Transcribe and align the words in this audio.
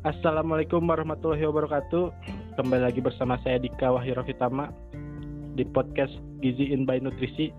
Assalamualaikum 0.00 0.80
warahmatullahi 0.88 1.44
wabarakatuh. 1.44 2.04
Kembali 2.56 2.88
lagi 2.88 3.04
bersama 3.04 3.36
saya 3.44 3.60
Dika 3.60 3.92
Wahiro 3.92 4.24
Fitama 4.24 4.72
di 5.52 5.60
podcast 5.60 6.16
Gizi 6.40 6.72
In 6.72 6.88
by 6.88 7.04
Nutrisi. 7.04 7.52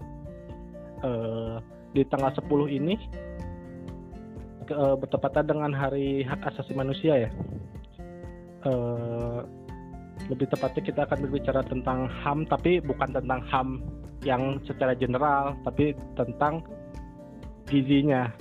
Uh, 1.06 1.62
di 1.94 2.02
tanggal 2.10 2.34
10 2.34 2.50
ini 2.82 2.98
ke, 4.66 4.74
uh, 4.74 4.98
bertepatan 4.98 5.54
dengan 5.54 5.70
Hari 5.70 6.26
Hak 6.26 6.42
Asasi 6.50 6.74
Manusia 6.74 7.30
ya. 7.30 7.30
Uh, 8.66 9.46
lebih 10.26 10.50
tepatnya 10.50 10.82
kita 10.82 11.06
akan 11.06 11.22
berbicara 11.30 11.62
tentang 11.62 12.10
HAM 12.10 12.50
tapi 12.50 12.82
bukan 12.82 13.22
tentang 13.22 13.46
HAM 13.54 13.86
yang 14.26 14.58
secara 14.66 14.98
general 14.98 15.54
tapi 15.62 15.94
tentang 16.18 16.66
gizinya 17.70 18.34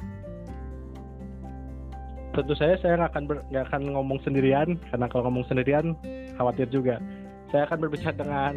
tentu 2.30 2.54
saya 2.54 2.79
saya 2.79 2.94
nggak 3.00 3.11
akan 3.11 3.25
nggak 3.50 3.64
akan 3.70 3.82
ngomong 3.90 4.18
sendirian 4.22 4.79
karena 4.90 5.07
kalau 5.11 5.26
ngomong 5.30 5.44
sendirian 5.50 5.98
khawatir 6.39 6.70
juga. 6.70 7.03
Saya 7.50 7.66
akan 7.66 7.79
berbicara 7.82 8.14
dengan 8.14 8.54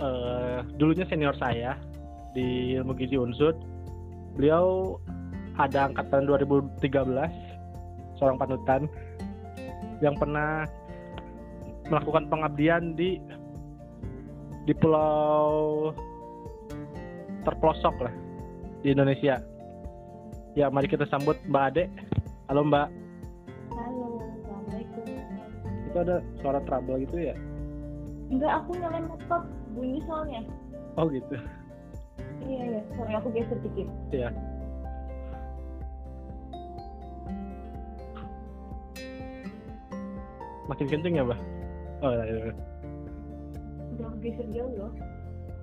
uh, 0.00 0.64
dulunya 0.80 1.04
senior 1.04 1.36
saya 1.36 1.76
di 2.32 2.74
ilmu 2.80 2.96
gizi 2.96 3.20
unsur 3.20 3.54
beliau 4.34 4.98
ada 5.54 5.86
angkatan 5.86 6.26
2013 6.26 6.82
seorang 8.18 8.36
panutan 8.40 8.90
yang 10.02 10.18
pernah 10.18 10.66
melakukan 11.86 12.26
pengabdian 12.26 12.98
di 12.98 13.22
di 14.64 14.72
pulau 14.74 15.92
terpelosok 17.44 17.94
lah 18.08 18.14
di 18.80 18.96
Indonesia. 18.96 19.38
Ya 20.56 20.72
mari 20.72 20.88
kita 20.88 21.04
sambut 21.10 21.36
Mbak 21.46 21.64
Ade 21.70 21.84
Halo 22.44 22.60
Mbak. 22.60 22.88
Halo, 23.72 24.20
Assalamualaikum. 24.20 25.06
Itu 25.88 25.96
ada 25.96 26.16
suara 26.44 26.60
trouble 26.68 27.00
gitu 27.08 27.32
ya? 27.32 27.34
Enggak, 28.28 28.52
aku 28.60 28.76
nyalain 28.76 29.08
laptop. 29.08 29.48
Bunyi 29.72 30.04
soalnya. 30.04 30.44
Oh 31.00 31.08
gitu. 31.08 31.40
Iya, 32.44 32.60
iya. 32.68 32.80
Sorry, 32.92 33.12
aku 33.16 33.28
geser 33.32 33.56
dikit. 33.64 33.88
Iya. 34.12 34.28
Makin 40.68 40.86
kenceng 40.92 41.16
ya, 41.16 41.24
Mbak? 41.24 41.40
Oh, 42.04 42.12
iya, 42.12 42.24
iya. 42.28 42.52
Udah 43.96 44.04
aku 44.12 44.16
geser 44.20 44.46
jauh 44.52 44.72
loh. 44.76 44.92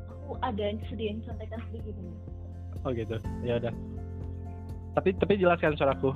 Aku 0.09 0.33
ada 0.41 0.61
yang 0.65 0.81
sediain 0.89 1.21
santekan 1.29 1.61
sedikit 1.69 1.93
nih. 1.93 2.15
Oh 2.81 2.89
gitu. 2.89 3.21
Ya 3.45 3.61
udah. 3.61 3.73
Tapi 4.97 5.15
tapi 5.15 5.37
jelaskan 5.37 5.77
suaraku. 5.77 6.11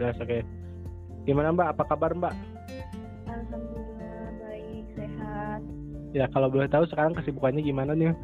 Jelas 0.00 0.16
oke. 0.16 0.32
Okay. 0.32 0.40
Gimana 1.28 1.52
Mbak? 1.52 1.76
Apa 1.76 1.84
kabar 1.92 2.16
Mbak? 2.16 2.32
Alhamdulillah 3.28 4.32
baik 4.40 4.84
sehat. 4.96 5.60
Ya 6.16 6.24
kalau 6.32 6.48
boleh 6.48 6.64
tahu 6.72 6.88
sekarang 6.88 7.12
kesibukannya 7.12 7.60
gimana 7.60 7.92
nih? 7.92 8.16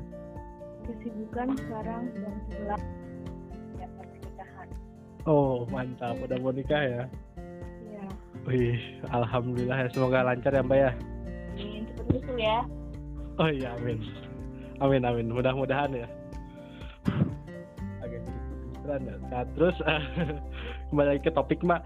Kesibukan 0.88 1.52
sekarang 1.60 2.08
sedang 2.16 2.36
sebelah 2.48 2.82
ya 3.76 3.86
pernikahan. 3.92 4.68
Oh 5.28 5.68
mantap, 5.68 6.16
udah 6.16 6.36
mau 6.40 6.56
nikah 6.56 6.80
ya? 6.80 7.04
Iya. 7.84 8.04
Wih, 8.48 8.80
alhamdulillah 9.12 9.76
ya 9.84 9.88
semoga 9.92 10.24
lancar 10.24 10.56
ya 10.56 10.64
Mbak 10.64 10.78
ya. 10.80 10.92
Amin, 11.52 11.82
seperti 11.92 12.14
itu 12.24 12.32
ya. 12.40 12.58
Oh 13.36 13.52
iya, 13.52 13.68
amin. 13.76 14.00
Amin 14.80 15.04
amin, 15.04 15.28
mudah-mudahan 15.28 15.92
ya 15.92 16.08
beneran 18.86 19.20
Nah, 19.30 19.44
terus 19.58 19.76
kembali 20.90 21.08
lagi 21.16 21.22
ke 21.26 21.32
topik 21.34 21.60
Mbak. 21.66 21.82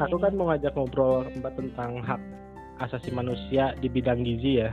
Aku 0.00 0.16
kan 0.16 0.32
mau 0.38 0.48
ngajak 0.48 0.72
ngobrol 0.78 1.28
Mbak 1.34 1.52
tentang 1.58 2.00
hak 2.00 2.20
asasi 2.82 3.10
manusia 3.14 3.74
di 3.78 3.90
bidang 3.90 4.22
gizi 4.22 4.62
ya. 4.64 4.70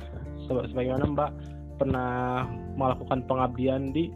Sebagaimana 0.47 1.06
Mbak 1.09 1.31
pernah 1.81 2.46
melakukan 2.78 3.25
pengabdian 3.25 3.90
di 3.90 4.13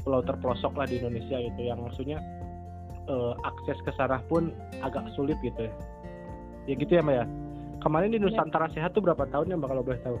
pulau 0.00 0.22
terpelosok 0.24 0.72
lah 0.78 0.86
di 0.88 1.02
Indonesia 1.02 1.36
gitu 1.36 1.60
yang 1.60 1.82
maksudnya 1.82 2.18
eh, 3.10 3.32
akses 3.44 3.78
ke 3.84 3.92
sana 3.98 4.22
pun 4.26 4.54
agak 4.80 5.04
sulit 5.14 5.36
gitu 5.44 5.68
ya. 5.68 5.72
Ya 6.66 6.74
gitu 6.80 6.92
ya 6.96 7.02
Mbak 7.04 7.16
ya. 7.22 7.26
Kemarin 7.84 8.10
di 8.10 8.18
iya. 8.18 8.26
Nusantara 8.26 8.66
Sehat 8.72 8.96
tuh 8.96 9.04
berapa 9.04 9.28
tahun 9.30 9.52
ya 9.52 9.56
Mbak 9.60 9.68
kalau 9.68 9.84
boleh 9.84 10.00
tahu? 10.02 10.18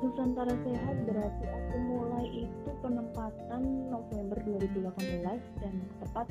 Nusantara 0.00 0.54
Sehat 0.64 0.96
berarti 1.04 1.44
aku 1.44 1.76
mulai 1.84 2.26
itu 2.48 2.70
penempatan 2.80 3.62
November 3.92 4.38
2018 4.48 5.60
dan 5.60 5.74
tepat 6.00 6.26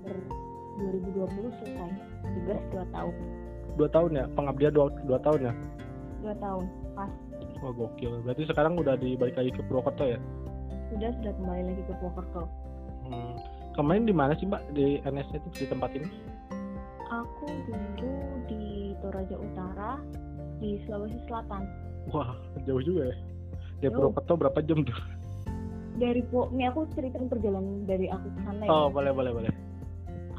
November 0.00 1.28
2020 1.28 1.58
selesai. 1.60 1.90
Tugas 2.24 2.60
dua 2.72 2.84
tahun. 2.92 3.14
Dua 3.76 3.88
tahun 3.92 4.10
ya? 4.16 4.24
Pengabdian 4.32 4.72
dua, 4.72 4.86
dua 5.04 5.18
tahun 5.20 5.40
ya? 5.44 5.52
Dua 6.24 6.34
tahun. 6.40 6.64
Pas. 6.96 7.12
Oh 7.60 7.72
gokil. 7.76 8.24
Berarti 8.24 8.42
sekarang 8.48 8.80
udah 8.80 8.96
dibalik 8.96 9.36
lagi 9.36 9.52
ke 9.52 9.60
Purwokerto 9.68 10.04
ya? 10.08 10.18
Sudah 10.88 11.10
sudah 11.20 11.32
kembali 11.36 11.62
lagi 11.68 11.82
ke 11.84 11.92
Purwokerto. 12.00 12.44
Hmm. 13.10 13.34
kemarin 13.74 14.04
di 14.06 14.14
mana 14.14 14.36
sih 14.36 14.46
mbak? 14.46 14.60
Di 14.76 15.00
NS 15.02 15.34
itu 15.34 15.48
di 15.64 15.66
tempat 15.66 15.90
ini? 15.96 16.08
Aku 17.10 17.48
dulu 17.66 18.12
di 18.46 18.94
Toraja 19.02 19.36
Utara 19.40 19.98
di 20.62 20.78
Sulawesi 20.84 21.18
Selatan. 21.26 21.64
Wah, 22.12 22.36
jauh 22.68 22.82
juga 22.84 23.10
ya. 23.10 23.16
Dari 23.80 23.90
Purwokerto 23.92 24.32
berapa 24.36 24.58
jam 24.62 24.84
tuh? 24.84 25.00
Dari 26.00 26.22
ini 26.24 26.64
aku 26.64 26.88
ceritain 26.96 27.28
perjalanan 27.28 27.84
dari 27.84 28.08
aku 28.08 28.28
ke 28.32 28.40
sana 28.46 28.62
ya. 28.64 28.70
Oh, 28.72 28.88
boleh, 28.88 29.12
boleh, 29.12 29.32
boleh. 29.36 29.52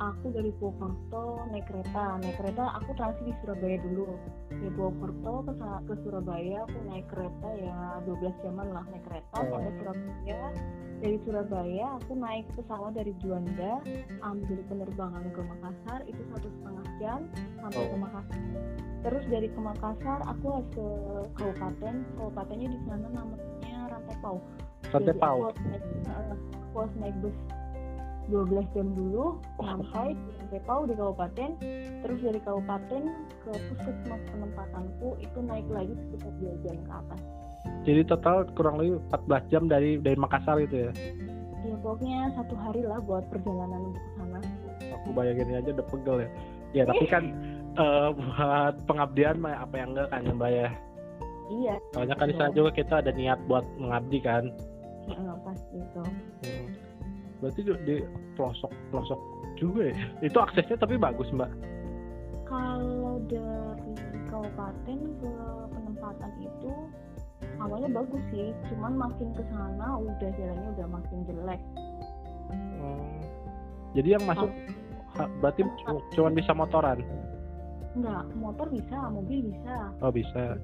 Aku 0.02 0.34
dari 0.34 0.50
Purwokerto 0.58 1.46
naik 1.54 1.70
kereta. 1.70 2.18
Naik 2.26 2.42
kereta 2.42 2.64
aku 2.74 2.90
transit 2.98 3.22
di 3.22 3.34
Surabaya 3.46 3.78
dulu. 3.86 4.18
Dari 4.50 4.72
Purwokerto 4.74 5.34
ke, 5.46 5.54
ke 5.62 5.94
Surabaya 6.02 6.58
aku 6.66 6.78
naik 6.90 7.06
kereta 7.14 7.50
ya 7.62 7.78
12 8.10 8.42
jaman 8.42 8.68
lah 8.74 8.84
naik 8.90 9.06
kereta 9.06 9.38
oh. 9.38 9.46
sampai 9.46 9.74
Surabaya. 9.78 10.42
Dari 11.02 11.18
Surabaya 11.22 11.86
aku 12.02 12.12
naik 12.18 12.46
pesawat 12.58 12.98
dari 12.98 13.14
Juanda, 13.22 13.78
ambil 14.26 14.60
penerbangan 14.66 15.26
ke 15.30 15.42
Makassar 15.46 16.00
itu 16.10 16.22
satu 16.34 16.50
setengah 16.50 16.86
jam 16.98 17.20
sampai 17.62 17.86
oh. 17.86 17.90
ke 17.94 17.98
Makassar 18.02 18.42
terus 19.02 19.26
dari 19.34 19.50
ke 19.50 19.60
Makassar 19.60 20.20
aku 20.30 20.46
harus 20.54 20.70
ke 20.78 20.88
kabupaten 21.42 21.96
kabupatennya 22.18 22.70
di 22.70 22.80
sana 22.86 23.08
namanya 23.10 23.80
Rantai 23.90 24.18
Pau 24.22 24.38
Rantai 24.94 25.16
Pau 25.18 25.38
aku 25.50 26.78
harus, 26.78 26.94
naik 27.02 27.16
bus 27.26 27.34
12 28.32 28.74
jam 28.74 28.88
dulu 28.96 29.38
sampai 29.60 30.16
di 30.48 30.60
Pau 30.64 30.88
di 30.88 30.96
kabupaten 30.96 31.50
terus 32.02 32.20
dari 32.24 32.40
kabupaten 32.40 33.02
ke 33.44 33.52
puskesmas 33.52 34.22
penempatanku 34.32 35.20
itu 35.20 35.38
naik 35.44 35.68
lagi 35.68 35.94
sekitar 36.08 36.32
2 36.40 36.64
jam 36.64 36.76
ke 36.82 36.92
atas. 36.92 37.22
Jadi 37.86 38.02
total 38.08 38.48
kurang 38.58 38.82
lebih 38.82 39.04
14 39.12 39.52
jam 39.52 39.64
dari 39.68 40.00
dari 40.00 40.18
Makassar 40.18 40.58
gitu 40.64 40.90
ya? 40.90 40.92
Ya 41.62 41.76
pokoknya 41.78 42.34
satu 42.34 42.56
hari 42.58 42.82
lah 42.82 42.98
buat 43.06 43.28
perjalanan 43.30 43.94
untuk 43.94 44.02
ke 44.02 44.12
sana. 44.18 44.40
Aku 44.98 45.08
bayangin 45.14 45.54
aja 45.54 45.70
udah 45.76 45.88
pegel 45.92 46.18
ya. 46.26 46.30
Ya 46.72 46.84
tapi 46.88 47.06
kan 47.06 47.24
uh, 47.78 48.10
buat 48.18 48.76
pengabdian 48.90 49.38
mah 49.38 49.62
apa 49.62 49.76
yang 49.78 49.94
enggak 49.94 50.08
kan 50.10 50.22
ya 50.26 50.34
mbak 50.34 50.52
ya? 50.52 50.70
Iya. 51.52 51.76
Soalnya 51.92 52.16
kan 52.16 52.28
di 52.32 52.36
sana 52.40 52.52
juga 52.56 52.72
kita 52.72 52.94
ada 53.04 53.12
niat 53.12 53.40
buat 53.46 53.66
mengabdi 53.76 54.20
kan? 54.24 54.44
Iya 55.12 55.34
pasti 55.44 55.76
itu. 55.78 56.04
Hmm. 56.48 56.68
Berarti 57.42 57.62
di 57.66 57.96
pelosok 58.38 58.72
pelosok 58.94 59.20
juga 59.58 59.90
ya 59.90 59.96
itu 60.22 60.38
aksesnya 60.38 60.78
tapi 60.78 60.96
bagus 60.96 61.28
mbak 61.34 61.50
kalau 62.46 63.18
dari 63.26 63.94
kabupaten 64.30 65.00
ke 65.20 65.34
penempatan 65.74 66.32
itu 66.40 66.72
awalnya 67.58 67.90
bagus 67.92 68.24
sih 68.30 68.54
cuman 68.72 68.94
makin 68.96 69.34
ke 69.34 69.44
sana 69.50 69.88
udah 69.98 70.30
jalannya 70.38 70.70
udah 70.78 70.88
makin 70.88 71.18
jelek 71.26 71.62
hmm. 72.54 73.20
jadi 73.98 74.10
yang 74.22 74.24
masuk 74.30 74.50
oh. 75.18 75.28
berarti 75.42 75.62
cuma 76.14 76.30
bisa 76.32 76.54
motoran 76.54 77.02
Enggak, 77.92 78.24
motor 78.40 78.68
bisa, 78.72 78.98
mobil 79.12 79.52
bisa. 79.52 79.92
Oh 80.00 80.08
bisa. 80.16 80.56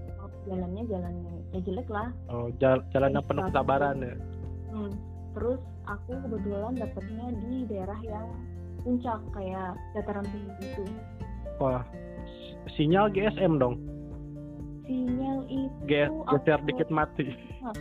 Jalannya 0.47 0.83
jalan 0.87 1.13
ya 1.51 1.59
jelek 1.59 1.87
lah. 1.91 2.07
Oh 2.31 2.47
jal 2.55 2.79
jalan 2.95 3.19
yang 3.19 3.25
penuh 3.27 3.43
kesabaran 3.51 3.99
ya. 3.99 4.15
Hmm. 4.71 4.91
Terus 5.37 5.61
aku 5.85 6.17
kebetulan 6.17 6.73
dapetnya 6.81 7.27
di 7.45 7.69
daerah 7.69 7.99
yang 8.01 8.27
puncak 8.81 9.21
kayak 9.37 9.77
dataran 9.93 10.25
tinggi 10.33 10.65
itu. 10.65 10.83
Wah, 11.61 11.85
sinyal 12.73 13.13
GSM 13.13 13.61
dong. 13.61 13.77
Sinyal 14.89 15.45
itu. 15.45 15.77
GS, 15.85 16.09
geser 16.33 16.59
dikit 16.65 16.89
mati. 16.89 17.37
Nah, 17.61 17.75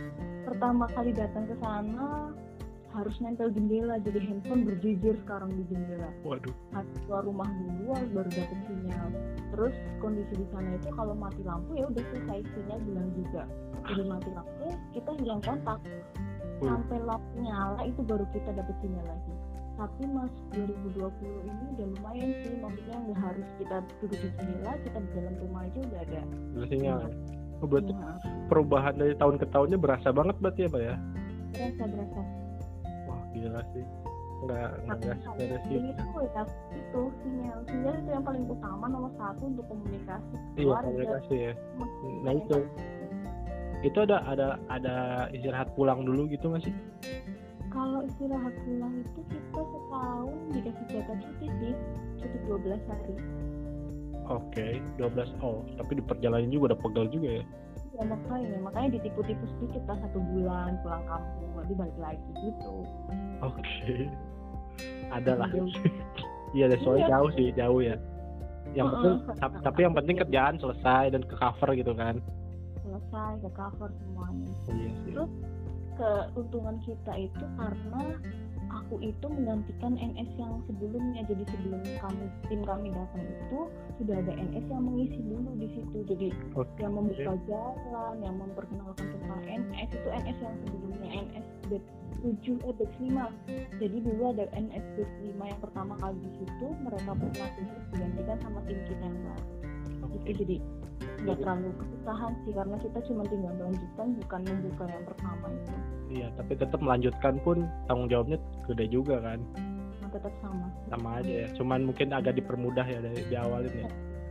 pertama 0.45 0.85
kali 0.93 1.17
datang 1.17 1.49
ke 1.49 1.57
sana 1.57 2.29
harus 2.97 3.13
nempel 3.21 3.53
jendela 3.53 4.01
jadi 4.01 4.25
handphone 4.25 4.65
berjejer 4.65 5.13
sekarang 5.21 5.53
di 5.53 5.63
jendela 5.69 6.09
waduh 6.25 6.55
harus 6.73 6.97
keluar 7.05 7.23
rumah 7.29 7.45
dulu 7.45 7.93
baru 8.09 8.29
dapet 8.33 8.59
sinyal 8.65 9.07
terus 9.53 9.75
kondisi 10.01 10.33
di 10.33 10.47
sana 10.49 10.73
itu 10.73 10.89
kalau 10.97 11.13
mati 11.13 11.45
lampu 11.45 11.77
ya 11.77 11.85
udah 11.85 12.03
selesai 12.09 12.41
sinyal 12.57 12.79
bilang 12.89 13.09
juga 13.13 13.43
jadi 13.85 14.03
mati 14.09 14.29
lampu 14.33 14.67
kita 14.97 15.11
hilang 15.21 15.41
kontak 15.45 15.77
sampai 16.61 16.97
lampu 17.05 17.33
nyala 17.41 17.81
itu 17.85 18.01
baru 18.01 18.25
kita 18.33 18.49
dapet 18.53 18.75
sinyal 18.81 19.05
lagi. 19.05 19.33
Tapi 19.77 20.03
masuk 20.09 20.45
2020 20.57 21.45
ini 21.45 21.65
udah 21.77 21.87
lumayan 21.93 22.29
sih 22.41 22.53
maksudnya 22.57 22.97
nggak 22.97 23.19
harus 23.21 23.47
kita 23.61 23.75
duduk 24.01 24.19
di 24.25 24.29
jendela 24.33 24.73
kita 24.81 24.97
di 24.97 25.09
dalam 25.13 25.35
rumah 25.37 25.61
aja 25.69 25.79
udah 25.85 26.01
ada 26.01 26.21
sinyal 26.65 26.99
oh, 27.61 27.67
berarti 27.69 27.93
Nah, 27.93 28.17
perubahan 28.49 28.93
dari 28.97 29.13
tahun 29.17 29.35
ke 29.41 29.45
tahunnya 29.53 29.77
berasa 29.77 30.09
banget 30.13 30.35
berarti 30.41 30.59
ya 30.65 30.69
pak 30.69 30.81
ya? 30.81 30.95
Berasa 31.53 31.83
berasa. 31.89 32.21
Wah 33.05 33.21
gila 33.33 33.61
sih. 33.73 33.85
Nggak 34.37 34.69
nggak 34.85 34.97
ada 34.97 35.57
sih. 35.65 35.77
ya 35.77 35.91
itu 36.73 37.01
sinyal. 37.21 37.59
Sinyal 37.65 37.93
itu 37.97 38.09
yang 38.13 38.25
paling 38.25 38.43
utama 38.49 38.85
nomor 38.89 39.11
satu 39.17 39.43
untuk 39.45 39.65
komunikasi. 39.69 40.35
Iya 40.57 40.73
komunikasi 40.73 41.35
ya. 41.37 41.53
Nah 42.25 42.33
itu 42.33 42.57
itu 43.85 43.97
ada 44.01 44.25
ada 44.25 44.57
ada 44.73 44.95
istirahat 45.29 45.69
pulang 45.77 46.01
dulu 46.01 46.25
gitu 46.29 46.49
nggak 46.49 46.65
sih? 46.65 46.73
Kalau 47.69 48.01
istirahat 48.09 48.55
pulang 48.65 48.93
itu 49.05 49.21
kita 49.29 49.61
setahun 49.61 50.37
dikasih 50.49 50.85
jatah 50.89 51.17
cuti 51.21 51.47
sih 51.61 51.73
cuti 52.17 52.37
12 52.49 52.89
hari. 52.89 53.15
Oke 54.27 54.67
12 54.97 55.29
oh 55.45 55.61
tapi 55.77 56.01
di 56.01 56.03
perjalanan 56.03 56.49
juga 56.49 56.73
udah 56.73 56.79
pegel 56.81 57.05
juga 57.13 57.29
ya? 57.41 57.43
Ya 57.97 58.03
makanya 58.05 58.57
makanya 58.61 58.89
ditipu-tipu 58.97 59.45
sedikit 59.57 59.83
lah 59.89 59.97
satu 60.05 60.19
bulan 60.21 60.77
pulang 60.81 61.05
kampung 61.05 61.49
nanti 61.53 61.73
balik 61.77 61.97
lagi 62.01 62.29
gitu. 62.41 62.73
Oke 63.45 64.09
ada 65.13 65.31
lah. 65.37 65.49
Iya. 66.55 66.71
Deh 66.73 66.79
soalnya 66.81 67.05
Iya. 67.05 67.11
jauh 67.13 67.29
sih 67.37 67.47
jauh 67.53 67.81
ya. 67.85 67.95
Yang 68.73 68.87
penting 68.89 69.15
tapi 69.61 69.79
yang 69.85 69.93
penting 69.93 70.15
kerjaan 70.17 70.55
selesai 70.57 71.13
dan 71.13 71.21
ke 71.21 71.35
cover 71.37 71.69
gitu 71.77 71.93
kan 71.93 72.17
selesai 73.07 73.39
ke 73.39 73.49
cover 73.55 73.89
semuanya. 74.03 74.51
Iya 74.67 74.91
sih. 74.91 75.11
Terus 75.15 75.31
keuntungan 75.97 76.75
kita 76.83 77.13
itu 77.15 77.45
karena 77.57 78.03
aku 78.67 78.99
itu 78.99 79.25
menggantikan 79.31 79.95
NS 79.95 80.31
yang 80.35 80.59
sebelumnya. 80.67 81.23
Jadi 81.23 81.43
sebelum 81.47 81.81
kami 82.03 82.25
tim 82.51 82.61
kami 82.67 82.87
datang 82.91 83.23
itu 83.23 83.59
sudah 83.97 84.15
ada 84.19 84.33
NS 84.35 84.65
yang 84.67 84.83
mengisi 84.83 85.19
dulu 85.23 85.49
di 85.55 85.67
situ. 85.71 85.97
Jadi 86.03 86.27
oke. 86.53 86.75
yang 86.83 86.93
membuka 86.99 87.33
jalan 87.47 88.15
yang 88.19 88.35
memperkenalkan 88.35 89.07
tentang 89.07 89.41
NS 89.47 89.89
itu 89.95 90.09
NS 90.11 90.37
yang 90.43 90.55
sebelumnya. 90.67 91.07
NS 91.07 91.45
bed 91.71 91.83
7 92.17 92.33
eh 92.65 92.73
bed 92.75 92.91
5 92.97 93.79
jadi 93.79 93.97
dulu 94.01 94.21
ada 94.35 94.45
NS 94.51 94.85
bed 94.97 95.09
5 95.37 95.51
yang 95.53 95.61
pertama 95.63 95.93
kali 96.01 96.17
di 96.19 96.31
situ 96.43 96.67
mereka 96.81 97.13
pernah 97.13 97.49
digantikan 97.93 98.37
sama 98.43 98.59
tim 98.67 98.79
kita 98.83 99.05
yang 99.05 99.19
baru. 99.23 99.45
Itu 100.27 100.43
jadi 100.43 100.57
nggak 101.27 101.39
terlalu 101.43 101.69
kesusahan 101.75 102.31
sih 102.47 102.53
karena 102.55 102.75
kita 102.79 102.99
cuma 103.11 103.23
tinggal 103.27 103.53
melanjutkan 103.59 104.07
bukan 104.15 104.41
membuka 104.47 104.83
yang 104.87 105.03
pertama 105.03 105.45
itu 105.51 105.73
iya 106.07 106.27
tapi 106.39 106.53
tetap 106.55 106.79
melanjutkan 106.79 107.33
pun 107.43 107.57
tanggung 107.91 108.07
jawabnya 108.07 108.37
gede 108.67 108.85
juga 108.87 109.19
kan? 109.19 109.39
Nah, 110.07 110.09
tetap 110.15 110.33
sama. 110.39 110.67
Sama 110.87 111.09
aja 111.19 111.33
ya 111.43 111.47
cuman 111.59 111.79
mungkin 111.83 112.07
agak 112.15 112.39
dipermudah 112.39 112.87
ya 112.87 112.99
dari 113.03 113.27
di 113.27 113.35
awalin 113.35 113.75
ya. 113.75 113.89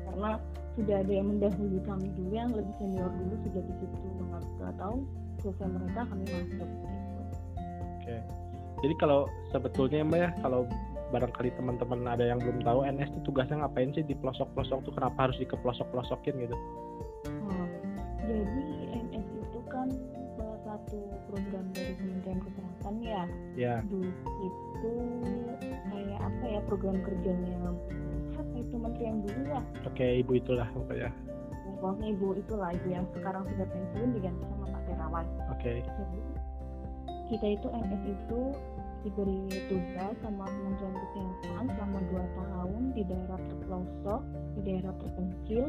Karena 0.08 0.31
sudah 0.72 0.96
ada 1.04 1.12
yang 1.12 1.28
mendahului 1.28 1.81
kami 1.84 2.08
dulu 2.16 2.32
yang 2.32 2.50
lebih 2.56 2.75
senior 2.81 3.10
dulu 3.12 3.34
sudah 3.44 3.62
di 3.64 3.75
situ. 3.76 3.96
Nggak 4.25 4.42
nggak 4.56 4.75
tahu 4.81 4.96
selesai 5.44 5.69
mereka 5.69 6.00
kami 6.08 6.25
masuk. 6.25 6.49
Gitu 6.49 6.87
oke. 8.06 8.16
Jadi 8.76 8.94
kalau 9.00 9.20
sebetulnya 9.52 10.00
mbak 10.04 10.20
ya 10.20 10.31
kalau 10.40 10.60
barangkali 11.16 11.50
teman-teman 11.56 12.04
ada 12.04 12.28
yang 12.28 12.36
belum 12.36 12.60
tahu 12.60 12.84
NS 12.84 13.08
itu 13.16 13.20
tugasnya 13.32 13.64
ngapain 13.64 13.88
sih 13.96 14.04
di 14.04 14.12
pelosok-pelosok 14.20 14.84
tuh? 14.84 14.92
Kenapa 14.92 15.28
harus 15.28 15.40
dikepelosok-pelosokin 15.40 16.34
gitu? 16.44 16.56
Oh, 17.48 17.66
jadi 18.28 18.64
NS 19.00 19.26
itu 19.32 19.60
kan 19.72 19.88
salah 20.36 20.60
satu 20.68 21.00
program 21.32 21.64
dari 21.72 21.96
Kementerian 21.96 22.40
Kesehatan 22.44 22.94
ya. 23.00 23.22
ya 23.56 23.74
Dulu 23.88 24.12
itu 24.44 24.92
kayak 25.88 26.20
apa 26.20 26.44
ya 26.44 26.60
program 26.68 26.96
kerjanya? 27.00 27.56
Apa 28.36 28.54
itu? 28.60 28.74
Menteri 28.76 29.04
yang 29.08 29.18
dulu 29.24 29.40
ya. 29.48 29.60
oke 29.88 30.06
ibu 30.20 30.32
itulah 30.36 30.68
mbak 30.68 30.96
ya. 31.00 31.10
Pokoknya 31.64 32.06
ibu 32.12 32.36
itulah 32.36 32.68
ibu 32.76 32.88
yang 32.92 33.08
sekarang 33.16 33.48
sudah 33.48 33.66
pensiun 33.72 34.10
diganti 34.20 34.44
sama 34.52 34.66
Pak 34.68 34.82
Terawan. 34.84 35.26
oke. 35.48 35.72
Jadi 35.80 36.20
kita 37.32 37.46
itu 37.56 37.66
NS 37.72 38.04
itu 38.04 38.40
diberi 39.06 39.47
tugas 39.70 40.14
sama 40.19 40.50
Kementerian 40.50 40.94
Kesehatan 40.99 41.64
selama 41.79 41.99
2 42.11 42.38
tahun 42.43 42.82
di 42.99 43.03
daerah 43.06 43.38
terpelosok, 43.38 44.23
di 44.58 44.61
daerah 44.67 44.93
terpencil 44.99 45.64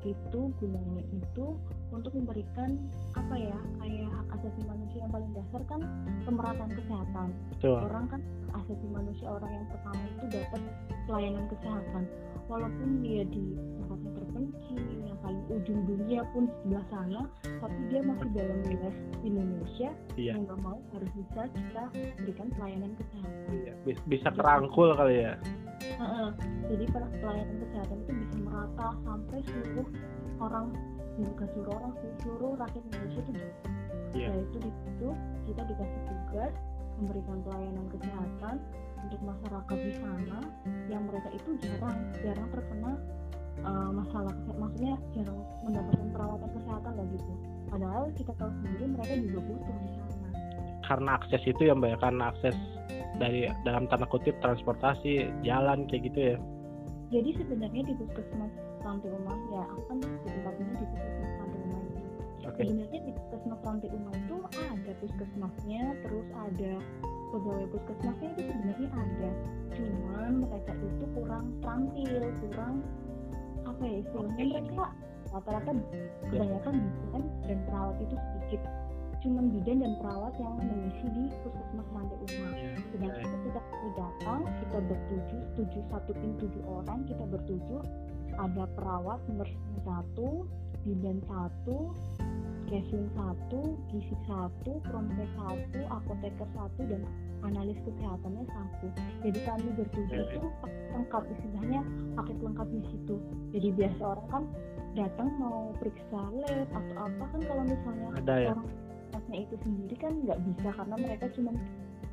itu 0.00 0.40
gunanya 0.56 1.04
itu 1.12 1.46
untuk 1.92 2.12
memberikan 2.16 2.80
apa 3.12 3.36
ya 3.36 3.58
kayak 3.84 4.08
hak 4.08 4.26
asasi 4.40 4.60
manusia 4.64 4.98
yang 5.04 5.12
paling 5.12 5.28
dasar 5.36 5.62
kan 5.68 5.80
pemerataan 6.24 6.72
kesehatan. 6.72 7.28
Betul. 7.52 7.76
Orang 7.84 8.08
kan 8.08 8.20
asasi 8.56 8.86
manusia 8.88 9.28
orang 9.28 9.52
yang 9.52 9.66
pertama 9.68 10.00
itu 10.08 10.24
dapat 10.32 10.60
pelayanan 11.04 11.44
kesehatan 11.52 12.02
walaupun 12.50 12.88
dia 13.00 13.22
di 13.24 13.54
tempat 13.78 13.98
yang 14.02 14.14
terpencil 14.18 14.78
yang 15.06 15.18
paling 15.22 15.42
ujung 15.48 15.80
dunia 15.86 16.20
pun 16.34 16.44
sebelah 16.60 16.84
sana 16.90 17.20
tapi 17.62 17.78
dia 17.88 18.00
masih 18.02 18.28
dalam 18.34 18.58
wilayah 18.66 18.94
Indonesia 19.22 19.90
iya 20.18 20.32
mau 20.34 20.42
nggak 20.44 20.60
mau 20.60 20.78
harus 20.90 21.10
bisa 21.14 21.40
kita 21.48 21.82
berikan 22.18 22.48
pelayanan 22.58 22.90
kesehatan 22.98 23.52
Iya, 23.54 23.72
bis- 23.86 24.06
bisa 24.06 24.28
kerangkul 24.34 24.90
kali 24.94 25.16
ya 25.24 25.34
jadi 26.66 26.84
pelayanan 27.22 27.56
kesehatan 27.62 27.96
itu 28.02 28.12
bisa 28.18 28.36
merata 28.42 28.88
sampai 29.02 29.38
seluruh 29.46 29.86
orang 30.40 30.66
bukan 31.20 31.46
seluruh 31.52 31.72
orang 31.76 31.92
sih 32.00 32.10
seluruh 32.24 32.52
rakyat 32.56 32.82
Indonesia 32.88 33.20
itu 33.20 33.32
dapat. 33.36 33.64
Iya. 34.10 34.26
yaitu 34.34 34.56
di 34.58 34.70
situ 34.74 35.08
kita 35.46 35.62
dikasih 35.70 36.00
tugas 36.02 36.52
memberikan 36.98 37.38
pelayanan 37.46 37.86
kesehatan 37.94 38.54
untuk 39.06 39.20
masyarakat 39.24 39.78
di 39.80 39.92
sana 39.96 40.38
yang 40.90 41.02
mereka 41.08 41.28
itu 41.32 41.50
jarang 41.62 41.98
jarang 42.20 42.48
terkena 42.52 42.92
uh, 43.64 43.90
masalah 43.92 44.32
kesehatan 44.32 44.56
maksudnya 44.60 44.94
jarang 45.16 45.38
mendapatkan 45.64 46.08
perawatan 46.12 46.50
kesehatan 46.56 46.92
lah 46.96 47.06
gitu. 47.12 47.32
Padahal 47.70 48.04
kita 48.18 48.32
tahu 48.34 48.50
sendiri 48.60 48.84
mereka 48.90 49.12
juga 49.20 49.40
butuh 49.46 49.76
di 49.78 49.90
sana. 49.94 50.28
Karena 50.84 51.10
akses 51.22 51.42
itu 51.46 51.62
ya 51.62 51.74
mbak 51.76 51.88
ya 51.94 51.98
karena 52.02 52.24
akses 52.34 52.56
dari 53.20 53.40
dalam 53.62 53.84
tanda 53.86 54.06
kutip 54.08 54.34
transportasi 54.40 55.28
jalan 55.44 55.86
kayak 55.86 56.02
gitu 56.10 56.20
ya. 56.34 56.36
Jadi 57.10 57.30
sebenarnya 57.42 57.82
di 57.90 57.94
puskesmas 57.98 58.52
rantai 58.80 59.10
rumah 59.10 59.36
ya 59.52 59.62
aku 59.66 59.82
kan 59.90 59.98
tempatnya 60.00 60.74
di 60.78 60.86
puskesmas 60.88 61.30
rantai 61.36 61.58
rumah 61.62 61.80
itu 61.82 62.00
oke. 62.48 62.60
Sebenarnya 62.64 63.00
di 63.02 63.12
puskesmas 63.14 63.60
rantai 63.66 63.88
rumah 63.92 64.14
itu 64.14 64.36
ada 64.50 64.92
puskesmasnya 64.98 65.82
terus 66.06 66.28
ada 66.34 66.72
pegawai 67.30 67.66
puskesmasnya 67.70 68.28
itu 68.34 68.42
sebenarnya 68.50 68.88
ada. 68.90 69.30
Cuman 69.74 70.30
mereka 70.44 70.72
itu 70.76 71.04
kurang 71.14 71.44
terampil 71.62 72.12
kurang 72.50 72.74
apa 73.64 73.82
ya 73.86 73.96
istilahnya 74.02 74.44
mereka 74.50 74.84
rata-rata 75.30 75.70
kebanyakan 76.26 76.74
bidan 76.82 77.22
dan 77.46 77.58
perawat 77.70 77.96
itu 78.02 78.16
sedikit. 78.18 78.62
Cuman 79.20 79.44
bidan 79.52 79.78
dan 79.84 79.92
perawat 80.00 80.32
yang 80.40 80.54
mengisi 80.58 81.06
di 81.12 81.24
puskesmas 81.44 81.88
rantai 81.92 82.16
rumah 82.18 82.52
Iya, 82.56 82.72
sedangkan 82.88 83.20
iya. 83.20 83.32
ketika 83.36 83.60
kita 83.60 83.90
datang 83.94 84.40
kita 84.64 84.78
bertujuh 84.80 85.42
tujuh 85.60 85.82
satu 85.92 86.10
tim 86.16 86.32
tujuh 86.40 86.62
orang 86.64 86.98
kita 87.04 87.24
bertujuh 87.28 87.80
ada 88.40 88.64
perawat 88.72 89.20
nurse 89.28 89.56
satu 89.84 90.48
bidan 90.88 91.20
satu 91.28 91.92
casing 92.70 93.10
satu 93.18 93.60
gizi 93.90 94.14
satu 94.30 94.78
promkes 94.86 95.30
satu 95.34 95.80
apoteker 95.90 96.48
satu 96.54 96.80
dan 96.86 97.02
analis 97.42 97.74
kesehatannya 97.82 98.46
satu. 98.46 98.86
Jadi 99.26 99.38
kami 99.42 99.68
bertujuh 99.74 100.22
itu 100.22 100.40
paket 100.62 100.86
lengkap 100.94 101.22
istilahnya 101.34 101.80
paket 102.14 102.38
lengkap 102.38 102.68
di 102.70 102.80
situ. 102.94 103.16
Jadi 103.50 103.68
biasa 103.74 104.02
orang 104.06 104.28
kan 104.30 104.44
datang 104.94 105.28
mau 105.42 105.74
periksa 105.82 106.20
lab 106.30 106.68
atau 106.70 106.96
apa 107.10 107.24
kan 107.26 107.40
kalau 107.42 107.64
misalnya 107.66 108.08
ada 108.22 108.34
ya. 108.38 108.50
orang 108.54 108.68
itu 109.30 109.54
sendiri 109.62 109.94
kan 109.98 110.12
nggak 110.26 110.38
bisa 110.42 110.68
karena 110.74 110.96
mereka 110.98 111.26
cuma 111.34 111.50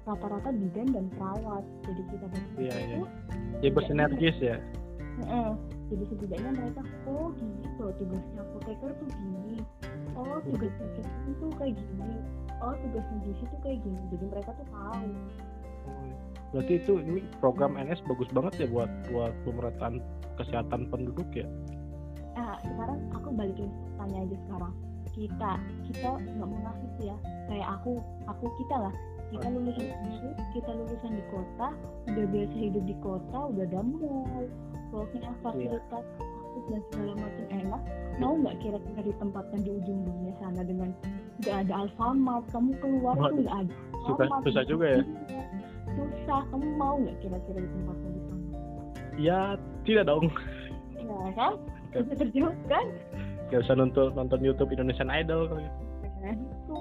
rata-rata 0.10 0.50
bidan 0.58 0.88
dan 0.90 1.06
perawat. 1.14 1.64
Jadi 1.86 2.02
kita 2.10 2.26
bertujuh 2.34 2.62
Iya, 2.66 2.76
iya. 2.82 2.98
itu 2.98 3.06
ya 3.62 3.70
bersinergis 3.74 4.38
ya 4.42 4.58
Heeh. 5.18 5.50
jadi 5.90 6.04
setidaknya 6.14 6.52
mereka 6.54 6.82
oh 7.10 7.34
gini 7.34 7.66
tuh 7.82 7.90
tugasnya 7.98 8.42
apoteker 8.46 8.92
tuh 9.02 9.10
gini. 9.10 9.58
Oh 10.14 10.38
tugasnya 10.46 10.88
kesehatan 10.94 11.32
tuh 11.42 11.50
kayak 11.58 11.74
gini. 11.74 12.16
Oh 12.62 12.74
tugasnya 12.78 13.18
gizi 13.26 13.44
tuh 13.50 13.60
kayak 13.66 13.80
gini. 13.82 14.02
Jadi 14.14 14.26
mereka 14.30 14.50
tuh 14.54 14.68
tahu. 14.70 15.10
Berarti 16.54 16.74
itu 16.80 16.94
ini 17.02 17.22
program 17.42 17.76
NS 17.76 18.06
bagus 18.06 18.30
banget 18.30 18.54
ya 18.62 18.68
buat 18.70 18.92
buat 19.10 19.34
pemerataan 19.42 20.06
kesehatan 20.38 20.88
penduduk 20.94 21.28
ya? 21.34 21.48
Nah 22.38 22.62
sekarang 22.62 23.00
aku 23.18 23.30
balikin 23.34 23.70
tanya 23.98 24.22
aja 24.22 24.38
sekarang. 24.46 24.74
Kita 25.18 25.52
kita 25.90 26.12
nggak 26.14 26.50
munafik 26.50 26.94
ya. 27.02 27.18
Kayak 27.50 27.68
aku 27.82 28.00
aku 28.30 28.46
kita 28.62 28.76
lah. 28.86 28.94
Kita 29.28 29.44
lulusan 29.52 29.92
UNSU, 29.92 30.30
kita 30.56 30.72
lulusan 30.72 31.12
di 31.20 31.24
kota 31.28 31.68
udah 32.08 32.26
biasa 32.32 32.56
hidup 32.56 32.84
di 32.88 32.96
kota 33.04 33.38
udah 33.52 33.66
ada 33.68 33.82
mall 33.84 34.48
pokoknya 34.90 35.32
fasilitas 35.44 36.06
akses 36.58 36.64
dan 36.72 36.82
segala 36.92 37.14
macam 37.16 37.46
enak. 37.54 37.82
Mau 38.18 38.34
nggak 38.42 38.56
kira-kira 38.66 39.02
ditempatkan 39.06 39.60
di 39.62 39.70
ujung 39.70 40.00
dunia 40.02 40.34
sana 40.42 40.62
dengan 40.66 40.90
nggak 41.46 41.58
ada 41.68 41.74
Alfamart 41.86 42.46
kamu 42.50 42.72
keluar 42.82 43.16
tuh 43.18 43.40
nggak 43.46 43.58
ada 43.68 43.74
susah 44.08 44.28
susah 44.48 44.64
juga 44.66 44.86
ya. 44.90 45.02
Iya, 45.04 45.44
susah 45.94 46.40
kamu 46.50 46.68
mau 46.80 46.96
nggak 46.98 47.18
kira-kira 47.22 47.60
ditempatkan 47.62 48.10
di 48.10 48.22
sana? 48.26 48.46
Ya 49.18 49.40
tidak 49.86 50.06
dong. 50.10 50.26
Ya 50.98 51.30
kan? 51.38 51.54
Bisa 51.94 52.14
terjawab 52.20 52.56
kan? 52.68 52.86
Gak 53.48 53.64
usah 53.64 53.76
nonton 53.80 54.12
nonton 54.12 54.40
YouTube 54.44 54.76
Indonesian 54.76 55.08
Idol 55.08 55.48
kalau 55.48 55.62
gitu. 55.64 55.80
nah 56.18 56.34
itu 56.34 56.80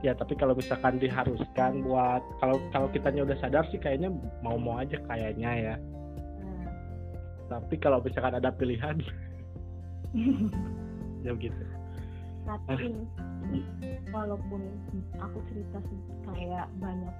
ya 0.00 0.16
tapi 0.16 0.32
kalau 0.32 0.56
misalkan 0.56 0.96
diharuskan 0.96 1.84
buat 1.84 2.24
kalau 2.40 2.56
kalau 2.72 2.88
kitanya 2.88 3.22
udah 3.22 3.36
sadar 3.38 3.68
sih 3.68 3.76
kayaknya 3.76 4.08
mau 4.40 4.56
mau 4.56 4.80
aja 4.80 4.96
kayaknya 5.06 5.50
ya. 5.60 5.74
Tapi 7.50 7.74
kalau 7.82 7.98
misalkan 7.98 8.38
ada 8.38 8.54
pilihan 8.54 9.02
ya 11.26 11.34
begitu. 11.34 11.58
Tapi 12.46 12.94
ini 13.50 13.60
walaupun 14.14 14.62
aku 15.18 15.38
cerita 15.50 15.78
sih 15.90 16.00
kayak 16.30 16.70
banyak 16.78 17.14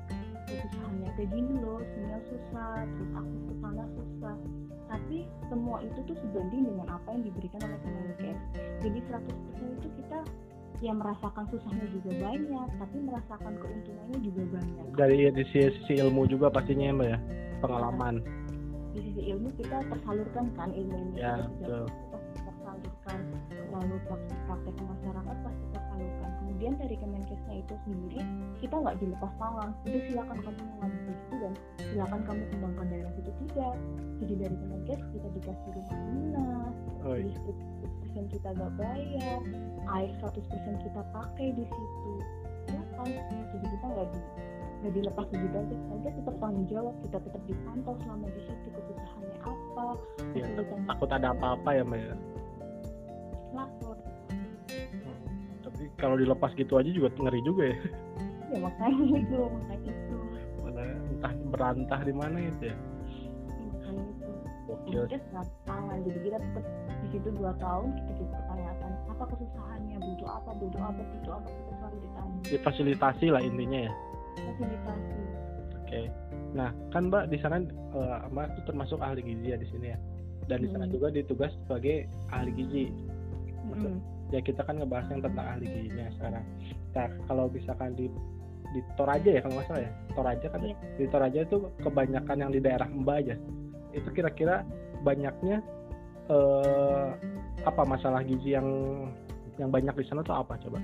kesusahannya 0.49 1.11
kayak 1.19 1.31
gini 1.35 1.55
loh 1.63 1.83
sinyal 1.83 2.23
susah 2.31 2.87
terus 2.87 3.11
aku 3.19 3.35
ke 3.51 3.55
sana 3.59 3.85
susah. 3.99 4.37
Tapi 4.91 5.19
semua 5.47 5.83
itu 5.87 5.99
tuh 6.07 6.17
sebanding 6.19 6.67
dengan 6.67 6.87
apa 6.91 7.09
yang 7.15 7.23
diberikan 7.27 7.61
oleh 7.63 7.79
Kemenkes 7.83 8.39
jadi 8.83 8.99
100% 9.07 9.77
itu 9.79 9.89
kita 10.03 10.19
yang 10.81 10.97
merasakan 10.97 11.45
susahnya 11.53 11.87
juga 11.93 12.11
banyak 12.25 12.69
tapi 12.81 12.97
merasakan 13.05 13.55
keuntungannya 13.61 14.19
juga 14.25 14.43
banyak. 14.57 14.85
Dari 14.97 15.17
sisi, 15.45 15.61
sisi 15.77 15.95
ilmu 16.01 16.25
juga 16.27 16.49
pastinya 16.49 16.91
ya 16.91 16.95
mbak 16.97 17.09
ya 17.13 17.19
pengalaman 17.61 18.25
di 18.95 19.01
sisi 19.07 19.23
ilmu 19.31 19.49
kita 19.59 19.77
tersalurkan 19.87 20.47
kan 20.59 20.71
ilmu 20.75 20.97
ini 20.97 21.23
ya 21.23 21.47
kita 21.61 21.87
betul. 21.87 21.87
tersalurkan 22.45 23.19
lalu 23.71 23.97
praktek 24.47 24.75
ke 24.75 24.83
masyarakat 24.83 25.37
pasti 25.47 25.65
tersalurkan 25.75 26.31
kemudian 26.43 26.73
dari 26.77 26.97
Kemenkesnya 27.01 27.55
itu 27.65 27.75
sendiri 27.89 28.21
kita 28.61 28.75
nggak 28.77 28.97
dilepas 29.01 29.33
tangan. 29.41 29.73
Udah 29.89 30.03
silakan 30.05 30.39
kamu 30.45 30.61
mengambil 30.61 31.01
di 31.01 31.13
situ 31.17 31.35
dan 31.41 31.53
silakan 31.81 32.21
kamu 32.29 32.43
kembangkan 32.53 32.87
daerah 32.93 33.13
situ 33.17 33.31
tidak 33.49 33.75
jadi 34.21 34.35
dari 34.45 34.57
Kemenkes 34.61 35.01
kita 35.17 35.29
dikasih 35.33 35.71
rumah 35.73 35.99
dinas 36.13 36.75
oh, 37.05 37.17
iya. 37.17 37.25
listrik 37.33 37.59
100% 38.13 38.35
kita 38.37 38.49
nggak 38.53 38.73
bayar 38.77 39.41
air 39.97 40.11
100% 40.21 40.85
kita 40.85 41.01
pakai 41.17 41.49
di 41.57 41.65
situ. 41.65 42.13
Ya 42.69 42.83
kan? 42.95 43.09
Jadi 43.57 43.67
kita 43.67 43.87
nggak 43.89 44.09
di 44.13 44.21
nggak 44.81 44.93
dilepas 44.97 45.27
begitu 45.29 45.57
aja. 45.61 45.77
Kita 45.77 46.11
tetap 46.17 46.35
tanggung 46.41 46.67
jawab. 46.67 46.95
Kita 47.05 47.19
tetap 47.21 47.43
dipantau 47.45 47.95
selama 48.01 48.27
di 48.33 48.41
situ 48.49 48.69
kesusahannya 48.73 49.39
apa 49.45 49.85
Ya, 50.33 50.47
takut 50.89 51.11
ada 51.13 51.29
apa-apa 51.37 51.71
ya 51.77 51.83
mbak 51.85 52.01
ya? 52.01 52.15
Lapor. 53.53 53.97
Tapi 55.61 55.83
kalau 56.01 56.17
dilepas 56.17 56.51
gitu 56.57 56.81
aja 56.81 56.89
juga 56.89 57.13
ngeri 57.13 57.41
juga 57.45 57.63
ya. 57.69 57.79
Ya 58.51 58.59
makanya 58.65 59.17
itu 59.25 59.37
makanya 59.37 59.93
itu. 59.93 60.17
Mana 60.65 60.83
entah 61.13 61.33
berantah 61.53 62.01
di 62.01 62.15
mana 62.17 62.39
itu 62.41 62.63
ya? 62.73 62.77
Makanya 63.69 64.03
itu. 64.17 64.29
Gokil. 64.71 65.03
kita 65.11 65.43
tangan. 65.67 65.99
Jadi 66.07 66.19
kita 66.31 66.39
tetap 66.39 66.65
di 67.03 67.09
situ 67.11 67.29
dua 67.35 67.53
tahun 67.59 67.91
kita 68.01 68.13
dipertanyakan 68.23 68.91
apa 69.13 69.25
kesusahannya? 69.35 69.97
Butuh 69.99 70.31
apa 70.31 70.51
butuh 70.57 70.81
apa 70.81 71.01
butuh 71.05 71.33
apa? 71.37 71.49
Kita 71.51 71.73
selalu 71.77 71.97
ditanya. 72.01 72.39
Difasilitasi 72.49 73.27
lah 73.35 73.43
intinya 73.45 73.81
ya 73.91 73.93
fasilitasi 74.43 75.15
Oke. 75.81 76.01
Nah, 76.55 76.71
kan 76.95 77.11
Mbak 77.11 77.35
di 77.35 77.39
sana 77.43 77.59
eh, 77.67 78.19
Mbak 78.31 78.47
itu 78.55 78.61
termasuk 78.67 78.99
ahli 79.03 79.23
gizi 79.23 79.51
ya 79.51 79.59
di 79.59 79.67
sini 79.69 79.87
ya. 79.91 79.99
Dan 80.47 80.63
di 80.63 80.69
sana 80.71 80.87
Hmm. 80.87 80.95
juga 80.95 81.11
ditugas 81.11 81.51
sebagai 81.67 82.07
ahli 82.31 82.51
gizi. 82.55 82.85
Mm-mm. 83.67 83.99
Ya 84.31 84.39
kita 84.39 84.63
kan 84.63 84.79
ngebahas 84.79 85.11
yang 85.11 85.23
tentang 85.23 85.47
ahli 85.47 85.67
gizinya 85.67 86.07
sekarang. 86.15 86.45
Nah, 86.95 87.07
kalau 87.27 87.45
misalkan 87.51 87.95
di 87.95 88.07
di 88.71 88.81
Toraja 88.95 89.27
ya 89.27 89.41
kalau 89.43 89.59
nggak 89.59 89.67
salah 89.67 89.83
ya. 89.83 89.93
Toraja 90.15 90.47
kan 90.47 90.61
Iya. 90.63 90.77
di 90.95 91.05
Toraja 91.11 91.39
itu 91.43 91.57
kebanyakan 91.83 92.37
yang 92.39 92.51
di 92.51 92.61
daerah 92.63 92.87
Mbak 92.87 93.17
aja. 93.27 93.35
Itu 93.91 94.09
kira-kira 94.15 94.63
banyaknya 95.03 95.59
eh 96.31 97.09
apa 97.67 97.83
masalah 97.83 98.23
gizi 98.23 98.55
yang 98.55 98.67
yang 99.59 99.75
banyak 99.75 99.93
di 99.93 100.07
sana 100.07 100.23
tuh 100.23 100.39
apa 100.39 100.55
coba? 100.63 100.79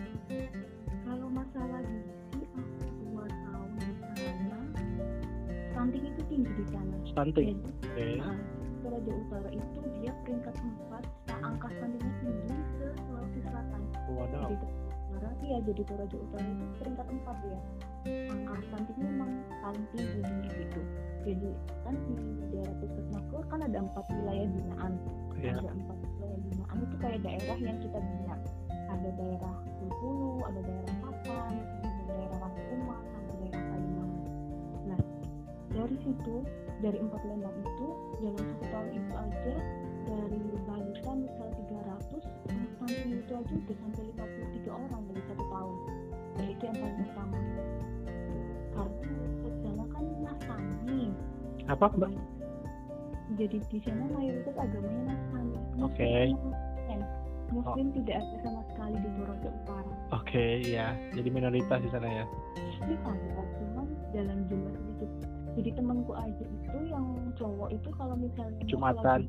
Stunting 5.77 6.05
itu 6.09 6.23
tinggi 6.33 6.51
di 6.57 6.65
sana 6.73 6.97
Stunting. 7.05 7.61
Jadi, 7.61 7.85
Oke. 7.93 8.07
nah, 8.25 8.37
Toraja 8.81 9.13
Utara 9.13 9.51
itu 9.53 9.81
dia 10.01 10.13
peringkat 10.25 10.55
empat 10.57 11.05
nah, 11.29 11.39
angka 11.53 11.69
stuntingnya 11.69 12.13
tinggi 12.23 12.57
se 12.81 12.87
Sulawesi 13.05 13.41
Selatan 13.45 13.81
Waduh. 14.17 14.41
jadi 14.49 14.67
Utara 15.13 15.31
iya 15.45 15.59
jadi 15.69 15.83
Toraja 15.85 16.17
Utara 16.17 16.45
itu 16.49 16.65
peringkat 16.81 17.07
empat 17.13 17.37
ya 17.45 17.61
angka 18.33 18.55
stuntingnya 18.65 19.05
memang 19.13 19.31
paling 19.61 19.85
tinggi 19.93 20.21
di 20.25 20.49
gitu 20.65 20.81
jadi 21.27 21.51
kan 21.85 21.95
di 22.09 22.15
daerah 22.55 22.75
puskesmas 22.81 23.25
kan 23.53 23.61
ada 23.61 23.79
empat 23.85 24.05
wilayah 24.09 24.47
binaan 24.49 24.93
Ya. 25.37 25.53
ada 25.53 25.69
empat 25.69 25.97
wilayah 26.17 26.39
binaan 26.49 26.77
itu 26.81 26.97
kayak 26.97 27.21
daerah 27.21 27.59
yang 27.61 27.77
kita 27.85 27.99
bina 28.01 28.37
ada 28.87 29.09
daerah 29.19 29.55
Bengkulu, 29.77 30.41
ada 30.47 30.61
daerah 30.65 30.95
Papan, 31.05 31.53
ada 31.85 32.03
daerah 32.09 32.39
Rangkuman, 32.41 33.03
dari 35.77 35.97
situ, 36.01 36.37
dari 36.81 36.99
empat 36.99 37.23
lembang 37.29 37.57
itu, 37.61 37.89
dalam 38.25 38.41
satu 38.41 38.65
tahun 38.73 38.89
itu 38.97 39.13
aja, 39.13 39.55
dari 40.09 40.41
balita 40.65 41.11
misal 41.13 41.49
300, 41.69 42.25
yang 42.49 42.65
stunting 42.77 43.13
itu 43.21 43.33
aja 43.37 43.53
udah 43.53 43.77
sampai 43.85 44.03
53 44.17 44.73
orang 44.73 45.03
dari 45.13 45.23
satu 45.29 45.45
tahun. 45.53 45.77
Dan 46.37 46.47
itu 46.49 46.63
yang 46.65 46.77
paling 46.81 47.01
utama. 47.05 47.39
Karena 48.77 49.49
sana 49.65 49.85
kan 49.93 50.05
Nasrani, 50.25 51.03
Apa 51.69 51.87
Mbak? 51.97 52.13
jadi 53.37 53.59
di 53.59 53.79
sana 53.83 54.05
mayoritas 54.15 54.55
agamanya 54.57 55.03
Nasrani. 55.13 55.59
Oke. 55.83 56.11
Muslim, 56.31 57.01
Muslim 57.53 57.87
tidak 58.01 58.17
ada 58.23 58.37
sama 58.47 58.63
sekali 58.71 58.97
di 59.03 59.11
Toraja 59.19 59.49
Utara. 59.51 59.93
Oke, 60.15 60.47
ya. 60.63 60.95
Jadi 61.13 61.29
minoritas 61.29 61.79
di 61.83 61.91
sana 61.91 62.07
ya. 62.07 62.25
Ada, 62.87 63.43
cuman 63.59 63.87
dalam 64.15 64.39
jumlah. 64.47 64.86
Jadi 65.57 65.71
temanku 65.73 66.13
aja 66.13 66.45
itu 66.45 66.79
yang 66.93 67.33
cowok 67.41 67.69
itu 67.73 67.89
kalau 67.97 68.15
misalnya 68.15 68.61
Jumatan. 68.69 69.21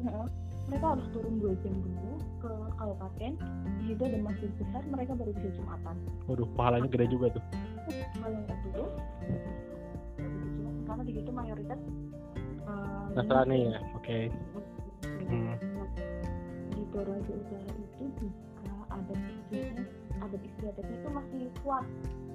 Heeh, 0.00 0.26
mereka 0.72 0.86
harus 0.96 1.06
turun 1.12 1.36
dua 1.36 1.52
jam 1.60 1.74
dulu 1.76 2.16
ke 2.40 2.52
kabupaten. 2.80 3.32
Di 3.80 3.84
situ 3.92 4.02
ada 4.02 4.18
masjid 4.24 4.50
besar, 4.56 4.82
mereka 4.88 5.12
baru 5.12 5.30
bisa 5.36 5.48
jumatan. 5.52 5.96
Waduh, 6.26 6.48
pahalanya 6.56 6.88
gede 6.88 7.06
juga 7.12 7.26
tuh. 7.36 7.42
Nggak 8.16 8.30
bisa 8.32 8.54
jumatan. 8.64 9.04
karena 10.86 11.02
di 11.02 11.12
situ 11.18 11.30
mayoritas 11.34 11.80
eh, 12.64 13.06
Nasrani 13.18 13.58
ya. 13.74 13.80
Oke. 13.98 14.32
Muslim. 14.54 14.76
Hmm. 15.26 15.58
di 16.70 16.82
Toraja 16.94 17.32
Utara 17.34 17.66
itu 17.66 18.04
juga 18.14 18.46
adat 18.94 19.18
istiadatnya 19.18 19.84
adat 20.22 20.42
istiadatnya 20.46 20.96
itu 20.96 21.08
masih 21.10 21.42
kuat 21.66 21.84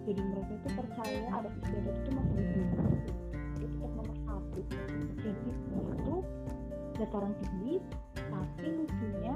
jadi 0.04 0.22
mereka 0.28 0.52
itu 0.60 0.70
percaya 0.76 1.22
adat 1.32 1.54
istiadat 1.64 1.96
itu 1.96 2.10
masih 2.12 2.36
dibina 2.36 2.84
itu 3.62 3.70
tetap 3.70 3.92
nomor 3.94 4.18
satu. 4.26 4.60
Jadi 5.22 5.50
itu 5.54 6.16
dataran 6.98 7.34
tinggi 7.38 7.74
tapi 8.16 8.68
lucunya 8.68 9.34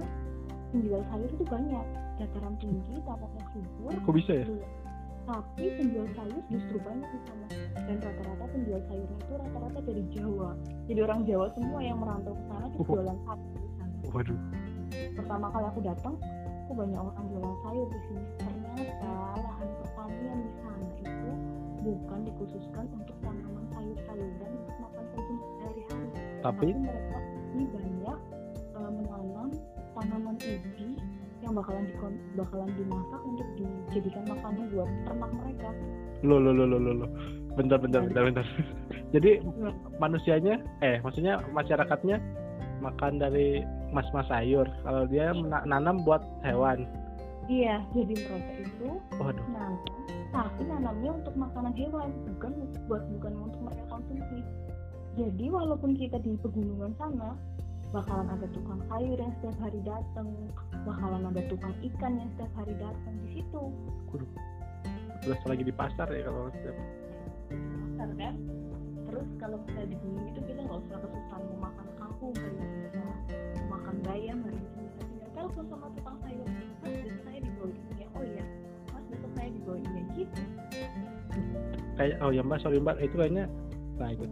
penjual 0.74 1.02
sayur 1.08 1.30
itu 1.30 1.46
banyak. 1.46 1.86
Dataran 2.16 2.56
tinggi 2.58 2.96
tanahnya 3.04 3.44
subur 3.52 3.92
Kok 3.92 4.14
bisa 4.16 4.34
ya? 4.34 4.48
tapi 5.26 5.66
penjual 5.74 6.06
sayur 6.14 6.42
justru 6.50 6.78
banyak 6.80 7.10
di 7.10 7.20
sana. 7.26 7.48
Dan 7.86 7.98
rata-rata 7.98 8.46
penjual 8.50 8.82
sayurnya 8.86 9.18
itu 9.20 9.34
rata-rata 9.36 9.80
dari 9.82 10.04
Jawa. 10.14 10.50
Jadi 10.86 11.00
orang 11.02 11.20
Jawa 11.26 11.48
semua 11.54 11.80
yang 11.82 11.98
merantau 11.98 12.34
ke 12.34 12.44
sana 12.46 12.66
terus 12.70 12.82
Oh. 12.82 12.94
jualan 12.94 13.18
sayur 13.26 13.50
di 13.52 13.70
sana. 13.78 13.94
Waduh. 14.14 14.40
pertama 14.96 15.50
kali 15.50 15.66
aku 15.66 15.82
datang 15.82 16.14
aku 16.66 16.74
banyak 16.78 17.00
orang 17.02 17.26
jualan 17.28 17.56
sayur 17.66 17.88
di 17.90 18.00
sini? 18.06 18.24
Ternyata 18.38 19.12
lahan 19.36 19.70
pertanian 19.82 20.38
di 20.40 20.52
sana 20.62 20.86
itu 20.94 21.32
bukan 21.84 22.20
dikhususkan 22.24 22.86
untuk 22.94 23.18
tanaman 23.20 23.65
untuk 24.04 24.76
makan 24.82 25.04
konsumsi 25.16 25.48
sehari-hari 25.60 26.08
Tapi 26.44 26.68
mereka 26.76 27.18
ini 27.56 27.64
banyak 27.72 28.20
eh, 28.76 28.90
menanam 28.92 29.50
tanaman 29.96 30.36
ubi 30.36 30.88
yang 31.44 31.54
bakalan 31.56 31.84
dikon 31.88 32.14
bakalan 32.36 32.70
dimasak 32.76 33.22
untuk 33.24 33.48
dijadikan 33.56 34.24
makanan 34.28 34.66
buat 34.74 34.90
ternak 35.06 35.32
mereka 35.32 35.70
lo 36.26 36.42
lo 36.42 36.50
lo 36.50 36.66
lo 36.66 36.78
lo 36.82 36.92
lo. 37.06 37.08
Bentar 37.54 37.78
bentar 37.78 38.02
bentar 38.02 38.24
bentar. 38.26 38.46
Jadi 39.14 39.40
manusianya 40.02 40.58
eh 40.82 40.98
maksudnya 41.06 41.38
masyarakatnya 41.54 42.18
makan 42.82 43.22
dari 43.22 43.62
mas-mas 43.94 44.26
sayur. 44.28 44.66
Kalau 44.82 45.06
dia 45.06 45.32
mena- 45.32 45.64
nanam 45.70 46.02
buat 46.02 46.26
hewan. 46.42 46.90
Iya 47.48 47.82
jadi 47.94 48.14
mereka 48.14 48.54
itu 48.66 48.90
Waduh. 49.22 49.46
nanam 49.54 49.80
tapi 50.36 50.62
nanamnya 50.68 51.12
untuk 51.16 51.36
makanan 51.40 51.72
hewan 51.80 52.12
bukan 52.36 52.52
buat 52.92 53.04
bukan 53.16 53.34
untuk 53.40 53.62
mereka 53.64 53.84
konsumsi. 53.88 54.40
Jadi 55.16 55.46
walaupun 55.48 55.96
kita 55.96 56.20
di 56.20 56.36
pegunungan 56.44 56.92
sana 57.00 57.40
bakalan 57.96 58.28
ada 58.28 58.44
tukang 58.52 58.84
sayur 58.92 59.16
yang 59.16 59.32
setiap 59.40 59.56
hari 59.64 59.80
datang 59.88 60.28
bakalan 60.84 61.24
ada 61.32 61.40
tukang 61.48 61.72
ikan 61.80 62.20
yang 62.20 62.28
setiap 62.36 62.52
hari 62.60 62.76
datang 62.76 63.16
di 63.24 63.40
situ. 63.40 63.62
Terus 65.24 65.40
lagi 65.48 65.64
di 65.64 65.72
pasar 65.72 66.12
ya 66.12 66.28
kalau 66.28 66.52
Nah, 67.46 68.04
pintar 68.04 68.10
kan? 68.20 68.36
Terus 69.08 69.28
kalau 69.40 69.58
kita 69.70 69.88
di 69.88 69.96
bumi 70.04 70.34
itu 70.36 70.40
kita 70.52 70.60
nggak 70.68 70.80
usah 70.84 70.98
kesusahan 71.00 71.42
mau 71.48 71.72
makan 71.72 71.86
bisa 72.36 72.48
mau 73.00 73.14
makan 73.78 73.96
bayam 74.04 74.36
nggak 74.44 74.56
bisa 74.60 75.04
tinggal 75.08 75.30
telepon 75.32 75.66
sama 75.72 75.88
tukang 75.96 76.18
sayur 76.26 76.48
kayak 81.96 82.20
oh 82.20 82.32
ya 82.32 82.44
mbak 82.44 82.60
sorry 82.60 82.80
mbak 82.80 83.00
itu 83.00 83.16
kayaknya 83.16 83.48
nah 83.96 84.12
itu. 84.12 84.28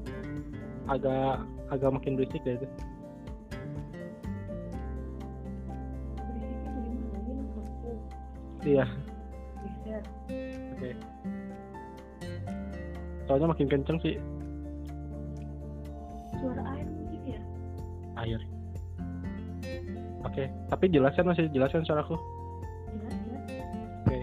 Agak 0.91 1.39
agak 1.71 1.89
makin 1.95 2.19
berisik 2.19 2.43
deh 2.43 2.59
itu. 2.59 2.67
Berisik 6.19 7.23
itu 7.63 7.91
iya. 8.67 8.85
Oke. 10.75 10.91
Soalnya 13.23 13.47
makin 13.55 13.67
kenceng 13.71 13.97
sih. 14.03 14.19
Suara 16.35 16.63
air 16.75 16.87
mungkin 16.91 17.21
ya? 17.23 17.39
Air. 18.19 18.41
Oke 20.27 20.51
tapi 20.67 20.91
jelas 20.91 21.15
kan 21.15 21.31
masih 21.31 21.47
jelas 21.55 21.71
kan 21.71 21.87
suaraku. 21.87 22.19
Jelas 22.91 23.15
jelas. 23.23 23.47
Oke. 24.03 24.19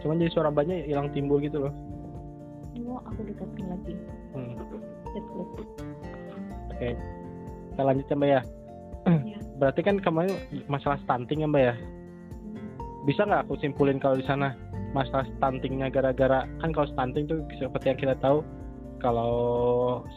Cuman 0.00 0.16
jadi 0.24 0.32
suara 0.32 0.48
banyak 0.48 0.88
hilang 0.88 1.12
timbul 1.12 1.44
gitu 1.44 1.68
loh 1.68 1.89
lagi 3.80 3.94
hmm. 4.36 4.54
headset 5.12 5.48
oke 6.70 6.88
kita 7.72 7.82
lanjut 7.82 8.06
ya 8.06 8.16
mbak 8.16 8.30
ya 8.30 8.42
Iya. 9.00 9.38
berarti 9.60 9.80
kan 9.80 9.96
kemarin 9.96 10.36
masalah 10.68 11.00
stunting 11.04 11.40
ya 11.40 11.48
mbak 11.48 11.62
ya 11.72 11.74
bisa 13.08 13.24
nggak 13.24 13.48
aku 13.48 13.56
simpulin 13.64 13.96
kalau 13.96 14.20
di 14.20 14.26
sana 14.28 14.52
masalah 14.92 15.24
stuntingnya 15.38 15.88
gara-gara 15.88 16.44
kan 16.60 16.70
kalau 16.74 16.88
stunting 16.92 17.24
tuh 17.24 17.40
seperti 17.56 17.96
yang 17.96 18.00
kita 18.00 18.14
tahu 18.20 18.44
kalau 19.00 19.32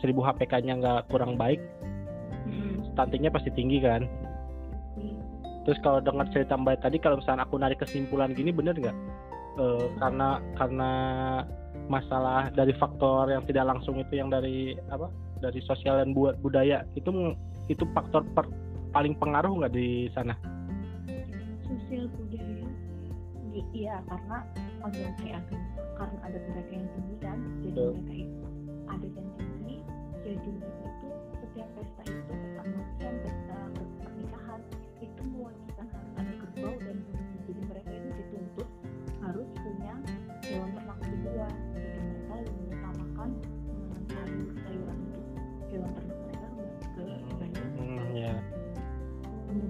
1000 0.03 0.11
HPK-nya 0.11 0.73
nggak 0.79 1.01
kurang 1.07 1.39
baik 1.39 1.59
Hmm. 2.43 2.83
stuntingnya 2.91 3.31
pasti 3.31 3.55
tinggi 3.55 3.79
kan 3.79 4.03
Iya. 4.99 5.15
terus 5.63 5.79
kalau 5.79 6.03
dengar 6.03 6.27
cerita 6.35 6.59
mbak 6.59 6.83
tadi 6.83 6.99
kalau 6.99 7.23
misalnya 7.23 7.47
aku 7.47 7.55
narik 7.55 7.79
kesimpulan 7.79 8.35
gini 8.35 8.51
bener 8.51 8.75
nggak 8.75 8.97
Eh, 9.53 9.85
karena 10.01 10.41
karena 10.57 10.91
masalah 11.91 12.49
dari 12.53 12.71
faktor 12.79 13.27
yang 13.27 13.43
tidak 13.43 13.67
langsung 13.67 13.99
itu 13.99 14.13
yang 14.15 14.31
dari 14.31 14.77
apa 14.87 15.11
dari 15.43 15.59
sosial 15.67 15.99
dan 15.99 16.15
buat 16.15 16.39
budaya 16.39 16.87
itu 16.95 17.35
itu 17.67 17.83
faktor 17.91 18.23
per- 18.31 18.51
paling 18.95 19.17
pengaruh 19.19 19.51
nggak 19.59 19.73
di 19.75 20.07
sana? 20.15 20.35
Sosial 21.67 22.07
budaya? 22.15 22.67
Iya 23.73 24.01
karena 24.09 24.37
agama 24.81 25.09
kayak 25.21 25.37
agama 25.45 25.67
karena 25.93 26.17
ada 26.25 26.37
mereka 26.41 26.71
yang 26.73 26.87
tinggi 26.97 27.15
kan 27.21 27.37
jadi 27.61 27.69
Betul. 27.69 27.91
mereka 27.93 28.13
itu 28.17 28.45
ada 28.89 29.07
yang 29.07 29.29
tinggi 29.37 29.77
jadi 30.25 30.51
itu 30.57 31.09
setiap 31.37 31.69
pesta 31.77 32.03
itu 32.09 32.33
kematian 32.57 33.13
pesta 33.21 33.42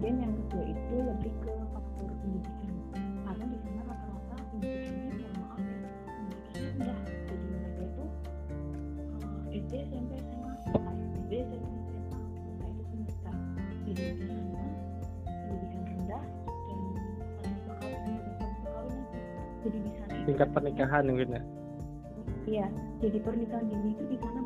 kemudian 0.03 0.27
yang 0.27 0.35
kedua 0.35 0.63
itu 0.67 0.95
lebih 0.99 1.31
ke 1.39 1.53
faktor 1.71 2.11
pendidikan. 2.19 2.67
Karena 3.23 3.43
di 3.47 3.57
sana 3.63 3.81
rata-rata 3.87 4.35
pendidikannya 4.51 4.99
mohon 5.15 5.31
maaf 5.39 5.63
ya 5.63 5.87
pendidikannya 6.11 6.65
rendah 6.75 6.99
jadi 7.07 7.45
mereka 7.47 7.81
itu 7.87 8.03
eh, 9.47 9.59
SD 9.63 9.71
SMP 9.87 10.11
SMA 10.19 10.51
SD 11.23 11.31
SMP 11.39 11.63
SMA 11.87 12.19
nah 12.59 12.67
itu 12.67 12.83
pendidikan 12.83 13.35
jadi 13.87 14.03
di 14.11 14.23
sana 14.27 14.63
pendidikan 15.23 15.83
rendah 15.87 16.23
dan 16.67 16.79
saling 17.39 17.59
perkawinan 17.63 18.27
perkawinan 18.59 19.07
jadi 19.63 19.77
di 19.79 19.91
sana 19.95 20.13
tingkat 20.27 20.49
pernikahan 20.51 21.03
mungkin 21.07 21.29
ya? 21.31 21.43
Iya, 22.43 22.67
jadi 22.99 23.17
pernikahan 23.23 23.71
dini 23.71 23.95
itu 23.95 24.03
di 24.03 24.17
sana 24.19 24.42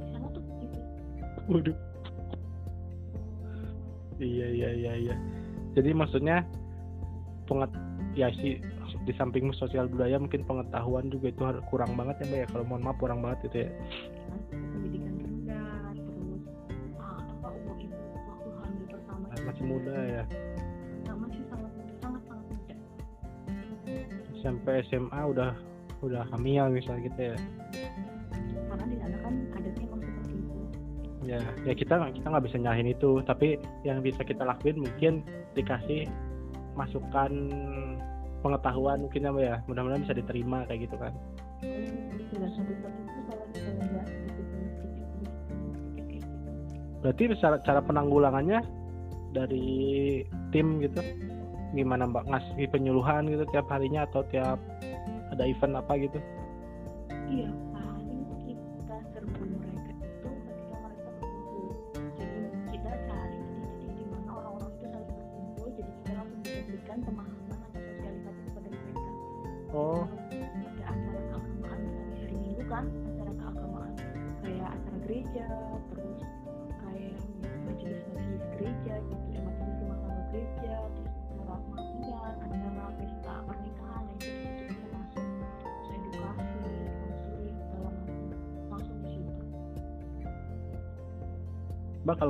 di 0.00 0.06
sana 0.12 0.26
tuh 0.30 0.42
gitu. 0.62 0.78
Waduh. 1.50 1.76
Iya 4.20 4.46
iya 4.52 4.70
iya 4.76 4.92
iya. 5.08 5.14
Jadi 5.74 5.90
maksudnya 5.96 6.44
penget 7.48 7.70
ya 8.14 8.28
sih 8.36 8.60
di 9.10 9.18
samping 9.18 9.50
sosial 9.58 9.90
budaya 9.90 10.22
mungkin 10.22 10.46
pengetahuan 10.46 11.10
juga 11.10 11.34
itu 11.34 11.42
kurang 11.66 11.98
banget 11.98 12.22
ya 12.22 12.26
mbak 12.30 12.38
ya 12.38 12.46
kalau 12.54 12.64
mohon 12.70 12.82
maaf 12.86 12.96
kurang 13.02 13.18
banget 13.26 13.50
itu 13.50 13.66
ya. 13.66 13.70
pendidikan 14.54 15.14
rendah 15.18 15.90
terus 15.98 16.42
ah, 17.02 17.18
apa 17.18 17.48
umur 17.50 17.76
ibu 17.82 17.98
waktu 18.30 18.50
hamil 18.62 18.84
pertama 18.86 19.26
Masih 19.42 19.64
muda 19.66 19.96
ya. 19.98 20.24
masih 21.10 21.42
sangat 21.50 21.70
muda 21.74 21.92
sangat 21.98 22.22
sangat 22.30 22.44
muda 22.46 22.74
Sampai 24.38 24.74
SMA 24.86 25.20
udah 25.26 25.50
udah 26.06 26.22
hamil 26.30 26.64
misalnya 26.70 27.10
gitu 27.10 27.20
ya. 27.34 27.36
karena 28.70 28.84
di 28.86 28.96
sana 29.02 29.16
kan 29.26 29.34
adatnya 29.58 29.84
emang 29.90 30.00
seperti 30.06 30.32
itu 30.38 30.54
Ya 31.26 31.40
ya 31.66 31.74
kita 31.74 31.94
kita 32.14 32.26
nggak 32.30 32.44
bisa 32.46 32.56
nyalahin 32.62 32.88
itu 32.94 33.10
tapi 33.26 33.58
yang 33.82 34.06
bisa 34.06 34.22
kita 34.22 34.46
lakuin 34.46 34.86
mungkin 34.86 35.26
dikasih 35.58 36.06
masukan 36.78 37.50
pengetahuan 38.40 39.04
mungkin 39.04 39.28
ya 39.28 39.32
ya 39.40 39.54
mudah-mudahan 39.68 40.02
bisa 40.04 40.16
diterima 40.16 40.64
kayak 40.68 40.88
gitu 40.88 40.96
kan. 40.96 41.12
gitu 41.60 42.36
Berarti 47.00 47.22
cara, 47.40 47.56
cara 47.64 47.80
penanggulangannya 47.80 48.60
dari 49.32 50.20
tim 50.52 50.80
gitu 50.84 51.00
gimana 51.72 52.04
mbak? 52.04 52.28
Ngasih 52.28 52.68
penyuluhan 52.68 53.30
gitu 53.30 53.44
tiap 53.54 53.70
harinya 53.72 54.04
atau 54.04 54.20
tiap 54.28 54.60
ada 55.30 55.44
event 55.46 55.78
apa 55.78 55.92
gitu? 55.96 56.18
iya 57.30 57.69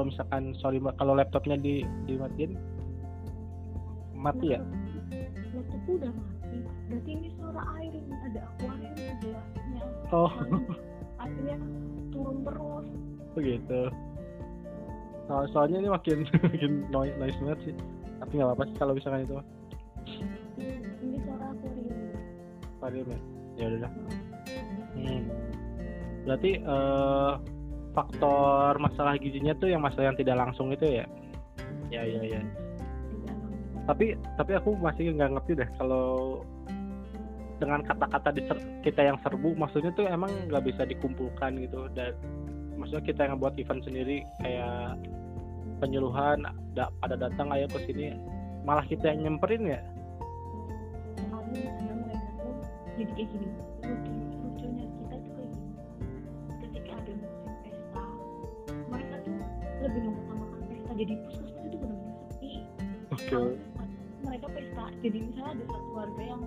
kalau 0.00 0.08
misalkan 0.08 0.56
sorry 0.64 0.80
kalau 0.96 1.12
laptopnya 1.12 1.60
di 1.60 1.84
dimatiin 2.08 2.56
mati 4.16 4.56
ya? 4.56 4.64
laptopku 5.52 6.00
udah 6.00 6.08
mati 6.08 6.64
berarti 6.88 7.10
ini 7.20 7.28
suara 7.36 7.60
air 7.76 7.92
ini 7.92 8.16
ada 8.32 8.40
akuarium 8.48 8.96
sebelahnya 8.96 9.84
Oh 10.08 10.32
akhirnya 11.20 11.56
turun 12.16 12.48
terus 12.48 12.86
begitu. 13.36 13.80
So, 15.28 15.44
soalnya 15.52 15.84
ini 15.84 15.92
makin 15.92 16.24
makin 16.48 16.72
noise 16.88 17.12
noise 17.20 17.36
banget 17.44 17.60
sih. 17.68 17.74
Tapi 18.24 18.32
nggak 18.40 18.48
apa-apa 18.56 18.64
sih 18.72 18.76
kalau 18.80 18.92
misalkan 18.96 19.28
itu 19.28 19.36
ini 21.04 21.20
suara 21.28 21.44
akuarium 21.52 21.92
aquarium 22.80 23.04
ya. 23.12 23.20
Ya 23.60 23.64
udah. 23.68 23.80
dah. 23.84 23.92
Hmm. 24.96 25.22
Berarti 26.24 26.50
eh, 26.56 27.32
faktor 27.90 28.78
masalah 28.78 29.18
gizinya 29.18 29.54
tuh 29.58 29.70
yang 29.70 29.82
masalah 29.82 30.12
yang 30.12 30.18
tidak 30.18 30.36
langsung 30.38 30.70
itu 30.70 31.02
ya? 31.02 31.06
Ya 31.90 32.02
ya 32.06 32.22
ya. 32.22 32.40
tapi 33.88 34.14
tapi 34.38 34.54
aku 34.54 34.78
masih 34.78 35.10
nggak 35.18 35.34
ngerti 35.34 35.52
deh 35.58 35.70
kalau 35.74 36.38
dengan 37.58 37.82
kata-kata 37.84 38.30
di 38.32 38.42
ser- 38.46 38.68
kita 38.86 39.02
yang 39.04 39.18
serbu 39.20 39.52
maksudnya 39.58 39.90
tuh 39.92 40.06
emang 40.06 40.30
nggak 40.46 40.64
bisa 40.64 40.86
dikumpulkan 40.86 41.58
gitu 41.58 41.90
dan 41.92 42.14
maksudnya 42.78 43.04
kita 43.04 43.20
yang 43.28 43.36
buat 43.36 43.52
event 43.60 43.82
sendiri 43.84 44.24
kayak 44.40 44.96
penyuluhan 45.82 46.40
da, 46.72 46.88
pada 47.04 47.20
datang 47.20 47.52
ayo 47.52 47.68
ke 47.68 47.84
sini 47.84 48.16
malah 48.64 48.84
kita 48.88 49.12
yang 49.12 49.36
nyemperin 49.36 49.76
ya 49.76 49.80
jadi 52.96 53.12
kayak 53.16 53.28
gini 53.28 53.48
jadi 61.00 61.16
puskesmas 61.24 61.64
itu 61.64 61.76
benar-benar 61.80 62.16
sepi. 62.28 62.52
Oke. 63.08 63.24
Kalau 63.32 63.48
mereka 64.20 64.46
pesta 64.52 64.84
jadi 65.00 65.18
misalnya 65.24 65.50
ada 65.56 65.64
satu 65.72 65.88
warga 65.96 66.22
yang 66.22 66.42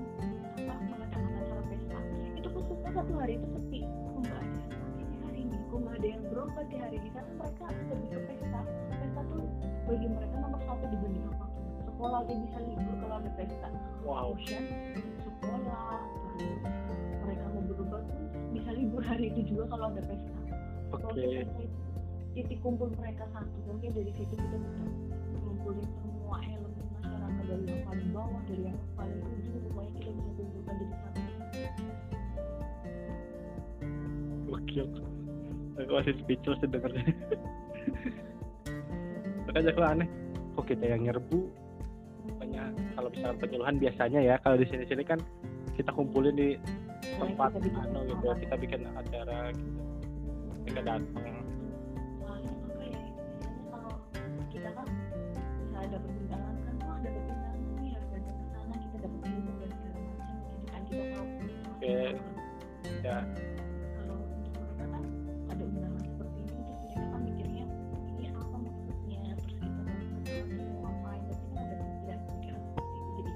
apa 0.53 0.73
mengadakan 0.85 1.21
acara 1.41 1.63
pesta 1.73 1.97
itu 2.37 2.47
puskesmas 2.53 2.93
satu 2.93 3.13
hari 3.17 3.33
itu 3.41 3.47
sepi. 3.57 3.81
Kok 3.81 4.19
nggak 4.21 4.37
ada 4.37 4.53
yang 4.53 5.09
di 5.09 5.17
hari 5.25 5.39
ini? 5.41 5.57
Kok 5.73 5.77
nggak 5.81 5.95
ada 5.97 6.07
yang 6.07 6.21
berobat 6.29 6.65
di 6.69 6.77
hari 6.77 6.95
ini? 7.01 7.09
Karena 7.09 7.31
mereka 7.33 7.63
lebih 7.65 8.09
ke 8.13 8.19
pesta. 8.29 8.61
Pesta 8.93 9.21
tuh 9.25 9.45
bagi 9.89 10.07
mereka 10.13 10.35
nomor 10.37 10.61
satu 10.69 10.85
dibanding 10.85 11.25
apa? 11.33 11.45
Sekolah 11.89 12.19
aja 12.21 12.33
bisa 12.37 12.57
libur 12.61 12.95
kalau 13.01 13.15
ada 13.17 13.31
pesta. 13.33 13.67
Wow. 14.05 14.37
Ocean 14.37 14.63
sekolah 15.25 15.97
terus 16.37 16.61
mereka 17.25 17.45
mau 17.49 17.63
berobat 17.65 18.03
pun 18.05 18.21
bisa 18.53 18.69
libur 18.69 19.01
hari 19.01 19.33
itu 19.33 19.41
juga 19.49 19.73
kalau 19.73 19.89
ada 19.89 20.01
pesta. 20.05 20.37
Oke. 20.93 21.25
pesta 21.25 21.57
itu 21.57 21.92
titik 22.33 22.59
kumpul 22.65 22.89
mereka 22.97 23.25
satu. 23.31 23.57
Mungkin 23.69 23.89
dari 23.93 24.11
situ 24.17 24.33
kita 24.33 24.57
bisa 24.57 24.83
ngumpulin 25.37 25.85
semua 26.01 26.37
elemen 26.41 26.85
masyarakat 26.99 27.43
dari 27.45 27.65
yang 27.69 27.81
paling 27.85 28.09
bawah 28.13 28.41
dari 28.49 28.63
yang 28.67 28.79
paling 28.97 29.21
ujung 29.21 29.57
semuanya 29.61 29.91
kita 30.01 30.09
bisa 30.11 30.29
kumpulkan 30.33 30.73
jadi 30.77 30.95
satu. 30.97 31.21
Oke 34.53 34.79
aku 35.73 35.91
masih 35.93 36.13
speechless 36.21 36.59
sih 36.61 36.69
dengernya. 36.69 37.05
Makanya 39.49 39.69
aku 39.73 39.81
aneh 39.85 40.07
kok 40.57 40.65
kita 40.69 40.85
yang 40.85 41.01
nyerbu? 41.05 41.39
Makanya 42.29 42.63
kalau 42.97 43.09
misalnya 43.09 43.37
penyuluhan 43.41 43.75
biasanya 43.81 44.19
ya 44.21 44.35
kalau 44.41 44.57
di 44.57 44.65
sini 44.69 44.85
sini 44.89 45.03
kan 45.05 45.19
kita 45.77 45.89
kumpulin 45.93 46.33
di 46.37 46.57
Nah, 47.03 47.29
tempat 47.29 47.51
kita 47.53 47.59
bikin 47.61 47.77
anu 47.83 47.99
gitu 48.09 48.25
acara. 48.25 48.39
kita 48.41 48.55
bikin 48.57 48.81
acara 48.95 49.39
gitu. 49.53 49.81
Mereka 50.63 50.81
datang 50.87 51.42
dapat 55.93 56.09
undangan 56.25 56.55
kan 56.65 56.75
wah 56.81 56.97
dapat 57.05 57.23
undangan 57.29 57.61
nih 57.77 57.91
harus 57.93 58.09
datang 58.09 58.37
ke 58.41 58.45
sana 58.49 58.73
kita 58.81 58.97
dapat 58.97 59.21
ilmu 59.29 59.51
dan 59.61 59.69
segala 59.77 59.99
macam 60.01 60.37
jadi 60.41 60.65
kan 60.65 60.81
kita 60.89 61.03
tahu 61.13 61.25
Oke. 61.73 61.97
ya. 63.03 63.17
Kalau 63.93 64.17
untuk 64.25 64.53
mereka 64.57 64.85
kan 64.89 65.03
ada 65.53 65.63
undangan 65.69 66.01
seperti 66.01 66.39
ini 66.41 66.59
terus 66.65 66.81
mereka 66.81 67.05
kan 67.13 67.21
mikirnya 67.21 67.65
ini 68.09 68.25
apa 68.33 68.55
maksudnya? 68.57 69.21
Terus 69.37 69.45
kita 69.53 69.65
mau 69.69 69.85
mau 70.65 70.77
ngapain? 70.81 71.21
Tapi 71.29 71.45
kan 71.53 71.61
ada 71.61 71.75
pikiran 71.85 72.21
pikiran 72.25 72.61
seperti 72.65 72.93
itu 72.97 73.09
jadi 73.13 73.31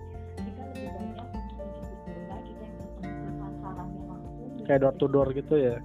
kita 0.50 0.62
lebih 0.65 0.89
banyak 0.98 1.28
menjemput 1.30 2.00
bola 2.10 2.38
kita 2.41 2.63
yang 2.65 2.76
datang 2.82 3.13
ke 3.22 3.32
sasarannya 3.38 4.02
langsung 4.10 4.65
kayak 4.65 4.80
door 4.82 4.96
to 4.98 5.06
door 5.06 5.28
gitu 5.30 5.56
ya? 5.62 5.78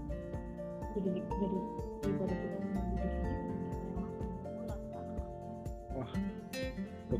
Jadi 0.96 1.20
jadi 1.20 1.58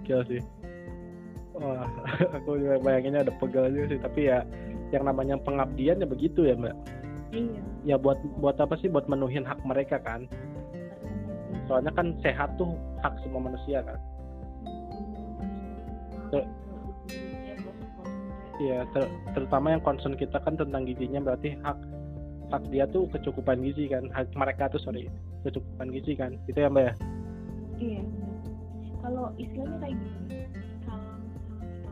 gokil 0.03 0.21
sih. 0.27 0.43
Wah 1.55 1.87
aku 2.37 2.59
juga 2.59 2.83
bayanginnya 2.83 3.23
ada 3.23 3.33
pegal 3.39 3.71
juga 3.71 3.95
sih 3.95 4.01
tapi 4.03 4.21
ya 4.27 4.43
yang 4.91 5.07
namanya 5.07 5.39
pengabdian 5.41 6.03
ya 6.03 6.09
begitu 6.11 6.45
ya 6.45 6.59
mbak. 6.59 6.75
Iya. 7.33 7.63
Ya 7.87 7.97
buat 7.97 8.19
buat 8.43 8.59
apa 8.59 8.75
sih? 8.83 8.91
Buat 8.91 9.07
menuhin 9.07 9.47
hak 9.47 9.63
mereka 9.63 10.03
kan. 10.03 10.27
Soalnya 11.71 11.95
kan 11.95 12.19
sehat 12.21 12.59
tuh 12.59 12.75
hak 13.01 13.15
semua 13.23 13.49
manusia 13.49 13.81
kan. 13.87 13.99
Tuh. 16.35 16.45
Iya, 18.61 18.87
ter- 18.95 19.11
terutama 19.35 19.75
yang 19.75 19.83
concern 19.83 20.15
kita 20.15 20.39
kan 20.39 20.55
tentang 20.55 20.87
gizinya 20.87 21.19
berarti 21.19 21.57
hak 21.67 21.79
hak 22.53 22.63
dia 22.69 22.85
tuh 22.85 23.09
kecukupan 23.11 23.65
gizi 23.65 23.89
kan, 23.89 24.07
hak 24.13 24.29
mereka 24.37 24.69
tuh 24.69 24.79
sorry 24.79 25.09
kecukupan 25.43 25.89
gizi 25.91 26.13
kan, 26.15 26.37
gitu 26.47 26.63
ya 26.63 26.69
mbak 26.71 26.85
ya? 26.85 26.95
iya. 27.81 28.03
Kalau 29.03 29.35
istilahnya 29.35 29.77
kayak 29.83 29.99
gini 29.99 30.39
kalau 30.87 31.11
misalnya 31.19 31.67
kita 31.75 31.91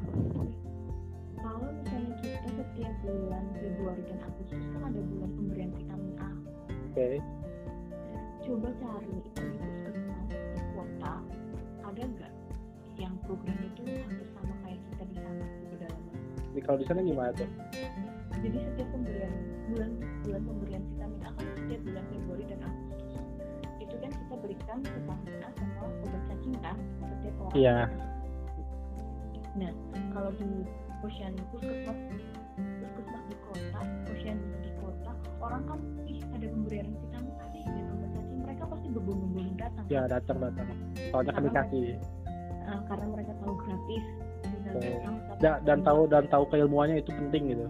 kalau 1.43 1.69
misalnya 1.75 2.15
kita 2.23 2.49
setiap 2.55 2.95
bulan 3.03 3.45
Februari 3.59 4.03
dan 4.07 4.19
Agustus 4.23 4.65
kan 4.71 4.83
ada 4.87 5.01
bulan 5.03 5.31
pemberian 5.35 5.71
vitamin 5.75 6.15
A. 6.23 6.31
Oke, 6.71 7.09
coba 8.47 8.69
cari 8.79 9.15
di 9.19 9.31
puskesmas 9.35 10.31
di 10.31 10.63
kota 10.79 11.15
ada 11.83 12.03
nggak 12.07 12.33
yang 13.03 13.15
program 13.27 13.59
itu 13.59 13.83
hampir 14.07 14.29
sama 14.39 14.55
kayak 14.63 14.81
kita 14.95 15.03
di 15.11 15.17
sana 15.19 15.43
di 15.43 15.67
pedalaman? 15.75 16.17
Jadi 16.55 16.61
kalau 16.63 16.79
di 16.79 16.87
sana 16.87 17.01
gimana 17.03 17.31
tuh? 17.35 17.51
jadi 18.41 18.57
setiap 18.73 18.89
pemberian 18.97 19.35
bulan 19.69 19.91
bulan 20.25 20.43
pemberian 20.49 20.70
kita 24.31 24.47
berikan 24.47 24.79
vitamin 24.79 25.43
A 25.43 25.51
sama 25.59 25.83
obat 25.83 26.23
cacing 26.31 26.55
kan 26.63 26.77
setiap 27.03 27.35
orang 27.43 27.55
Iya. 27.59 27.77
nah 29.51 29.73
kalau 30.15 30.31
di 30.33 30.47
posyandu 31.03 31.43
puskesmas 31.51 31.99
puskesmas 32.79 33.23
di 33.27 33.37
kota 33.43 33.81
posyandu 34.07 34.47
di 34.63 34.71
kota 34.79 35.11
orang 35.43 35.63
kan 35.67 35.79
ih 36.07 36.23
ada 36.31 36.47
pemberian 36.47 36.87
vitamin 36.95 37.35
A 37.35 37.45
nih 37.51 37.65
dan 37.67 37.85
obat 37.91 38.11
cacing 38.15 38.39
mereka 38.39 38.63
pasti 38.65 38.87
berbondong-bondong 38.89 39.57
datang 39.59 39.85
Ya 39.91 40.03
datang 40.07 40.37
datang. 40.39 40.67
Soalnya 41.11 41.33
Karena 41.35 41.47
dikasih 41.51 41.87
Eh, 42.61 42.81
karena 42.87 43.07
mereka 43.09 43.33
tahu 43.35 43.53
gratis 43.59 44.05
Oh. 44.71 44.79
datang 44.79 45.17
tapi- 45.27 45.43
Da- 45.43 45.61
dan 45.67 45.79
tahu 45.83 46.01
dan 46.07 46.25
tahu 46.31 46.45
keilmuannya 46.47 47.03
itu 47.03 47.11
penting 47.11 47.51
gitu. 47.51 47.67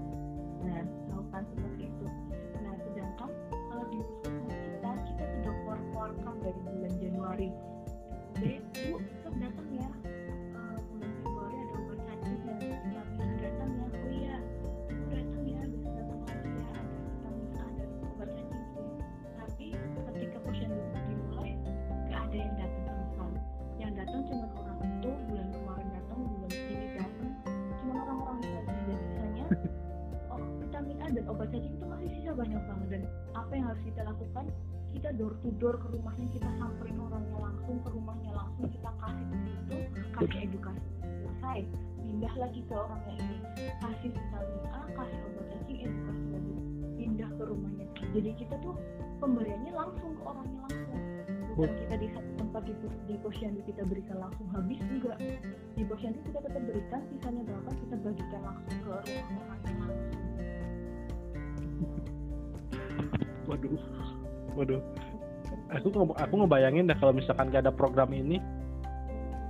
Aku 66.30 66.38
nge- 66.38 66.46
aku 66.46 66.46
ngebayangin 66.46 66.86
dah 66.86 66.94
kalau 66.94 67.10
misalkan 67.10 67.50
gak 67.50 67.66
ada 67.66 67.74
program 67.74 68.14
ini, 68.14 68.38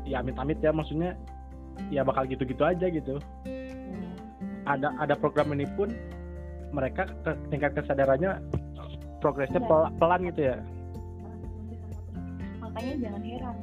ya 0.09 0.25
amit-amit 0.25 0.64
ya 0.64 0.73
maksudnya, 0.73 1.12
ya 1.93 2.01
bakal 2.01 2.25
gitu-gitu 2.25 2.64
aja 2.64 2.88
gitu. 2.88 3.21
Ada 4.64 4.97
ada 4.97 5.12
program 5.12 5.53
ini 5.53 5.69
pun 5.77 5.93
mereka 6.73 7.05
ke- 7.21 7.37
tingkat 7.53 7.77
kesadarannya 7.77 8.40
progresnya 9.21 9.61
pel- 9.61 9.93
pelan 10.01 10.25
gitu 10.33 10.49
ya. 10.49 10.57
makanya 12.62 12.95
jangan 13.03 13.23
heran 13.27 13.57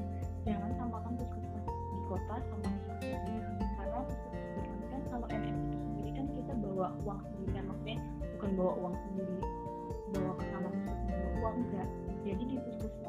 jangan 0.43 0.69
samakan 0.75 1.11
puskesmas 1.15 1.63
di 1.65 1.99
kota 2.05 2.35
sama 2.43 2.69
karena 2.91 3.99
puskesmas 4.03 4.83
kan 4.91 5.01
kalau 5.07 5.27
MS 5.31 5.57
itu 5.63 5.77
sendiri 5.79 6.11
kan 6.11 6.25
kita 6.27 6.53
bawa 6.59 6.87
uang 7.01 7.19
sendiri 7.23 7.49
kan 7.55 7.63
maksudnya 7.65 7.97
bukan 8.35 8.49
bawa 8.59 8.71
uang 8.77 8.95
sendiri 8.99 9.35
bawa 10.11 10.31
ke 10.35 10.43
sana 10.51 10.67
puskesmas 10.67 11.15
bawa 11.15 11.31
uang 11.39 11.55
enggak 11.63 11.87
jadi 12.21 12.43
di 12.43 12.55
puskesmas 12.59 13.06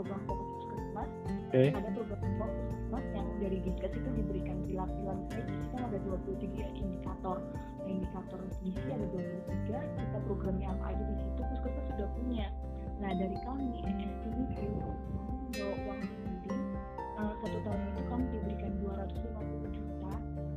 program 0.00 0.20
pokok 0.24 0.48
puskesmas 0.56 1.10
Oke. 1.52 1.62
ada 1.76 1.88
program 1.92 2.20
pokok 2.24 2.50
puskesmas 2.56 3.04
yang 3.12 3.28
dari 3.36 3.58
dinkes 3.60 3.92
itu 3.92 4.10
diberikan 4.16 4.56
pilar-pilar 4.64 5.16
sini 5.28 5.54
kan 5.76 5.80
ada 5.92 5.98
23 6.08 6.80
indikator 6.80 7.36
nah 7.84 7.90
indikator 7.92 8.40
gizi 8.64 8.88
ada 8.88 9.06
23 9.12 9.76
kita 9.76 10.18
programnya 10.24 10.72
apa 10.72 10.84
aja 10.96 11.04
di 11.04 11.16
situ 11.20 11.40
puskesmas 11.52 11.84
sudah 11.92 12.08
punya 12.16 12.48
nah 12.96 13.12
dari 13.12 13.36
kami 13.44 13.68
itu 13.76 14.68
bawa 15.60 15.76
uang 15.84 16.00
sendiri 16.00 16.56
uh, 17.20 17.32
satu 17.44 17.58
tahun 17.60 17.80
itu 17.92 18.02
kamu 18.08 18.24
diberikan 18.32 18.70
250 18.80 19.76
juta 19.76 20.12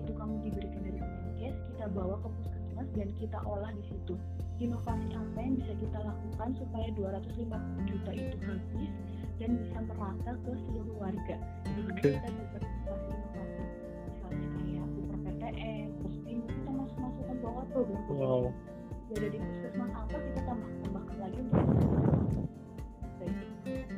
itu 0.08 0.12
kamu 0.16 0.34
diberikan 0.40 0.82
dari 0.88 1.00
Kemenkes 1.04 1.56
kita 1.68 1.86
bawa 1.92 2.16
ke 2.24 2.28
puskesmas 2.32 2.88
dan 2.96 3.10
kita 3.20 3.40
olah 3.44 3.72
di 3.76 3.84
situ 3.92 4.16
inovasi 4.64 5.12
apa 5.12 5.38
yang 5.44 5.54
bisa 5.60 5.74
kita 5.76 6.00
lakukan 6.00 6.50
supaya 6.56 6.88
250 6.96 7.92
juta 7.92 8.12
itu 8.16 8.38
habis 8.48 8.92
dan 9.42 9.50
bisa 9.58 9.78
merata 9.90 10.32
ke 10.46 10.52
seluruh 10.68 10.96
warga 10.98 11.38
jadi 11.66 11.82
Oke. 11.90 12.10
kita 12.14 12.30
juga 12.30 12.58
inovasi-inovasi 12.62 13.64
misalnya 14.06 14.48
kayak 14.58 14.88
super 14.94 15.18
PTN 15.26 15.88
posting 16.02 16.40
kita 16.46 16.70
masuk 16.70 16.98
masukkan 17.02 17.38
bahwa 17.42 17.62
program 17.72 18.02
Wow. 18.14 18.44
ada 19.14 19.28
di 19.30 19.38
puskesmas 19.38 19.92
apa 19.94 20.18
kita 20.18 20.42
tambah 20.42 20.70
tambahkan 20.82 21.18
lagi 21.22 21.38
untuk 21.38 21.66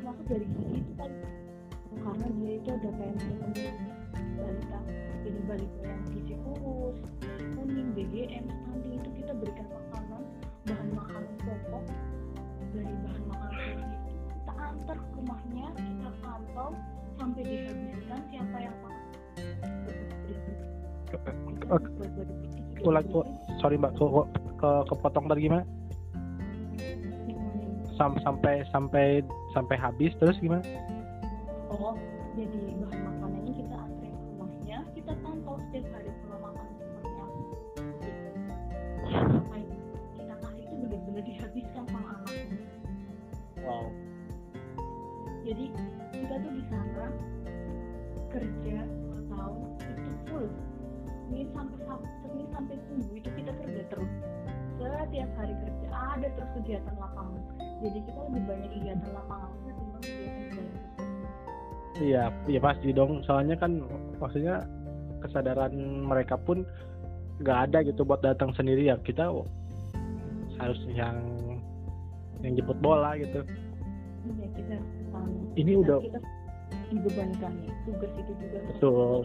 termasuk 0.06 0.26
dari 0.30 0.46
gizi 0.54 0.76
itu 0.84 0.92
kan 0.94 1.10
karena 1.96 2.26
dia 2.38 2.52
itu 2.60 2.68
ada 2.70 2.90
kayak 2.94 3.16
balita 4.36 4.78
jadi 5.26 5.40
balita 5.48 5.80
yang 5.82 6.02
gizi 6.14 6.34
kurus 6.44 6.98
kuning 7.58 7.88
BGM 7.96 8.44
stunting 8.46 8.94
itu 9.02 9.08
kita 9.18 9.32
berikan 9.34 9.66
makanan 9.72 10.22
bahan 10.68 10.88
makanan 10.94 11.34
pokok 11.42 11.84
antar 14.66 14.96
ke 14.98 15.08
rumahnya 15.14 15.66
kita 15.78 16.08
pantau 16.22 16.70
sampai 17.16 17.42
dihabiskan 17.46 18.20
siapa 18.30 18.56
yang 18.58 18.76
mau 18.82 18.94
Ulang, 22.86 23.06
u- 23.10 23.30
sorry 23.58 23.74
mbak, 23.80 23.96
kok 23.98 24.10
kok- 24.12 24.30
ke 24.60 24.70
kepotong 24.92 25.26
tadi 25.26 25.48
gimana? 25.48 25.64
Sam- 27.96 28.20
sampai 28.20 28.62
sampai 28.70 29.24
sampai 29.56 29.76
habis 29.80 30.12
terus 30.20 30.36
gimana? 30.38 30.62
Oh, 31.72 31.96
jadi 32.36 32.76
bahan 32.84 33.00
makanannya 33.00 33.52
kita 33.56 33.76
anterin 33.80 34.12
ke 34.12 34.22
rumahnya, 34.28 34.78
kita 34.92 35.12
pantau 35.24 35.56
setiap 35.66 35.86
hari 35.96 36.12
kerja 48.30 48.76
dua 48.84 49.18
tahun 49.32 49.68
itu 49.80 50.12
full. 50.28 50.46
Ini 51.26 51.42
sampai 51.50 51.78
Senin 52.22 52.46
sampai 52.54 52.76
Minggu 52.92 53.14
itu 53.18 53.30
kita 53.34 53.52
kerja 53.58 53.82
terus. 53.90 54.12
Setiap 54.76 55.30
hari 55.40 55.54
kerja 55.56 55.88
ada 55.88 56.28
terus 56.36 56.50
kegiatan 56.60 56.94
lapangan. 57.00 57.42
Jadi 57.80 57.98
kita 58.04 58.20
lebih 58.28 58.42
banyak 58.44 58.70
kegiatan 58.76 59.10
lapangan 59.14 59.50
ketimbang 59.64 60.02
kegiatan 60.04 60.40
puskesmas. 60.44 60.94
Iya, 61.96 62.22
iya 62.50 62.60
pasti 62.60 62.88
dong. 62.92 63.24
Soalnya 63.24 63.56
kan 63.56 63.80
maksudnya 64.20 64.68
kesadaran 65.24 65.72
mereka 66.04 66.36
pun 66.36 66.68
nggak 67.40 67.58
ada 67.70 67.78
gitu 67.88 68.04
buat 68.04 68.20
datang 68.20 68.52
sendiri 68.52 68.92
ya. 68.92 68.96
Kita 69.00 69.32
harus 70.60 70.80
yang 70.92 71.16
yang 72.44 72.52
jemput 72.56 72.78
bola 72.84 73.16
gitu. 73.16 73.40
Iya 74.26 74.46
kita 74.52 74.76
sana. 75.08 75.30
Ini 75.56 75.72
Nah, 75.72 75.80
udah 75.82 75.98
kita 76.04 76.18
dibebankan 76.90 77.52
tugas 77.86 78.12
itu 78.14 78.32
juga 78.38 78.58
betul. 78.70 79.18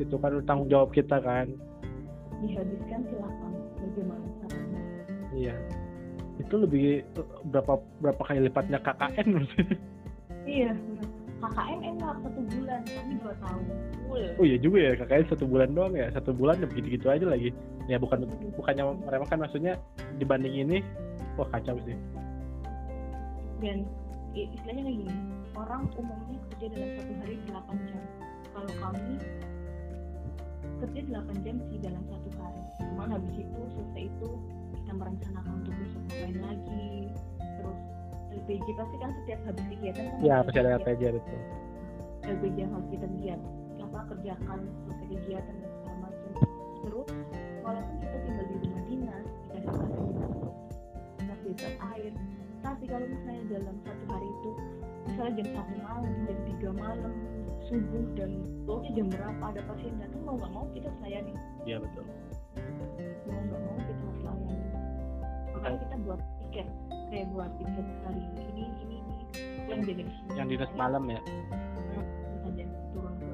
Itu 0.00 0.16
kan 0.18 0.32
tanggung 0.46 0.68
jawab 0.70 0.90
kita 0.90 1.18
kan. 1.22 1.48
dihabiskan 2.44 3.00
silakan 3.08 3.52
bagaimana 3.80 4.26
caranya 4.44 4.80
Iya. 5.32 5.54
Itu 6.42 6.54
lebih 6.60 7.06
berapa 7.48 7.80
berapa 8.02 8.22
kali 8.26 8.50
lipatnya 8.50 8.78
KKN 8.84 9.28
iya. 10.44 10.72
KKN 11.40 11.80
enak 11.94 12.14
satu 12.20 12.40
bulan 12.52 12.80
kami 12.84 13.14
dua 13.20 13.34
tahun 13.40 13.62
full 14.08 14.24
Oh 14.40 14.44
iya 14.44 14.58
juga 14.60 14.78
ya 14.80 14.92
KKN 14.98 15.24
satu 15.32 15.44
bulan 15.48 15.70
doang 15.72 15.94
ya. 15.96 16.12
Satu 16.12 16.36
bulan 16.36 16.60
ya 16.60 16.66
begitu-gitu 16.68 17.06
aja 17.08 17.24
lagi. 17.24 17.54
Ya 17.88 17.96
bukan 17.96 18.28
bukannya 18.60 18.84
mereka 19.08 19.24
kan 19.32 19.38
maksudnya 19.40 19.80
dibanding 20.20 20.52
ini 20.52 20.76
wah 21.40 21.48
kacau 21.48 21.78
sih. 21.86 21.96
dan 23.62 23.86
istilahnya 24.34 24.82
kayak 24.84 24.98
gini 25.00 25.14
orang 25.54 25.86
umumnya 25.94 26.38
kerja 26.50 26.66
dalam 26.74 26.90
satu 26.98 27.12
hari 27.22 27.36
8 27.46 27.88
jam. 27.88 28.02
Kalau 28.54 28.72
kami 28.82 29.14
kerja 30.82 31.00
8 31.10 31.44
jam 31.46 31.56
sih 31.70 31.78
dalam 31.78 32.02
satu 32.10 32.28
hari. 32.38 32.62
Cuman 32.82 33.08
habis 33.14 33.34
itu 33.38 33.60
selesai 33.74 34.04
itu 34.10 34.30
kita 34.82 34.92
merencanakan 34.98 35.52
untuk 35.62 35.74
besok 35.80 36.02
ngapain 36.10 36.38
lagi 36.42 36.90
terus 37.38 37.80
LPG 38.34 38.66
pasti 38.74 38.96
kan 38.98 39.10
setiap 39.22 39.40
habis 39.46 39.64
kegiatan 39.70 40.04
kan 40.10 40.18
Ya 40.20 40.36
pasti 40.42 40.58
ada. 40.60 40.76
LPG 40.82 41.02
itu. 41.14 41.36
LPG 42.24 42.56
yang 42.58 42.72
harus 42.74 42.88
kita 42.90 43.06
lihat 43.22 43.40
apa 43.78 43.98
kerjakan 44.10 44.58
selesai 44.84 45.06
kegiatan 45.06 45.54
dan 45.54 45.70
segala 45.78 45.96
macam. 46.02 46.32
Terus 46.82 47.08
walaupun 47.62 47.96
kita 48.02 48.16
tinggal 48.26 48.46
di 48.50 48.56
rumah 48.58 48.82
dinas 48.90 49.26
dikasih 49.54 49.72
fasilitas 49.78 50.32
kita 51.14 51.34
bebas 51.46 51.74
air. 51.94 52.12
Tapi 52.64 52.84
kalau 52.88 53.06
misalnya 53.06 53.44
dalam 53.60 53.76
satu 53.84 54.03
misalnya 55.24 55.40
jam 55.40 55.56
satu 55.56 55.74
malam 55.80 56.12
jam 56.28 56.38
tiga 56.44 56.70
malam 56.76 57.12
subuh 57.64 58.04
dan 58.12 58.30
pokoknya 58.68 58.90
jam 58.92 59.06
berapa 59.08 59.44
ada 59.56 59.60
pasien 59.64 59.94
datang 59.96 60.20
mau 60.20 60.36
nggak 60.36 60.52
mau 60.52 60.64
kita 60.76 60.86
harus 60.92 61.00
layani 61.00 61.32
Iya 61.64 61.76
betul. 61.80 62.04
mau 63.24 63.40
nggak 63.40 63.60
mau 63.64 63.76
kita 63.80 64.02
harus 64.04 64.20
layani 64.20 64.56
makanya 65.48 65.78
kita 65.80 65.94
buat 66.04 66.20
tiket 66.44 66.66
kayak 67.08 67.26
buat 67.32 67.50
tiket 67.56 67.86
hari 68.04 68.20
ini 68.20 68.42
ini 68.52 68.64
ini 68.84 68.96
yang 69.64 69.80
sini 69.80 70.02
Yang 70.36 70.46
dinas 70.52 70.72
malam 70.76 71.02
ya. 71.08 71.20
misalnya 71.24 72.64
turun 72.92 73.14
ke 73.16 73.32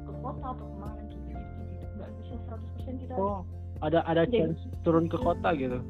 ke 0.00 0.12
kota 0.24 0.46
atau 0.48 0.64
ke 0.64 0.76
mana 0.80 1.00
gitu 1.04 1.16
gitu 1.28 1.44
gitu. 1.68 1.84
Nggak 2.00 2.10
bisa 2.16 2.34
100% 2.48 2.96
kita 2.96 3.12
Oh, 3.20 3.40
ada 3.84 4.00
ada 4.08 4.24
Jadi- 4.24 4.40
chance 4.40 4.60
turun 4.80 5.04
ke 5.04 5.20
kota 5.20 5.52
gitu. 5.52 5.84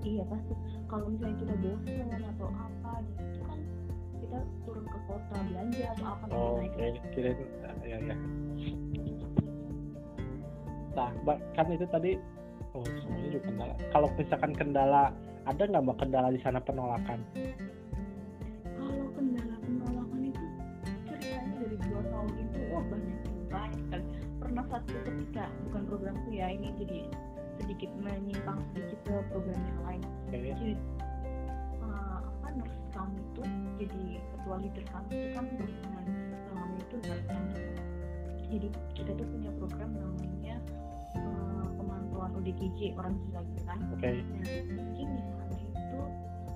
iya 0.00 0.24
pasti. 0.24 0.54
Kalau 0.88 1.12
misalnya 1.12 1.36
kita 1.36 1.54
bosan 1.60 2.08
atau 2.24 2.48
ke 4.86 4.98
kota 5.10 5.36
belanja 5.50 5.84
atau 5.98 6.06
apa 6.06 6.24
nanti 6.26 6.36
Oh, 6.38 6.54
naik 6.58 6.72
oke. 6.72 7.10
Kirain 7.12 7.38
ya 7.84 7.98
ya. 8.00 8.16
Nah, 10.96 11.10
kan 11.52 11.66
itu 11.68 11.86
tadi 11.92 12.12
oh 12.72 12.84
semuanya 13.04 13.28
juga 13.36 13.42
kendala. 13.52 13.74
Kalau 13.92 14.08
misalkan 14.16 14.52
kendala 14.56 15.04
ada 15.46 15.62
nggak 15.62 15.82
mbak 15.86 15.96
kendala 16.02 16.28
di 16.34 16.40
sana 16.42 16.58
penolakan? 16.58 17.20
kalau 18.76 19.06
kendala 19.14 19.54
penolakan 19.62 20.20
itu 20.26 20.44
ceritanya 21.06 21.54
dari 21.62 21.76
dua 21.86 22.00
tahun 22.02 22.30
itu 22.38 22.58
wah 22.70 22.84
banyak 22.90 23.18
banyak 23.50 23.80
sekali 23.88 24.04
pernah 24.42 24.64
satu 24.70 24.94
ketika 25.06 25.44
bukan 25.68 25.82
programku 25.86 26.28
ya 26.34 26.46
ini 26.50 26.68
jadi 26.78 27.00
sedikit 27.62 27.90
menyimpang 28.02 28.58
sedikit 28.74 28.98
ke 29.06 29.14
program 29.32 29.58
yang 29.58 29.80
lain 29.86 30.02
Oke. 30.28 30.36
jadi 30.38 30.68
kami 32.96 33.20
itu 33.20 33.42
jadi 33.76 34.02
ketua 34.32 34.56
leader 34.56 34.84
kami 34.88 35.10
itu 35.12 35.28
kan 35.36 35.44
dengan 35.52 36.04
kami 36.48 36.76
itu 36.80 36.96
kami 37.04 37.60
jadi 38.46 38.68
kita 38.94 39.10
tuh 39.12 39.26
punya 39.26 39.50
program 39.58 39.90
namanya 39.92 40.56
uh, 41.18 41.66
pemantauan 41.76 42.30
ODGJ 42.40 42.94
orang 42.96 43.14
gila 43.20 43.40
gitu 43.52 43.62
kan 43.66 43.78
Oke. 43.92 44.08
nah 44.08 44.22
mungkin 44.72 45.06
di 45.12 45.22
sana 45.28 45.56
itu 45.60 45.98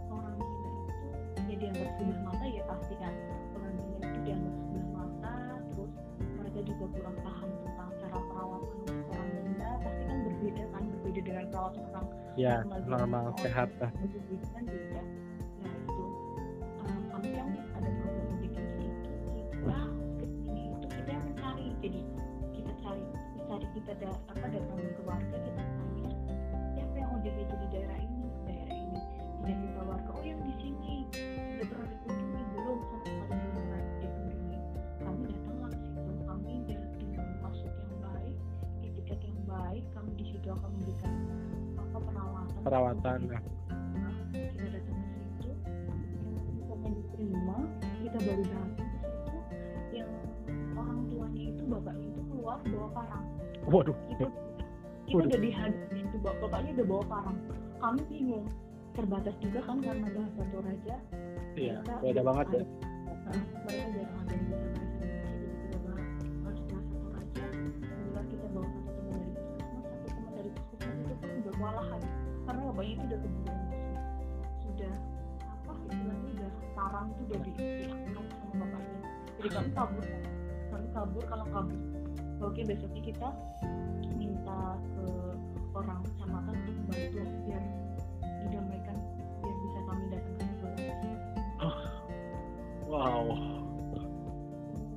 orang 0.09 0.37
gila 0.39 0.71
itu 0.81 1.41
ya 1.45 1.57
dianggap 1.61 1.89
sebelah 1.99 2.21
mata 2.25 2.47
ya 2.47 2.63
pasti 2.65 2.95
kan 2.97 3.13
orang 3.53 3.73
gila 3.77 3.99
itu 4.01 4.19
dianggap 4.25 4.55
sebelah 4.57 4.87
mata 4.95 5.33
terus 5.69 5.93
mereka 6.39 6.61
juga 6.65 6.85
kurang 6.95 7.17
paham 7.21 7.49
tentang 7.61 7.91
cara 8.01 8.19
perawatan 8.23 8.97
orang 9.11 9.29
gila 9.35 9.69
pasti 9.83 10.03
kan 10.07 10.19
berbeda 10.25 10.63
kan 10.73 10.83
berbeda 10.89 11.21
dengan 11.21 11.45
perawatan 11.53 11.85
orang 11.93 12.07
Ya, 12.39 12.63
Normal. 12.87 13.35
sehat 13.43 13.69
lah. 13.83 13.91
kan 13.91 14.63
beda 14.65 15.03
kan 17.21 17.49
ada 17.77 17.89
program 18.01 18.27
ODGJ 18.41 18.79
itu 18.81 19.13
kita 19.37 19.81
ke 20.17 20.25
sini 20.25 20.63
itu 20.73 20.87
kita 20.89 21.11
yang 21.13 21.25
mencari 21.29 21.67
jadi 21.85 22.01
kita 22.57 22.73
cari 22.81 23.05
cari 23.51 23.67
kita 23.77 23.93
da, 24.01 24.11
apa 24.33 24.47
datang 24.49 24.81
ke 24.81 25.03
warga 25.05 25.37
kita 25.37 25.63
tanya 25.63 26.13
siapa 26.73 26.95
yang 26.97 27.11
ODGJ 27.21 27.51
di 27.51 27.67
daerah 27.73 27.99
ini 28.01 28.21
daerah 28.47 28.77
ini. 28.77 29.01
Dikasih 29.41 29.71
tahu 29.75 29.87
warga 29.89 30.11
oh 30.15 30.25
yang 30.25 30.41
di 30.45 30.55
sini. 30.61 30.95
Udah 31.59 31.67
pernah 31.67 31.89
dikunjungi 31.91 32.43
belum 32.55 32.79
sekali 32.81 33.11
belum 33.27 33.51
pernah 33.57 33.81
dikunjungi. 34.01 34.59
Kami 35.01 35.25
datanglah 35.29 35.71
ke 35.71 35.79
situ 35.81 36.13
kami 36.25 36.55
dengan 36.69 37.27
maksud 37.43 37.73
yang 37.73 37.95
baik 38.01 38.37
etiket 38.85 39.19
yang 39.25 39.41
baik 39.49 39.85
kami 39.93 40.11
di 40.17 40.25
situ 40.31 40.47
akan 40.49 40.71
memberikan 40.79 41.13
apa 41.77 41.99
perawatan. 41.99 42.61
Perawatan. 42.65 43.19
Nah, 43.29 43.43
baru 48.21 48.43
datang 48.45 48.71
ke 48.77 48.85
situ 48.85 49.37
yang 49.93 50.11
orang 50.77 50.99
tuanya 51.09 51.43
itu 51.51 51.63
bapaknya 51.67 52.07
itu 52.13 52.23
keluar 52.29 52.59
bawa 52.63 52.89
parang. 52.95 53.25
Waduh. 53.67 53.97
itu 54.09 54.27
kita 55.07 55.17
Waduh. 55.17 55.27
udah 55.27 55.41
dihadapin 55.41 56.05
itu 56.07 56.17
bap- 56.23 56.39
bapaknya 56.41 56.71
udah 56.79 56.87
bawa 56.87 57.05
parang. 57.09 57.37
Kami 57.81 58.03
bingung. 58.09 58.47
Terbatas 58.91 59.35
juga 59.39 59.61
kan 59.65 59.79
karena 59.81 60.09
bahasa 60.11 60.43
Toraja 60.51 60.97
iya 61.55 61.79
Kita 61.81 61.95
beda 62.03 62.23
banget 62.27 62.47
ya. 62.53 62.63
Nah, 63.31 63.39
mereka 63.63 63.87
jarang 63.95 64.19
ada 64.19 64.35
bisa 64.35 64.57
bahasa 68.51 68.79
satu 70.83 71.03
satu 71.07 71.27
itu 71.31 71.51
kewalahan 71.55 72.01
karena 72.45 72.61
bapaknya 72.67 72.93
itu 72.99 73.05
udah 73.07 73.19
kebulan 73.23 73.61
sudah 74.61 74.93
udah 76.81 76.89
sarang 76.89 77.07
itu 77.13 77.23
udah 77.29 77.41
diangkat 77.45 78.25
sama 78.41 78.55
bapaknya. 78.57 79.01
Jadi 79.37 79.49
kami 79.53 79.71
kabur 79.77 80.05
kami 80.71 80.89
kabur 80.97 81.23
kalau 81.29 81.47
kabur 81.53 81.81
oke 82.41 82.61
besoknya 82.65 83.03
kita 83.05 83.29
minta 84.17 84.61
ke 84.97 85.05
orang 85.77 86.01
kecamatan 86.09 86.55
untuk 86.57 86.75
membantu 86.81 87.21
biar 87.45 87.65
didamaikan 88.41 88.97
biar 89.45 89.57
bisa 89.61 89.81
kami 89.85 90.05
datang 90.09 90.35
ke 90.41 90.45
sekolah 90.57 91.77
wow. 92.89 93.29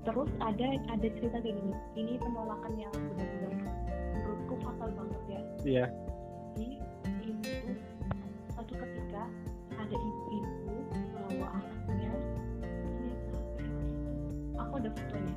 Terus 0.04 0.30
ada 0.44 0.68
ada 0.92 1.08
cerita 1.16 1.38
kayak 1.40 1.56
gini. 1.56 1.74
Ini 1.96 2.14
penolakan 2.20 2.76
yang 2.76 2.92
benar-benar 2.92 3.56
menurutku 4.12 4.56
fatal 4.60 4.90
banget 4.92 5.22
ya. 5.32 5.42
Iya. 5.64 5.86
Jadi 6.54 6.68
ini 7.24 7.40
tuh 7.64 7.76
fotonya 14.96 15.36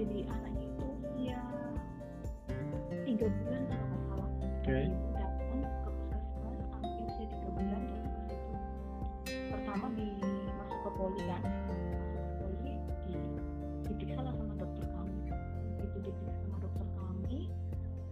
jadi 0.00 0.18
anaknya 0.32 0.64
itu 0.64 0.84
usia 0.96 1.38
tiga 3.04 3.26
bulan 3.28 3.62
kalau 3.68 3.84
nggak 3.84 4.02
salah. 4.08 4.28
Oke. 4.40 4.78
Ibu 4.80 5.06
datang 5.12 5.60
ke 5.60 5.90
puskesmas 5.92 6.58
anaknya 6.72 7.02
usia 7.04 7.26
tiga 7.28 7.48
bulan 7.52 7.80
datang 7.84 8.12
ke 8.16 8.20
situ 8.32 8.54
pertama 9.50 9.86
di 9.92 10.08
masuk 10.56 10.78
ke 10.80 10.90
poli 10.96 11.20
kan. 11.28 11.42
Masuk 11.44 12.22
ke 12.24 12.32
poli 12.40 12.72
di 13.04 13.14
diperiksa 13.90 14.20
lah 14.24 14.32
sama 14.32 14.54
dokter 14.56 14.86
kami. 14.88 15.20
Itu 15.84 15.98
diperiksa 16.00 16.40
sama 16.48 16.56
dokter 16.64 16.86
kami. 16.96 17.38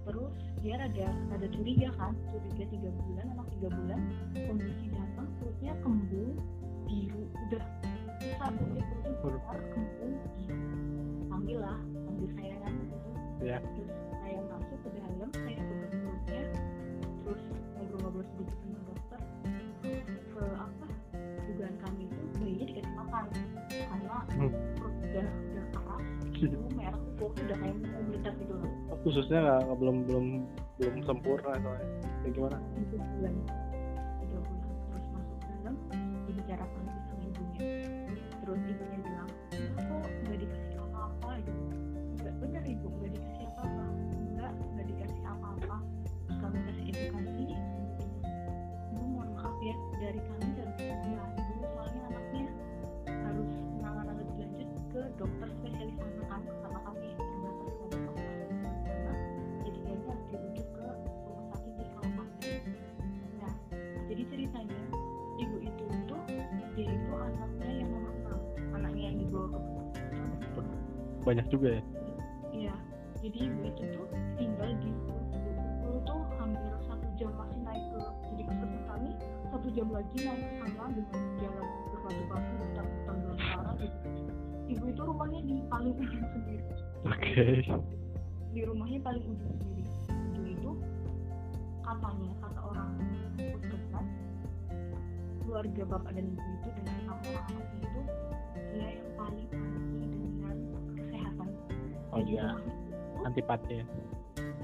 Terus 0.05 0.35
dia 0.61 0.75
ada 0.77 1.09
ada 1.33 1.47
curiga 1.49 1.89
kan 1.97 2.13
curiga 2.29 2.65
tiga 2.69 2.91
bulan 2.93 3.27
anak 3.33 3.49
tiga 3.57 3.69
bulan 3.73 4.01
kondisi 4.35 4.87
datang 4.93 5.29
perutnya 5.41 5.73
kembung 5.81 6.37
biru 6.85 7.23
udah 7.49 7.65
khususnya 29.19 29.67
nggak 29.67 29.79
belum 29.83 30.07
belum 30.07 30.27
belum 30.79 30.97
sempurna 31.03 31.59
soalnya. 31.59 31.91
Kayak 32.23 32.33
gimana? 32.39 32.57
Sama 32.63 32.79
ibunya. 32.79 33.43
Terus 38.39 38.61
banyak 71.25 71.47
juga 71.51 71.69
ya 71.79 71.83
Iya, 72.49 72.75
jadi 73.23 73.39
ibu 73.47 73.61
itu 73.71 73.83
tuh 73.95 74.07
tinggal 74.35 74.71
di 74.83 74.91
dulu 75.85 75.99
tuh 76.03 76.21
hampir 76.43 76.75
satu 76.91 77.07
jam 77.15 77.31
masih 77.39 77.61
naik 77.63 77.85
ke 77.95 78.03
jadi 78.35 78.43
puskesmas 78.51 78.85
kami 78.91 79.11
satu 79.49 79.69
jam 79.73 79.89
lagi 79.95 80.17
naik 80.27 80.43
ke 80.43 80.67
sana 80.75 80.87
dengan 80.91 81.21
jalan 81.39 81.67
berbatu-batu 81.93 82.53
hutan-hutan 82.59 83.17
belantara 83.23 83.73
gitu. 83.79 83.99
Ibu 84.69 84.85
itu 84.93 85.01
rumahnya 85.01 85.41
di 85.49 85.55
paling 85.71 85.95
ujung 85.97 86.27
sendiri. 86.35 86.65
oke 87.09 87.47
Di 88.53 88.61
rumahnya 88.67 88.99
paling 89.07 89.25
ujung 89.25 89.53
sendiri. 89.55 89.85
Ibu 90.09 90.43
itu 90.51 90.71
katanya 91.87 92.33
kata 92.43 92.61
orang 92.75 92.91
puskesmas 93.39 94.09
keluarga 95.41 95.83
bapak 95.89 96.11
dan 96.13 96.27
ibu 96.27 96.43
itu 96.59 96.69
dengan 96.77 96.97
sama 97.07 97.23
anak-anaknya 97.23 97.81
itu 97.87 98.01
dia 98.75 98.89
yang 98.99 99.11
paling. 99.17 99.49
Oh 102.19 102.27
Jadi 102.27 102.33
iya. 102.35 102.51
Rumahnya 102.51 102.75
itu 102.75 103.23
antipati. 103.23 103.75
Ya 103.79 103.87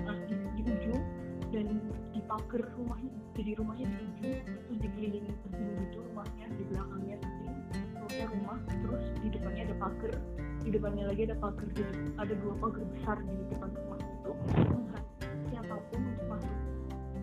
Nah, 0.04 0.16
di, 0.28 0.34
di 0.36 0.62
ujung 0.68 1.00
dan 1.48 1.80
di 2.12 2.20
pagar 2.28 2.62
rumahnya 2.76 3.14
jadi 3.32 3.56
rumahnya 3.56 3.86
di 3.88 3.96
ujung 4.04 4.36
terus 4.44 4.78
dikelilingi 4.84 5.32
tebing 5.32 5.70
gitu 5.80 5.98
rumahnya 6.12 6.46
di 6.60 6.62
belakangnya 6.68 7.16
tebing 7.24 7.56
pokoknya 7.96 8.26
rumah 8.36 8.58
terus 8.68 9.04
di 9.24 9.28
depannya 9.32 9.62
ada 9.64 9.76
pagar 9.80 10.14
di 10.60 10.68
depannya 10.76 11.04
lagi 11.08 11.22
ada 11.24 11.36
pagar 11.40 11.66
gitu 11.72 11.92
ada 12.20 12.34
dua 12.36 12.54
pagar 12.60 12.84
besar 12.92 13.16
di 13.24 13.44
depan 13.48 13.70
rumah 13.72 13.98
itu 14.04 14.30
menghalang 14.44 15.08
siapa 15.48 15.74
pun 15.88 16.00
untuk 16.04 16.26
masuk. 16.28 16.58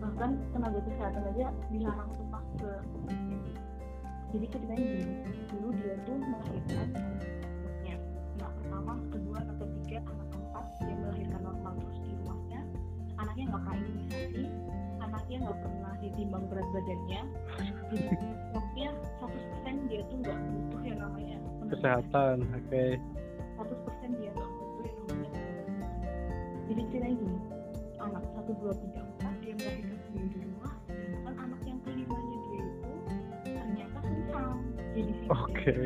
Bahkan 0.02 0.30
tenaga 0.50 0.80
kesehatan 0.90 1.22
aja 1.22 1.46
dilarang 1.70 2.08
untuk 2.10 2.28
masuk. 2.34 2.50
Ke 2.58 2.70
jadi 4.32 4.46
ceritanya 4.48 4.80
gini 4.80 5.14
dulu 5.52 5.68
dia 5.76 5.94
tuh 6.08 6.16
melahirkan 6.16 6.88
anak 8.32 8.52
pertama 8.58 8.92
kedua 9.12 9.36
anak 9.44 9.56
ketiga 9.60 9.98
anak 10.08 10.21
dia 10.80 10.94
melahirkan 10.96 11.40
normal 11.44 11.72
terus 11.82 11.98
di 12.00 12.10
rumahnya 12.16 12.60
anaknya 13.20 13.44
nggak 13.52 13.62
pernah 13.62 13.78
imunisasi 13.82 14.44
anaknya 15.02 15.36
nggak 15.44 15.58
pernah 15.60 15.92
ditimbang 16.02 16.44
berat 16.48 16.68
badannya. 16.72 17.20
Pokoknya 18.52 18.90
100% 19.20 19.88
dia 19.92 20.00
tuh 20.08 20.16
nggak 20.24 20.38
butuh 20.40 20.80
yang 20.82 20.98
namanya 20.98 21.36
kesehatan 21.68 22.36
oke. 22.48 22.84
100% 23.60 24.18
dia 24.18 24.30
nggak 24.32 24.50
butuh 24.50 24.84
yang 24.88 24.98
namanya 25.08 25.30
jadi 26.72 26.82
ceritanya 26.88 27.16
gini 27.20 27.38
anak 28.02 28.24
satu 28.34 28.50
dua 28.58 28.72
tiga 28.74 29.00
empat 29.04 29.34
dia 29.44 29.52
melahirkan 29.54 29.98
sendiri 30.08 30.26
di 30.32 30.38
rumah 30.42 30.72
sedangkan 30.88 31.34
anak 31.36 31.60
yang 31.68 31.78
kelimanya 31.84 32.38
dia 32.48 32.62
itu 32.64 32.92
ternyata 33.44 33.98
sungsang 34.02 34.58
jadi 34.96 35.12
oke. 35.28 35.76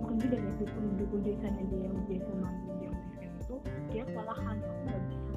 Mungkin 0.00 0.16
juga 0.20 0.36
ya 0.36 0.52
dukun 0.60 0.84
dukun 0.96 1.20
desanya 1.24 1.64
dia 1.68 1.80
yang 1.88 1.99
dia 4.00 4.08
kewalahan. 4.16 4.56
Aku 4.56 4.80
nggak 4.88 5.02
bisa. 5.12 5.36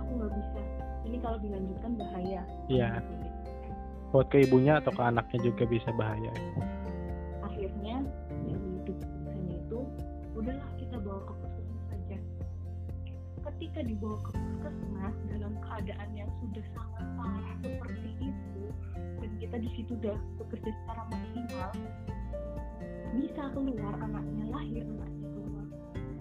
Aku 0.00 0.10
nggak 0.16 0.32
bisa. 0.32 0.60
Ini 1.04 1.16
kalau 1.20 1.38
dilanjutkan 1.44 1.92
bahaya. 2.00 2.42
Iya. 2.72 2.90
buat 4.10 4.26
ke 4.26 4.42
ibunya 4.42 4.82
atau 4.82 4.90
ke 4.90 5.02
anaknya 5.06 5.38
juga 5.38 5.62
bisa 5.70 5.86
bahaya. 5.94 6.32
Akhirnya 7.46 8.02
dari 8.42 8.82
dukun 8.82 9.06
desanya 9.22 9.54
itu 9.54 9.80
udahlah 10.34 10.70
kita 10.82 10.96
bawa 10.98 11.20
ke 11.30 11.32
puskesmas 11.38 11.84
saja. 11.94 12.18
Ketika 13.46 13.80
dibawa 13.86 14.18
ke 14.26 14.30
puskesmas 14.34 15.16
dalam 15.30 15.54
keadaan 15.62 16.10
yang 16.18 16.30
sudah 16.42 16.64
sangat 16.74 17.06
parah 17.14 17.54
seperti 17.62 18.10
itu 18.18 18.62
dan 18.98 19.30
kita 19.38 19.56
di 19.62 19.68
situ 19.78 19.92
udah 19.94 20.18
bekerja 20.42 20.70
secara 20.74 21.02
maksimal 21.06 21.70
bisa 23.14 23.42
keluar 23.54 23.94
anaknya 23.94 24.44
lahir 24.50 24.82
anaknya 24.90 25.28
keluar. 25.38 25.66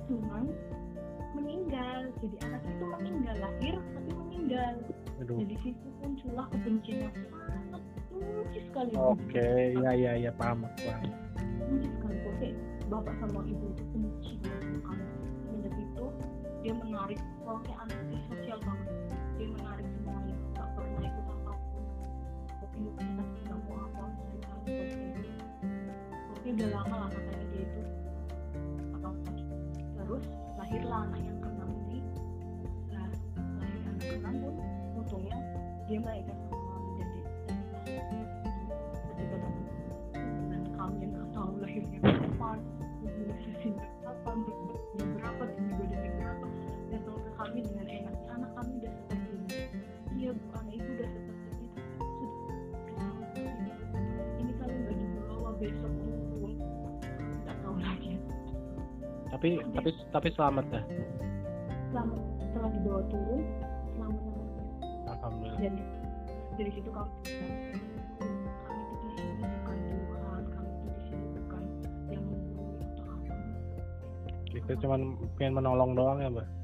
Cuman 0.06 0.44
meninggal 1.38 2.00
jadi 2.22 2.38
anak 2.50 2.62
itu 2.66 2.86
meninggal 2.98 3.36
lahir 3.38 3.76
tapi 3.78 4.12
meninggal 4.14 4.74
aduh 5.22 5.38
jadi 5.46 5.56
situ 5.62 5.88
muncullah 6.02 6.46
kebencian 6.50 6.98
yang 7.06 7.16
sangat 7.30 7.82
benci 8.20 8.60
sekali 8.66 8.92
oke 8.98 9.50
ya 9.84 9.92
ya 9.94 10.12
ya 10.18 10.32
paham 10.34 10.66
aku 10.66 10.80
paham 10.90 11.12
benci 11.70 11.88
sekali 11.92 12.18
pokoknya 12.26 12.52
bapak 12.90 13.16
sama 13.22 13.40
ibu 13.46 13.66
itu 13.78 13.84
benci 13.94 14.34
kamu 14.42 15.70
itu 15.70 16.06
dia 16.60 16.74
menarik 16.76 17.20
pokoknya 17.46 17.76
anaknya 17.84 18.20
sosial 18.28 18.60
banget 18.64 18.96
dia 19.38 19.48
menarik 19.54 19.86
semuanya 19.96 20.36
gak 20.58 20.68
pernah 20.76 21.02
ikut 21.04 21.26
apa 21.30 21.52
pun 21.54 21.84
pokoknya 22.60 22.92
kita 22.98 23.22
nggak 23.48 23.60
mau 23.64 23.78
apa 23.86 24.04
cerita 24.18 24.50
pokoknya 24.56 24.84
itu 25.14 25.24
pokoknya 26.10 26.52
udah 26.56 26.70
lama 26.74 26.96
lah 27.06 27.29
lahirlah 30.70 31.02
anak 31.02 31.26
yang 31.26 31.38
keenam 31.42 31.70
ini. 31.90 31.98
Nah 32.94 33.10
lahir 33.58 33.82
anak 33.90 34.06
keenam 34.06 34.34
pun 34.38 34.54
untungnya 35.02 35.38
dia 35.90 35.98
desa 35.98 36.46
ketika 39.18 39.38
dan 40.46 40.62
kami 40.78 40.98
yang 41.02 41.12
nggak 41.18 41.28
tahu 41.34 41.58
lahirnya 41.58 42.00
kapan 42.06 42.62
sesingkat 43.50 43.90
kapan 44.06 44.38
jam 44.94 45.10
berapa 45.18 45.44
tinggi 45.58 45.74
badannya 45.74 46.12
berapa 46.22 46.46
datang 46.94 47.18
ke 47.18 47.32
kami 47.34 47.60
dengan 47.66 47.88
enaknya 47.90 48.30
anak 48.30 48.52
kami 48.54 48.72
udah 48.78 48.94
seperti 48.94 49.26
ini. 49.34 49.58
Iya 50.22 50.30
bu 50.38 50.46
anak 50.54 50.74
ibu 50.78 50.90
udah 50.94 51.10
seperti 51.10 51.50
ini 51.50 51.68
tapi 51.74 52.14
sudah 53.26 53.58
ini. 54.38 54.54
Kalau 54.54 54.76
nggak 54.86 54.96
dibawa 55.02 55.50
besok 55.58 55.94
tapi 59.40 59.56
tapi 59.72 59.90
tapi 60.12 60.28
selamat 60.36 60.68
dah 60.68 60.84
selamat 61.96 62.20
setelah 62.44 62.70
dibawa 62.76 63.02
turun 63.08 63.42
selamat 63.96 64.20
namanya 64.20 64.52
alhamdulillah. 65.16 65.60
Dan 65.64 65.76
dari 66.60 66.72
situ 66.76 66.90
kamu 66.92 67.08
bisa 67.24 67.46
kami 68.68 68.84
tuh 68.84 68.98
di 69.00 69.08
sini 69.16 69.32
bukan 69.40 69.78
Tuhan 69.80 70.44
kami 70.52 70.72
tuh 70.76 70.92
di 70.92 71.02
sini 71.08 71.26
bukan 71.40 71.64
yang 72.12 72.24
menggurui 72.28 72.76
atau 72.84 73.06
apa. 73.16 73.34
Kita 74.52 74.72
cuman 74.84 75.02
pengen 75.40 75.54
menolong 75.56 75.92
doang 75.96 76.20
ya 76.20 76.28
mbak 76.28 76.59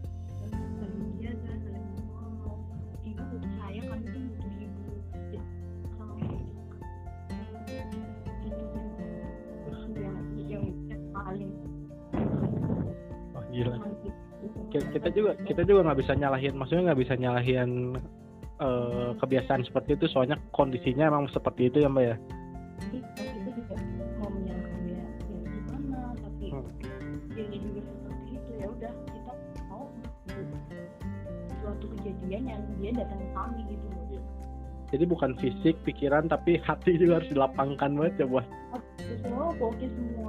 kita 15.06 15.22
juga 15.22 15.32
kita 15.46 15.62
juga 15.70 15.80
nggak 15.86 16.00
bisa 16.02 16.14
nyalahin 16.18 16.58
maksudnya 16.58 16.84
nggak 16.90 17.02
bisa 17.06 17.14
nyalahin 17.14 17.72
eh, 18.58 19.10
kebiasaan 19.22 19.62
seperti 19.62 20.02
itu 20.02 20.10
soalnya 20.10 20.42
kondisinya 20.50 21.14
emang 21.14 21.30
seperti 21.30 21.70
itu 21.70 21.86
ya 21.86 21.90
mbak 21.94 22.04
ya? 22.10 22.16
Kita 22.90 23.22
juga 23.54 23.76
mau 24.18 24.34
menyalahkan 24.34 24.82
dia 24.90 24.98
ya 24.98 25.06
gimana 25.46 26.00
tapi 26.18 26.46
Hmm. 26.50 26.66
dia 27.38 27.46
juga 27.54 27.82
seperti 27.86 28.30
itu. 28.34 28.52
Ya 28.58 28.68
udah 28.74 28.94
kita 29.14 29.34
mau 29.70 29.84
suatu 31.62 31.86
kejadian 32.02 32.44
yang 32.50 32.62
dia 32.82 32.92
datang 32.98 33.22
ke 33.22 33.30
kami 33.38 33.62
gitu 33.70 33.86
loh. 33.94 34.26
Jadi 34.90 35.04
bukan 35.06 35.32
fisik 35.38 35.76
pikiran 35.86 36.26
tapi 36.26 36.58
hati 36.66 36.98
juga 36.98 37.22
harus 37.22 37.30
dilapangkan 37.30 37.94
banget 37.94 38.26
ya 38.26 38.26
buat 38.26 38.46
semua 38.98 39.54
pokoknya 39.62 39.86
semuanya 39.94 40.25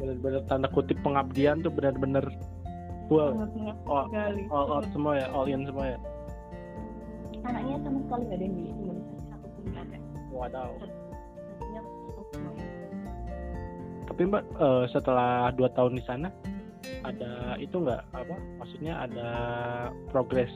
benar-benar 0.00 0.42
tanda 0.48 0.68
kutip 0.72 0.96
pengabdian 1.04 1.60
tuh 1.60 1.68
benar-benar 1.68 2.24
full. 3.06 3.36
Oh, 3.84 4.04
sekali. 4.08 4.42
all 4.48 4.80
out 4.80 4.86
semua 4.96 5.20
ya 5.20 5.26
all 5.30 5.46
in 5.46 5.68
semua 5.68 5.94
ya. 5.94 5.98
Anaknya 7.44 7.76
sama 7.84 7.98
sekali 8.08 8.22
nggak 8.24 8.38
ada 8.40 8.44
yang 8.44 8.54
di 8.56 8.64
nggak 9.70 9.84
ada 9.84 9.96
wadaw 10.32 10.70
semuanya 12.32 12.64
tapi 14.10 14.26
mbak 14.26 14.44
eh, 14.58 14.84
setelah 14.90 15.54
dua 15.54 15.68
tahun 15.70 15.94
di 15.94 16.04
sana 16.04 16.28
ada 17.06 17.56
itu 17.62 17.76
nggak 17.76 18.02
apa 18.12 18.36
maksudnya 18.58 19.06
ada 19.06 19.30
progres 20.10 20.50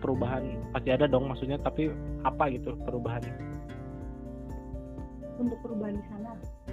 perubahan? 0.00 0.58
Pasti 0.74 0.90
ada 0.90 1.06
dong 1.06 1.28
maksudnya 1.30 1.58
tapi 1.60 1.90
apa 2.22 2.50
gitu 2.50 2.74
perubahannya? 2.82 3.34
Untuk 5.36 5.58
perubahan 5.60 5.94
di 5.98 6.04
sana? 6.08 6.30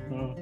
Hmm. 0.09 0.33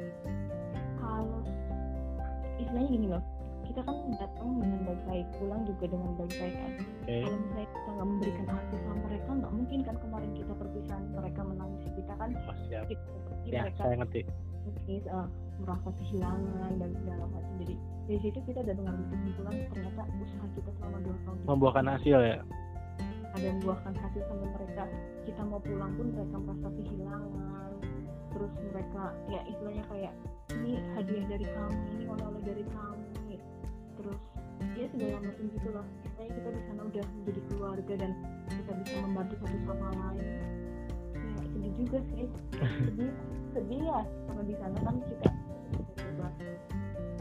Istilahnya 2.65 2.89
gini 2.89 3.07
loh. 3.09 3.23
Kita 3.61 3.81
kan 3.87 3.95
datang 4.19 4.49
dengan 4.59 4.79
baik-baik 4.83 5.27
pulang 5.39 5.61
juga 5.63 5.85
dengan 5.87 6.11
baik-baik 6.19 6.55
kan. 6.57 6.71
Oke. 6.81 7.15
Kalau 7.23 7.37
misalnya 7.39 7.67
kita 7.71 7.89
nggak 7.91 8.07
memberikan 8.09 8.45
arti 8.51 8.75
sama 8.81 8.97
mereka 9.07 9.29
nggak 9.31 9.53
mungkin 9.53 9.79
kan 9.85 9.95
kemarin 10.01 10.31
kita 10.35 10.53
perpisahan 10.57 11.03
mereka 11.13 11.41
menangis 11.45 11.83
kita 11.95 12.13
kan 12.19 12.29
oh, 12.35 12.55
siap 12.67 12.85
kita 12.89 13.03
ya 13.47 13.61
mereka 13.65 13.81
saya 13.81 13.95
ngerti. 14.01 14.21
nangis 14.61 15.03
eh, 15.07 15.27
merasa 15.61 15.89
kehilangan 15.97 16.71
dan 16.77 16.89
segala 16.99 17.23
macam. 17.31 17.53
Jadi 17.61 17.75
dari 18.09 18.19
situ 18.19 18.39
kita 18.43 18.59
udah 18.65 18.75
mengambil 18.75 19.05
kesimpulan 19.13 19.55
ternyata 19.71 20.01
usaha 20.19 20.45
kita 20.57 20.69
selama 20.77 20.97
dua 21.01 21.15
tahun 21.23 21.37
membuahkan 21.47 21.85
hasil 21.97 22.17
ya? 22.21 22.37
ada 23.31 23.47
membuahkan 23.55 23.93
hasil 23.95 24.21
sampai 24.27 24.49
mereka. 24.51 24.83
Kita 25.23 25.41
mau 25.47 25.61
pulang 25.63 25.91
pun 25.95 26.07
mereka 26.11 26.35
merasa 26.35 26.67
kehilangan 26.75 27.71
terus 28.31 28.53
mereka 28.71 29.03
ya 29.27 29.41
istilahnya 29.43 29.83
kayak 29.91 30.13
ini 30.59 30.73
hadiah 30.97 31.25
dari 31.29 31.47
kami 31.47 31.79
ini 31.95 32.03
oleh-oleh 32.07 32.41
dari 32.43 32.63
kami. 32.71 33.35
Terus 33.99 34.21
ya 34.77 34.85
segala 34.91 35.17
macam 35.23 35.45
gitu 35.51 35.69
lah 35.73 35.85
istilahnya 36.05 36.33
kita 36.37 36.49
di 36.53 36.61
sana 36.69 36.81
udah 36.85 37.03
menjadi 37.17 37.41
keluarga 37.49 37.93
dan 37.99 38.11
kita 38.49 38.71
bisa 38.83 38.95
membantu 39.03 39.33
satu 39.41 39.57
sama 39.67 39.87
lain. 39.95 40.27
Ya 41.15 41.41
sedih 41.51 41.73
juga 41.79 41.97
sih. 42.11 42.25
Sedih 42.59 43.11
sedih 43.53 43.81
ya 43.83 43.99
karena 44.27 44.43
di 44.47 44.55
sana 44.59 44.77
kan 44.83 44.95
kita 45.05 45.29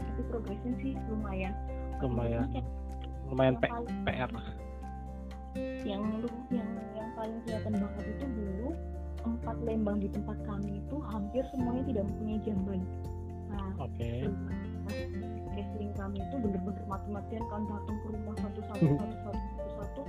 tapi 0.01 0.21
progresnya 0.27 0.73
sih 0.83 0.93
lumayan. 1.07 1.53
Lumayan. 2.03 2.47
Lumayan 3.31 3.55
yang 3.55 3.63
P- 3.63 3.71
paling- 3.71 4.03
PR 4.03 4.31
yang 5.81 6.03
yang 6.47 6.69
yang 6.95 7.09
paling 7.17 7.37
kelihatan 7.43 7.73
banget 7.75 8.05
itu 8.07 8.25
dulu 8.31 8.69
empat 9.21 9.57
lembang 9.61 9.97
di 10.01 10.09
tempat 10.09 10.37
kami 10.47 10.79
itu 10.81 10.95
hampir 11.11 11.43
semuanya 11.53 11.83
tidak 11.85 12.03
mempunyai 12.09 12.39
jamban. 12.45 12.81
Nah, 13.51 13.69
oke. 13.83 14.11
casting 15.51 15.91
kami 15.99 16.23
itu 16.23 16.35
bener-bener 16.39 16.83
mati-matian 16.87 17.43
kan 17.51 17.61
datang 17.67 17.97
ke 17.99 18.07
rumah 18.07 18.35
satu-satu 18.39 18.87
satu-satu 18.87 19.39
satu-satu 19.59 20.01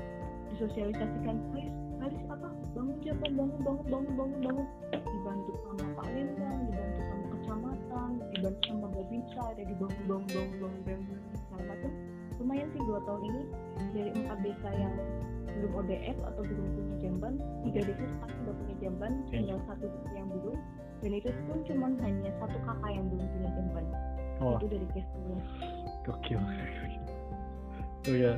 disosialisasikan 0.54 1.36
Haris 1.50 1.74
Haris 2.02 2.22
apa? 2.30 2.48
Bangun 2.74 2.96
jamban 3.02 3.32
bangun 3.34 3.60
bangun 3.62 3.86
bangun 3.90 4.14
bangun 4.18 4.40
bangun. 4.42 4.66
Dibantu 4.90 5.52
sama 5.62 5.84
Pak 5.98 6.06
Lembang 6.14 6.58
dibantu 6.66 7.00
sama 7.06 7.26
kecamatan 7.30 8.10
dibantu 8.34 8.62
sama 8.66 8.86
Babinsa 8.90 9.40
ada 9.54 9.62
dibangun 9.62 10.02
bangun 10.06 10.28
bangun 10.30 10.56
bangun 10.62 10.80
bangun 10.86 11.18
segala 11.34 11.62
macam. 11.70 11.92
Lumayan 12.42 12.68
sih 12.74 12.82
dua 12.82 13.00
tahun 13.06 13.22
ini 13.22 13.42
dari 13.94 14.10
empat 14.18 14.38
desa 14.42 14.68
yang 14.74 14.94
belum 15.62 15.72
ODF 15.78 16.16
atau 16.26 16.42
belum 16.42 16.66
punya 16.74 16.94
jamban 16.98 17.34
tiga 17.62 17.80
desa 17.86 18.04
sekarang 18.18 18.36
sudah 18.42 18.54
punya 18.58 18.74
jamban 18.82 19.12
tinggal 19.30 19.58
satu 19.70 19.84
desa 19.86 20.10
yang 20.16 20.28
belum 20.30 20.58
dan 21.02 21.12
itu 21.18 21.28
pun 21.50 21.58
cuma 21.66 21.86
hanya 22.00 22.30
satu 22.38 22.58
kakak 22.62 22.90
yang 22.94 23.04
belum 23.10 23.26
punya 23.26 23.48
jamban 23.58 23.84
wah 24.38 24.58
itu 24.58 24.66
dari 24.70 24.86
castingnya 24.94 25.38
gokil. 26.06 26.40
Tuh 28.02 28.14
ya 28.18 28.32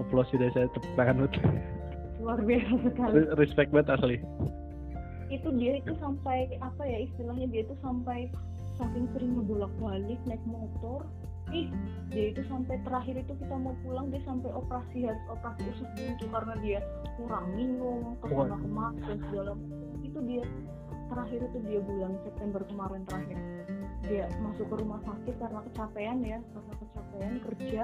applause 0.00 0.28
sudah 0.32 0.48
saya 0.56 0.68
tepuk 0.72 0.92
tangan 0.96 1.24
banget 1.24 1.44
luar 2.18 2.40
biasa 2.42 2.74
sekali. 2.82 3.12
Re- 3.14 3.32
respect 3.38 3.70
banget 3.70 3.88
asli. 3.94 4.16
Itu 5.28 5.48
dia 5.56 5.80
itu 5.80 5.92
sampai 6.00 6.56
apa 6.60 6.82
ya 6.84 6.98
istilahnya 7.08 7.46
dia 7.52 7.62
itu 7.64 7.76
sampai 7.84 8.28
saking 8.76 9.06
sering 9.14 9.32
bolak 9.46 9.72
balik 9.78 10.20
naik 10.26 10.42
motor. 10.48 11.06
Ih 11.48 11.72
dia 12.12 12.36
itu 12.36 12.44
sampai 12.48 12.76
terakhir 12.84 13.16
itu 13.24 13.32
kita 13.40 13.56
mau 13.56 13.72
pulang 13.80 14.12
dia 14.12 14.20
sampai 14.28 14.52
operasi 14.52 15.08
harus 15.08 15.24
operasi 15.32 15.62
usus 15.72 15.88
buntu 15.96 16.24
karena 16.28 16.54
dia 16.60 16.78
kurang 17.16 17.46
minum 17.56 18.16
ke 18.20 18.26
sana 18.28 18.56
kemari 18.60 19.00
dan 19.04 19.18
segala 19.28 19.52
macam. 19.56 20.00
Itu 20.04 20.18
dia 20.28 20.42
terakhir 21.08 21.40
itu 21.50 21.58
dia 21.64 21.80
bulan 21.82 22.12
September 22.22 22.62
kemarin 22.68 23.02
terakhir. 23.08 23.38
Dia 24.06 24.24
masuk 24.40 24.66
ke 24.70 24.74
rumah 24.78 25.00
sakit 25.04 25.34
karena 25.36 25.60
kecapean 25.68 26.18
ya 26.24 26.38
karena 26.54 26.74
kecapean 26.78 27.32
kerja 27.44 27.82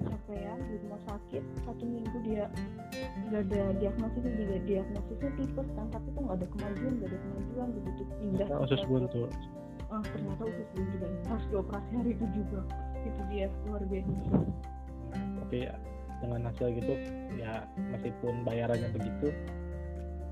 kecapean 0.00 0.58
di 0.66 0.74
rumah 0.86 1.00
sakit. 1.06 1.42
Satu 1.66 1.84
minggu 1.84 2.16
dia 2.24 2.44
nggak 3.28 3.42
ada 3.50 3.62
diagnosisnya 3.78 4.32
juga 4.34 4.56
diagnosisnya 4.64 5.30
tipes 5.38 5.68
kan 5.76 5.86
tapi 5.92 6.06
tuh 6.14 6.22
nggak 6.24 6.36
ada 6.40 6.46
kemajuan 6.48 6.92
nggak 6.98 7.10
ada 7.10 7.18
kemajuan 7.18 7.68
begitu 7.76 8.02
pindah 8.18 8.48
usus 8.64 8.82
buntu. 8.88 9.22
Ah 9.92 10.02
ternyata 10.02 10.42
usus 10.48 10.68
buntu 10.74 10.94
dan 11.02 11.12
harus 11.28 11.44
dioperasi 11.52 11.90
hari 11.98 12.10
itu 12.16 12.26
juga. 12.32 12.60
Itu 13.04 13.22
dia 13.28 13.46
luar 13.68 13.82
biasa. 13.84 14.16
Tapi 15.14 15.58
ya, 15.68 15.74
dengan 16.24 16.40
hasil 16.48 16.66
gitu 16.80 16.94
ya 17.36 17.68
meskipun 17.92 18.42
bayarannya 18.48 18.88
begitu 18.96 19.28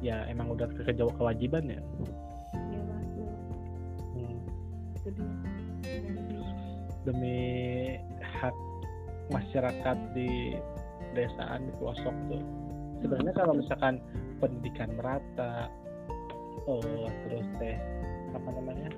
ya 0.02 0.26
emang 0.26 0.50
udah 0.52 0.66
kejauh 0.82 1.14
kewajiban 1.14 1.70
ya? 1.70 1.80
Ya 2.68 2.80
mas. 2.82 3.06
Ya, 3.14 3.30
Hmm, 4.12 4.36
itu 4.98 5.08
dia. 5.14 5.32
Dan 5.86 6.04
demi 7.06 7.38
hak 8.20 8.54
masyarakat 9.30 9.96
di 10.12 10.58
desaan 11.14 11.70
di 11.70 11.72
pelosok 11.78 12.14
tuh. 12.28 12.42
Sebenarnya 13.02 13.34
kalau 13.34 13.54
misalkan 13.58 13.94
pendidikan 14.42 14.90
merata 14.98 15.70
eh, 16.66 17.06
terus 17.26 17.46
teh 17.58 17.78
apa 18.34 18.48
namanya 18.54 18.90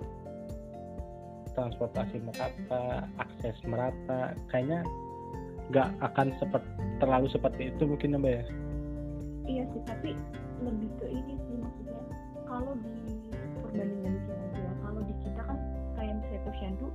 transportasi 1.54 2.18
merata 2.20 3.06
akses 3.16 3.56
merata 3.64 4.34
kayaknya 4.50 4.82
nggak 5.72 5.88
akan 6.02 6.28
seperti 6.36 6.70
terlalu 7.00 7.26
seperti 7.32 7.62
itu 7.72 7.82
mungkin 7.88 8.14
ya 8.14 8.18
Mbak 8.20 8.32
ya? 8.32 8.44
Iya 9.44 9.62
sih 9.72 9.82
tapi 9.84 10.10
lebih 10.64 10.90
ke 10.96 11.06
ini 11.12 11.34
sih 11.44 11.56
maksudnya. 11.60 12.02
Kalau 12.44 12.72
di 12.80 12.92
perbandingan 13.60 14.12
di 14.14 14.20
sini 14.24 14.44
aja 14.52 14.72
kalau 14.84 15.00
di 15.04 15.14
kita 15.24 15.42
kan 15.42 15.58
kayak 15.98 16.14
misalnya 16.20 16.40
posyandu 16.46 16.88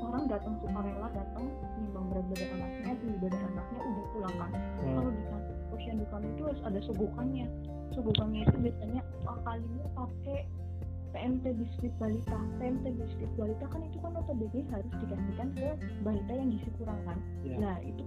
orang 0.00 0.24
datang 0.30 0.54
sukarela 0.64 1.08
datang 1.12 1.44
nyumbang 1.76 2.06
berat 2.08 2.26
badan 2.32 2.50
anaknya 2.56 2.94
tinggi 2.98 3.18
badan 3.20 3.42
anaknya 3.52 3.80
udah 3.84 4.04
pulang 4.14 4.36
kan. 4.40 4.50
Hmm. 4.50 4.94
kalau 4.96 5.10
di 5.12 5.22
kantor 5.28 5.56
posyandu 5.70 6.04
kami 6.08 6.26
itu 6.34 6.42
harus 6.48 6.62
ada 6.64 6.80
sugukannya. 6.88 7.46
Sugukannya 7.90 8.40
itu 8.46 8.56
biasanya 8.62 9.02
kalinya 9.44 9.86
pakai 9.98 10.38
PMT 11.10 11.44
biskuit 11.58 11.94
balita. 11.98 12.38
PMT 12.62 12.84
biskuit 12.96 13.32
balita 13.34 13.66
kan 13.66 13.80
itu 13.82 13.98
kan 13.98 14.10
notabene 14.14 14.60
harus 14.70 14.92
dikasihkan 15.02 15.48
ke 15.58 15.68
balita 16.06 16.32
yang 16.32 16.48
gizi 16.54 16.70
kurang 16.78 17.00
kan. 17.02 17.18
Iya. 17.42 17.56
nah 17.58 17.76
itu 17.82 18.04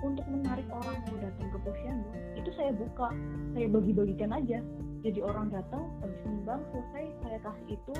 untuk 0.00 0.24
menarik 0.32 0.64
orang 0.72 0.96
mau 1.08 1.16
datang 1.20 1.48
ke 1.52 1.58
posyandu 1.60 2.10
itu 2.40 2.50
saya 2.56 2.72
buka 2.72 3.12
saya 3.52 3.66
bagi-bagikan 3.68 4.32
aja. 4.32 4.58
Jadi 5.00 5.20
orang 5.24 5.48
datang 5.48 5.88
habis 6.04 6.20
nimbang 6.28 6.60
selesai 6.72 7.04
saya 7.24 7.38
kasih 7.40 7.66
itu 7.72 7.94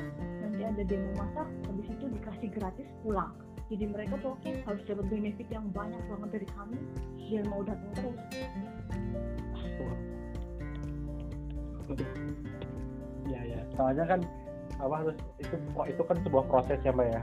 nanti 0.44 0.62
ada 0.68 0.82
demo 0.84 1.10
masak 1.16 1.48
habis 1.64 1.86
itu 1.88 2.04
dikasih 2.12 2.48
gratis 2.52 2.88
pulang. 3.00 3.32
Jadi 3.72 3.84
mereka 3.88 4.20
pokoknya 4.20 4.60
harus 4.68 4.82
dapat 4.84 5.06
benefit 5.08 5.48
yang 5.48 5.64
banyak 5.72 6.00
banget 6.12 6.28
dari 6.36 6.48
kami 6.52 6.78
biar 7.16 7.44
mau 7.48 7.62
datang 7.64 7.90
terus. 7.96 8.20
Ya 13.32 13.40
ya 13.48 13.60
soalnya 13.76 14.04
kan 14.04 14.20
apa 14.76 14.94
harus 15.04 15.16
itu 15.40 15.56
itu 15.88 16.02
kan 16.04 16.16
sebuah 16.20 16.44
proses 16.52 16.80
ya 16.84 16.92
mbak 16.92 17.08
ya? 17.16 17.22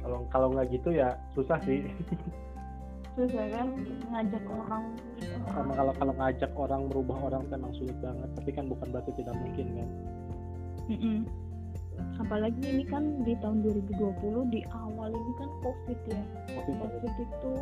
Kalau 0.00 0.18
kalau 0.32 0.48
nggak 0.56 0.72
gitu 0.72 0.96
ya 0.96 1.12
susah 1.36 1.60
sih 1.68 1.84
saya 3.26 3.48
kan 3.50 3.68
ngajak 4.14 4.44
orang. 4.46 4.84
Karena 5.48 5.72
kalau 5.74 5.92
kalau 5.98 6.12
ngajak 6.14 6.50
orang 6.54 6.80
merubah 6.86 7.18
orang 7.26 7.42
kan 7.50 7.58
memang 7.58 7.74
sulit 7.74 7.96
banget. 7.98 8.28
Tapi 8.38 8.50
kan 8.54 8.64
bukan 8.70 8.86
berarti 8.94 9.12
tidak 9.18 9.34
mungkin 9.34 9.66
kan? 9.74 9.88
Mm-mm. 10.88 11.18
apalagi 12.22 12.62
ini 12.64 12.86
kan 12.86 13.20
di 13.26 13.34
tahun 13.42 13.60
2020 13.60 14.54
di 14.54 14.62
awal 14.70 15.10
ini 15.10 15.32
kan 15.36 15.50
covid 15.60 15.98
ya. 16.08 16.22
Covid 16.54 16.76
covid 16.80 17.14
itu 17.18 17.52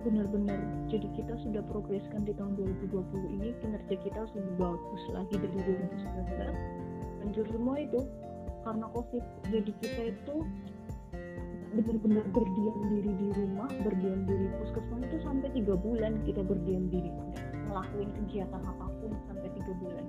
benar-benar 0.00 0.58
jadi 0.88 1.08
kita 1.12 1.34
sudah 1.44 1.62
progreskan 1.70 2.26
di 2.26 2.34
tahun 2.34 2.58
2020 2.58 3.36
ini. 3.40 3.48
Kinerja 3.62 3.94
kita 3.94 4.20
lebih 4.34 4.54
bagus 4.58 5.02
lagi 5.14 5.34
dari 5.38 5.58
2019 5.78 7.24
hancur 7.24 7.46
semua 7.48 7.76
itu. 7.78 8.00
Karena 8.60 8.86
covid 8.92 9.24
jadi 9.48 9.72
kita 9.80 10.02
itu 10.12 10.34
benar-benar 11.70 12.26
berdiam 12.34 12.76
diri 12.90 13.12
di 13.14 13.28
rumah 13.38 13.70
berdiam 13.86 14.20
diri 14.26 14.46
puskesmas 14.58 15.06
itu 15.06 15.18
sampai 15.22 15.48
tiga 15.54 15.74
bulan 15.78 16.18
kita 16.26 16.42
berdiam 16.42 16.90
diri 16.90 17.10
ngelakuin 17.70 18.10
kegiatan 18.22 18.62
apa 18.66 18.86
pun 18.98 19.10
sampai 19.30 19.48
tiga 19.54 19.72
bulan. 19.78 20.06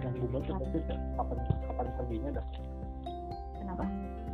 Ganggu 0.00 0.26
banget 0.32 0.56
covid 0.56 0.84
ya. 0.88 0.96
kapan 1.20 1.38
kapan 1.68 1.86
perginya 2.00 2.30
dah? 2.40 2.46
Kenapa? 3.60 3.84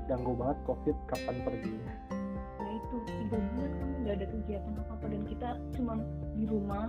Ganggu 0.07 0.33
banget 0.39 0.59
covid 0.63 0.97
kapan 1.11 1.37
perginya 1.43 1.93
ya 2.67 2.71
itu 2.75 2.97
tiga 3.07 3.39
bulan 3.39 3.73
kami 3.79 3.95
nggak 4.03 4.15
ada 4.19 4.27
kegiatan 4.27 4.73
apa 4.75 4.93
apa 4.99 5.07
dan 5.07 5.23
kita 5.31 5.49
cuma 5.79 5.93
di 6.35 6.45
rumah 6.51 6.85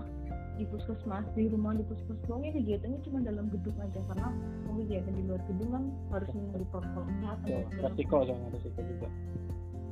di 0.58 0.66
puskesmas 0.74 1.26
di 1.38 1.46
rumah 1.48 1.78
di 1.78 1.86
puskesmas 1.86 2.42
ya 2.42 2.52
kegiatannya 2.52 3.00
cuma 3.06 3.20
dalam 3.22 3.46
gedung 3.54 3.78
aja 3.78 4.00
karena 4.10 4.30
mau 4.66 4.76
kegiatan 4.82 5.14
di 5.14 5.24
luar 5.30 5.42
gedung 5.46 5.70
kan 5.70 5.84
harus 6.10 6.30
menunggu 6.34 6.66
protokol 6.74 7.04
kesehatan. 7.06 7.48
Ya, 7.48 7.62
resiko 7.86 8.16
soalnya 8.26 8.50
resiko 8.52 8.80
juga. 8.82 9.08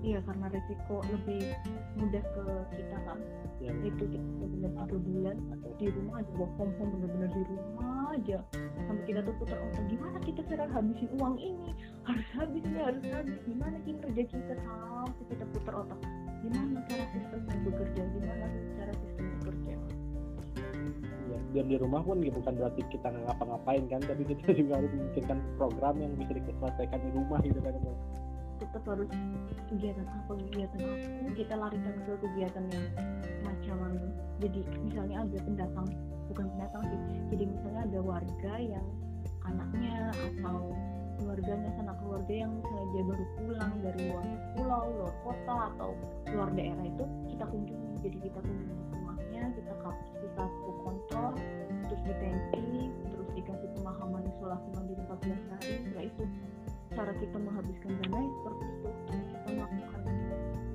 Iya 0.06 0.20
karena 0.22 0.46
resiko 0.54 0.96
lebih 1.10 1.42
mudah 1.98 2.24
ke 2.26 2.44
kita 2.78 2.98
kan. 3.10 3.20
Ya 3.58 3.72
itu 3.82 4.04
kita 4.06 4.46
benar 4.54 4.72
tiga 4.86 4.98
bulan 5.02 5.38
di 5.82 5.88
rumah 5.90 6.22
aja 6.22 6.32
work 6.38 6.54
from 6.62 6.70
home 6.78 6.92
bener-bener 6.94 7.30
di 7.34 7.42
rumah 7.50 8.14
aja. 8.14 8.38
Sampai 8.86 9.04
kita 9.10 9.20
tuh 9.26 9.34
putar 9.42 9.58
otak 9.58 9.84
gimana 9.90 10.18
kita 10.22 10.42
cara 10.46 10.66
habisin 10.70 11.10
uang 11.18 11.36
ini? 11.42 11.74
Harus 12.06 12.28
habis 12.38 12.62
ini 12.62 12.80
harus 12.82 13.04
habis. 13.10 13.38
Gimana 13.50 13.78
kinerja 13.82 14.24
kita? 14.30 14.54
Sampai 14.62 15.26
kita 15.30 15.46
putar 15.58 15.74
otak. 15.74 16.00
Gimana 16.46 16.78
cara 16.86 17.06
sistemnya 17.10 17.56
bekerja? 17.66 18.02
Gimana 18.14 18.46
cara 18.78 18.94
sistem 19.02 19.26
bekerja 19.42 19.74
dan 21.56 21.66
di 21.72 21.78
rumah 21.80 22.04
pun 22.04 22.20
ya 22.20 22.32
bukan 22.36 22.54
berarti 22.60 22.82
kita 22.92 23.08
nggak 23.08 23.24
ngapa-ngapain 23.32 23.84
kan 23.88 24.02
tapi 24.04 24.22
kita 24.28 24.52
juga 24.60 24.84
harus 24.84 24.92
memikirkan 24.92 25.38
program 25.56 25.96
yang 26.04 26.12
bisa 26.20 26.32
diselesaikan 26.36 27.00
di 27.00 27.10
rumah 27.16 27.40
gitu 27.42 27.60
kan 27.64 27.74
tetap 28.56 28.84
harus 28.88 29.12
kegiatan 29.68 30.08
apa 30.08 30.32
kegiatan 30.48 30.80
apa? 30.80 31.32
Kita 31.36 31.54
larikan 31.60 31.96
ke 32.08 32.14
kegiatan 32.24 32.64
yang 32.72 32.88
macam 33.44 33.78
jadi 34.40 34.60
misalnya 34.84 35.18
ada 35.24 35.38
pendatang 35.44 35.88
bukan 36.32 36.46
pendatang 36.56 36.84
sih. 36.88 37.00
Jadi 37.36 37.44
misalnya 37.52 37.82
ada 37.88 38.00
warga 38.04 38.54
yang 38.60 38.88
anaknya 39.46 40.12
atau 40.12 40.74
keluarganya 41.16 41.70
sanak 41.80 41.96
keluarga 42.04 42.34
yang 42.36 42.52
misalnya 42.60 43.02
baru 43.08 43.26
pulang 43.40 43.74
dari 43.80 44.00
luar 44.12 44.26
pulau 44.56 44.84
luar 45.00 45.14
kota 45.24 45.56
atau 45.72 45.90
luar 46.32 46.50
daerah 46.56 46.86
itu 46.88 47.06
kita 47.32 47.46
kunjungi. 47.48 47.90
Jadi 48.04 48.18
kita 48.28 48.40
kunjungi 48.44 48.76
rumahnya 48.92 49.42
kita 49.56 49.74
kasih 49.84 50.16
kontrol 50.86 51.34
terus 51.90 52.02
ditenti 52.06 52.94
terus 53.10 53.30
dikasih 53.34 53.70
pemahaman 53.82 54.22
isolasi 54.30 54.68
mandiri 54.78 55.02
14 55.10 55.50
hari 55.50 55.72
setelah 55.82 56.06
itu 56.06 56.24
cara 56.94 57.12
kita 57.18 57.38
menghabiskan 57.42 57.92
dana 57.98 58.18
ya 58.22 58.30
seperti 58.30 58.64
itu 58.70 58.90
kita 59.34 59.50
melakukan 59.50 60.02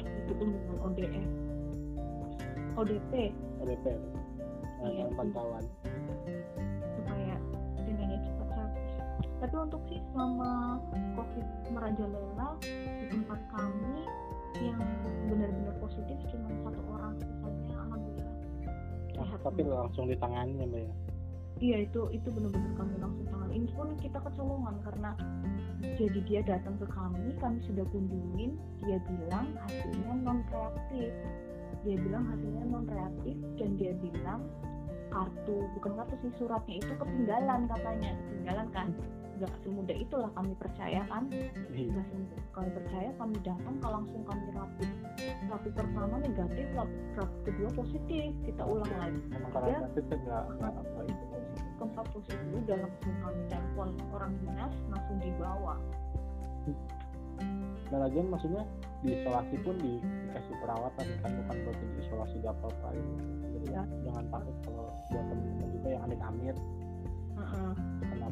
itu 0.03 0.33
kunjungan 0.35 0.79
ODF 0.83 1.29
ODP 2.75 3.13
ODP 3.63 3.87
eh, 4.85 5.07
pantauan. 5.17 5.65
Supaya 6.97 7.37
dananya 7.85 8.19
cepat 8.25 8.49
habis. 8.57 8.93
Tapi 9.41 9.57
untuk 9.57 9.83
sih 9.89 10.01
selama 10.13 10.81
covid 11.17 11.47
merajalela 11.73 12.49
di 12.61 13.05
tempat 13.09 13.41
kami 13.53 14.05
yang 14.61 14.81
benar-benar 15.31 15.75
positif 15.81 16.17
cuma 16.29 16.51
satu 16.69 16.83
orang 16.93 17.17
Ah, 19.21 19.37
tapi 19.45 19.61
langsung 19.69 20.09
ditangani 20.09 20.57
ya 20.57 20.67
mbak 20.67 20.83
ya? 20.83 20.95
Iya 21.61 21.77
itu 21.85 22.01
itu 22.17 22.29
benar-benar 22.33 22.73
kami 22.73 22.95
langsung 22.97 23.27
tangan 23.29 23.53
ini 23.53 23.69
pun 23.77 23.93
kita 24.01 24.17
kecolongan 24.25 24.81
karena 24.81 25.11
jadi 26.01 26.21
dia 26.25 26.41
datang 26.41 26.81
ke 26.81 26.89
kami 26.89 27.37
kami 27.37 27.61
sudah 27.69 27.85
kunjungin 27.93 28.57
dia 28.81 28.97
bilang 29.05 29.53
hasilnya 29.61 30.13
non 30.25 30.41
reaktif 30.49 31.13
dia 31.85 31.97
bilang 32.01 32.25
hasilnya 32.33 32.65
non 32.65 32.89
reaktif 32.89 33.37
dan 33.61 33.77
dia 33.77 33.93
bilang 34.01 34.41
kartu 35.13 35.69
bukan 35.77 35.93
kartu 36.01 36.15
sih 36.25 36.33
suratnya 36.39 36.81
itu 36.81 36.93
ketinggalan 36.97 37.61
katanya. 37.67 38.11
Ketinggalan 38.15 38.69
kan 38.73 38.89
nggak 39.41 39.57
semudah 39.65 39.97
itulah 39.97 40.31
kami 40.37 40.53
percaya 40.61 41.01
kan 41.09 41.25
Iya. 41.73 41.89
nggak 41.97 42.07
semudah 42.13 42.39
kami 42.53 42.69
percaya 42.77 43.09
kami 43.17 43.37
datang 43.41 43.75
kalau 43.81 43.95
langsung 44.05 44.23
kami 44.29 44.45
rapid 44.53 44.91
rapid 45.49 45.73
pertama 45.73 46.15
negatif 46.21 46.67
rapid, 46.77 47.01
rapid 47.17 47.41
kedua 47.49 47.69
positif 47.73 48.25
kita 48.45 48.63
ulang 48.69 48.93
lagi 48.93 49.21
emang 49.33 49.51
karena 49.57 49.69
Ya. 49.73 49.79
keempat 51.81 52.07
positif 52.13 52.39
udah 52.53 52.77
langsung 52.85 53.15
kami 53.25 53.41
telepon 53.49 53.89
orang 54.13 54.33
dinas 54.45 54.75
langsung 54.93 55.17
dibawa 55.19 55.75
Nah 57.91 58.07
lagian 58.07 58.31
maksudnya 58.31 58.63
di 59.03 59.19
isolasi 59.19 59.57
pun 59.67 59.75
di, 59.81 59.99
dikasih 59.99 60.55
perawatan 60.63 61.07
kan 61.25 61.31
bukan 61.43 61.57
berarti 61.67 61.85
di 61.89 61.99
isolasi 62.07 62.35
gak 62.39 62.55
apa-apa 62.55 62.89
gitu. 62.95 63.13
Jadi 63.51 63.67
Ya. 63.73 63.83
jangan 64.07 64.25
takut 64.31 64.57
kalau 64.63 64.87
buat 65.11 65.25
temen-temen 65.27 65.69
juga 65.75 65.89
yang 65.91 66.03
amit-amit 66.07 66.57
Heeh. 67.35 67.73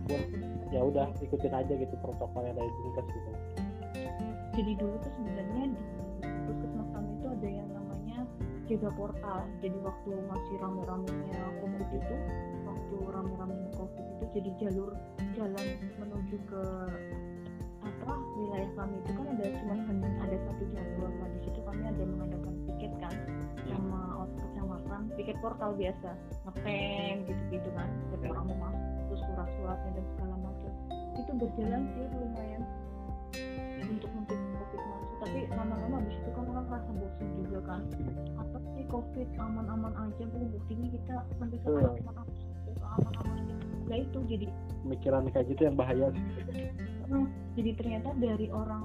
Kenapun 0.08 0.40
ya 0.72 0.80
udah 0.84 1.06
ikutin 1.20 1.52
aja 1.52 1.72
gitu 1.76 1.94
protokol 2.00 2.42
yang 2.44 2.56
dari 2.56 2.68
dinkes 2.68 3.06
gitu. 3.12 3.30
jadi 4.56 4.72
dulu 4.80 4.94
tuh 5.00 5.12
sebenarnya 5.16 5.64
di 5.72 6.28
puskesmas 6.48 6.88
kami 6.92 7.10
itu 7.16 7.26
ada 7.28 7.48
yang 7.48 7.68
namanya 7.72 8.18
jaga 8.68 8.90
portal 8.96 9.38
jadi 9.64 9.78
waktu 9.80 10.10
masih 10.28 10.54
rame-ramenya 10.60 11.40
covid 11.60 11.88
itu 11.92 12.16
waktu 12.68 12.96
rame-ramenya 13.08 13.70
covid 13.76 14.04
itu 14.04 14.24
jadi 14.36 14.50
jalur 14.60 14.92
jalan 15.36 15.66
menuju 16.00 16.36
ke 16.48 16.62
apa 17.78 18.12
wilayah 18.36 18.70
kami 18.76 18.96
itu 19.00 19.10
kan 19.16 19.26
ada 19.32 19.44
cuma 19.56 19.74
hanya 19.88 20.08
ada 20.20 20.36
satu 20.48 20.64
jalur 20.74 21.10
nah 21.16 21.28
di 21.32 21.38
situ 21.48 21.60
kami 21.64 21.82
ada 21.88 22.02
mengadakan 22.04 22.54
piket 22.68 22.92
kan 23.00 23.14
Ya. 23.68 23.76
sama 23.76 24.00
orang 24.24 24.32
kecamatan 24.40 25.00
piket 25.12 25.36
portal 25.44 25.70
biasa 25.76 26.10
ngepeng 26.48 27.16
gitu-gitu 27.28 27.68
kan 27.76 27.88
setiap 28.08 28.32
orang 28.32 28.46
mau 28.56 28.72
surat-suratnya 29.38 29.90
dan 29.94 30.04
segala 30.18 30.36
macam. 30.42 30.72
Itu 31.14 31.32
berjalan 31.38 31.82
sih 31.94 32.04
lumayan. 32.10 32.62
Untuk 33.78 34.10
mencegah 34.10 34.50
covid 34.58 34.82
masuk. 34.82 35.16
Tapi 35.22 35.38
lama-lama 35.54 35.94
habis 36.02 36.16
itu 36.18 36.30
kan 36.34 36.44
orang 36.50 36.66
rasa 36.66 36.90
bosan 36.90 37.28
juga 37.38 37.58
kan. 37.62 37.80
Apa 38.34 38.56
sih 38.74 38.84
covid? 38.90 39.28
Aman-aman 39.38 39.92
aja 39.94 40.24
bu. 40.26 40.38
Buktinya 40.58 40.86
kita 40.90 41.14
sampai 41.38 41.58
sekarang 41.62 42.02
aman-aman 42.98 43.38
gitu 43.46 43.66
nah 43.88 43.96
itu 43.96 44.18
jadi 44.28 44.46
Pemikiran 44.84 45.28
kayak 45.32 45.46
gitu 45.52 45.62
yang 45.68 45.76
bahaya 45.76 46.06
sih. 46.12 46.24
hmm, 47.08 47.26
jadi 47.56 47.70
ternyata 47.76 48.08
dari 48.20 48.46
orang 48.52 48.84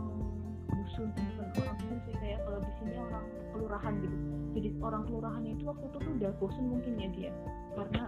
dusun 0.68 1.12
bukan 1.12 1.48
orang 1.60 1.76
dusun 1.80 2.00
sih 2.08 2.16
kayak 2.18 2.40
kalau 2.44 2.60
di 2.60 2.72
sini 2.82 2.94
orang 2.98 3.26
kelurahan 3.52 3.94
gitu. 4.00 4.16
Jadi 4.58 4.70
orang 4.82 5.04
kelurahan 5.06 5.44
itu 5.44 5.64
waktu 5.64 5.86
itu 5.86 5.98
tuh 6.02 6.14
udah 6.18 6.32
bosen 6.42 6.66
mungkin 6.66 6.94
ya 6.98 7.08
dia. 7.14 7.32
Karena 7.78 8.04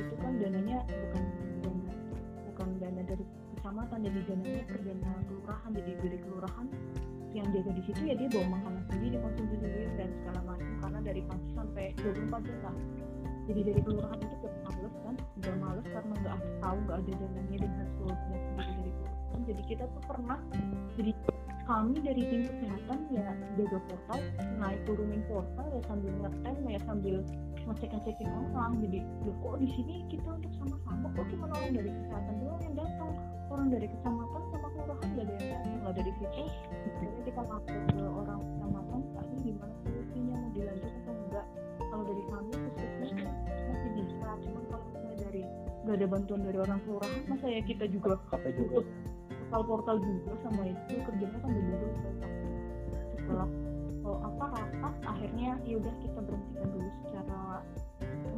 di 0.00 0.08
situ 0.08 0.16
kan 0.24 0.32
dananya 0.40 0.80
bukan 0.88 1.24
dana 1.60 1.92
bukan 2.48 2.68
dana 2.80 3.00
dari 3.04 3.24
kecamatan 3.52 3.98
jadi 4.00 4.20
dananya 4.32 4.62
per 4.64 4.78
dana 4.80 5.10
kelurahan 5.28 5.70
jadi 5.76 5.92
dari 6.00 6.18
kelurahan. 6.24 6.66
Yang 7.30 7.46
jaga 7.52 7.70
di 7.76 7.82
situ 7.84 8.00
ya 8.08 8.14
dia 8.16 8.28
bawa 8.32 8.46
makanan 8.58 8.82
sendiri 8.90 9.16
konsumsi 9.20 9.54
sendiri 9.60 9.86
dan 10.00 10.08
segala 10.18 10.40
macam 10.48 10.70
karena 10.80 11.00
dari 11.04 11.20
pagi 11.28 11.48
sampai 11.52 11.84
24 12.00 12.48
jam 12.48 12.58
lah. 12.64 12.76
Jadi 13.44 13.60
dari 13.60 13.80
kelurahan 13.84 14.18
itu 14.24 14.34
udah 14.40 14.54
males 14.64 14.94
kan 15.04 15.14
udah 15.20 15.54
males 15.60 15.86
karena 15.92 16.14
nggak 16.16 16.38
tahu 16.64 16.76
nggak 16.80 16.96
ada 16.96 17.12
dananya 17.20 17.56
dan 17.60 17.70
harus 17.76 17.92
keluar 18.00 18.16
sendiri 18.24 18.79
jadi 19.46 19.62
kita 19.64 19.84
tuh 19.88 20.02
pernah 20.08 20.38
jadi 20.96 21.12
kami 21.70 22.02
dari 22.02 22.22
tim 22.26 22.42
kesehatan 22.50 22.98
ya 23.14 23.30
jaga 23.54 23.78
portal 23.86 24.20
naik 24.58 24.80
turunin 24.90 25.22
portal 25.30 25.66
ya 25.70 25.80
sambil 25.86 26.12
ngetem 26.18 26.56
ya 26.66 26.80
sambil 26.82 27.16
ngecek 27.70 27.90
ngecekin 27.94 28.28
orang. 28.50 28.72
Jadi 28.82 28.98
loh 29.22 29.36
kok 29.38 29.54
di 29.62 29.68
sini 29.70 29.94
kita 30.10 30.28
untuk 30.34 30.52
sama-sama? 30.58 31.06
Kok 31.14 31.26
cuma 31.30 31.46
orang 31.54 31.72
dari 31.78 31.90
kesehatan 31.94 32.34
doang 32.42 32.60
yang 32.66 32.74
datang? 32.74 33.12
Orang 33.50 33.66
dari 33.70 33.86
kecamatan 33.86 34.42
sama 34.50 34.68
kelurahan 34.74 35.08
gak 35.14 35.24
ada 35.26 35.32
yang 35.34 35.46
datang? 35.46 35.78
Lah 35.82 35.92
dari 35.94 36.12
situ. 36.18 36.44
Jadi 36.98 37.20
kita 37.30 37.40
lapor 37.46 37.78
ke 37.86 38.02
orang 38.02 38.40
kecamatan 38.42 39.00
pak 39.14 39.24
ini 39.30 39.38
gimana 39.42 39.74
solusinya 39.86 40.34
mau 40.38 40.50
dilanjut 40.54 40.92
atau 40.92 41.14
enggak? 41.14 41.46
Kalau 41.78 42.04
dari 42.06 42.22
kami 42.30 42.52
puskesmas 42.74 43.36
masih 43.70 43.90
bisa. 43.94 44.28
Cuman 44.42 44.62
kalau 44.70 44.84
misalnya 44.90 45.16
dari 45.22 45.42
gak 45.86 45.94
ada 45.94 46.06
bantuan 46.10 46.40
dari 46.42 46.58
orang 46.58 46.80
kelurahan 46.82 47.20
masa 47.30 47.46
ya 47.46 47.62
kita 47.62 47.84
juga 47.86 48.18
capek 48.34 48.52
juga 49.50 49.66
portal-portal 49.66 49.96
juga 49.98 50.32
sama 50.46 50.62
itu 50.62 50.94
kerjanya 51.02 51.38
kan 51.42 51.50
begitu 51.50 51.86
setelah 53.18 53.48
oh, 54.06 54.18
apa 54.22 54.44
rapat 54.54 54.94
akhirnya 55.02 55.50
ya 55.66 55.74
udah 55.82 55.94
kita 55.98 56.18
berhentikan 56.22 56.66
dulu 56.70 56.90
secara 57.02 57.40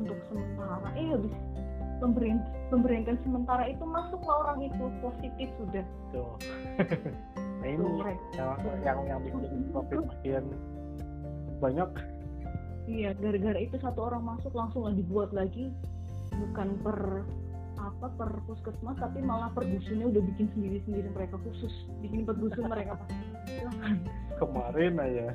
untuk 0.00 0.18
sementara. 0.32 0.88
Eh 0.96 1.06
habis 1.12 1.34
pemberhent 2.00 2.42
pemberhentian 2.72 3.18
sementara 3.22 3.64
itu 3.68 3.84
masuklah 3.84 4.36
orang 4.48 4.58
itu 4.72 4.84
positif 5.04 5.48
sudah. 5.60 5.84
Tuh 6.16 6.32
nah 7.62 7.68
ini 7.68 7.86
yang 8.34 8.56
yang 8.82 8.98
yang 9.04 9.20
bikin 9.20 9.68
covid 9.76 10.00
makin 10.08 10.44
banyak. 11.60 11.90
Iya 12.88 13.14
gara-gara 13.20 13.60
itu 13.60 13.76
satu 13.78 14.00
orang 14.08 14.24
masuk 14.32 14.52
langsung 14.56 14.88
dibuat 14.96 15.30
lagi. 15.36 15.68
Bukan 16.32 16.80
per 16.80 17.28
apa 17.82 18.06
per 18.14 18.30
puskesmas 18.46 18.94
tapi 19.02 19.18
malah 19.18 19.50
per 19.50 19.66
dusunnya 19.66 20.06
udah 20.06 20.22
bikin 20.34 20.46
sendiri-sendiri 20.54 21.08
mereka 21.10 21.36
khusus. 21.42 21.74
Bikin 21.98 22.22
per 22.22 22.38
dusun 22.38 22.70
mereka 22.70 22.98
pas 23.02 23.10
kemarin 24.38 24.94
aja. 25.02 25.26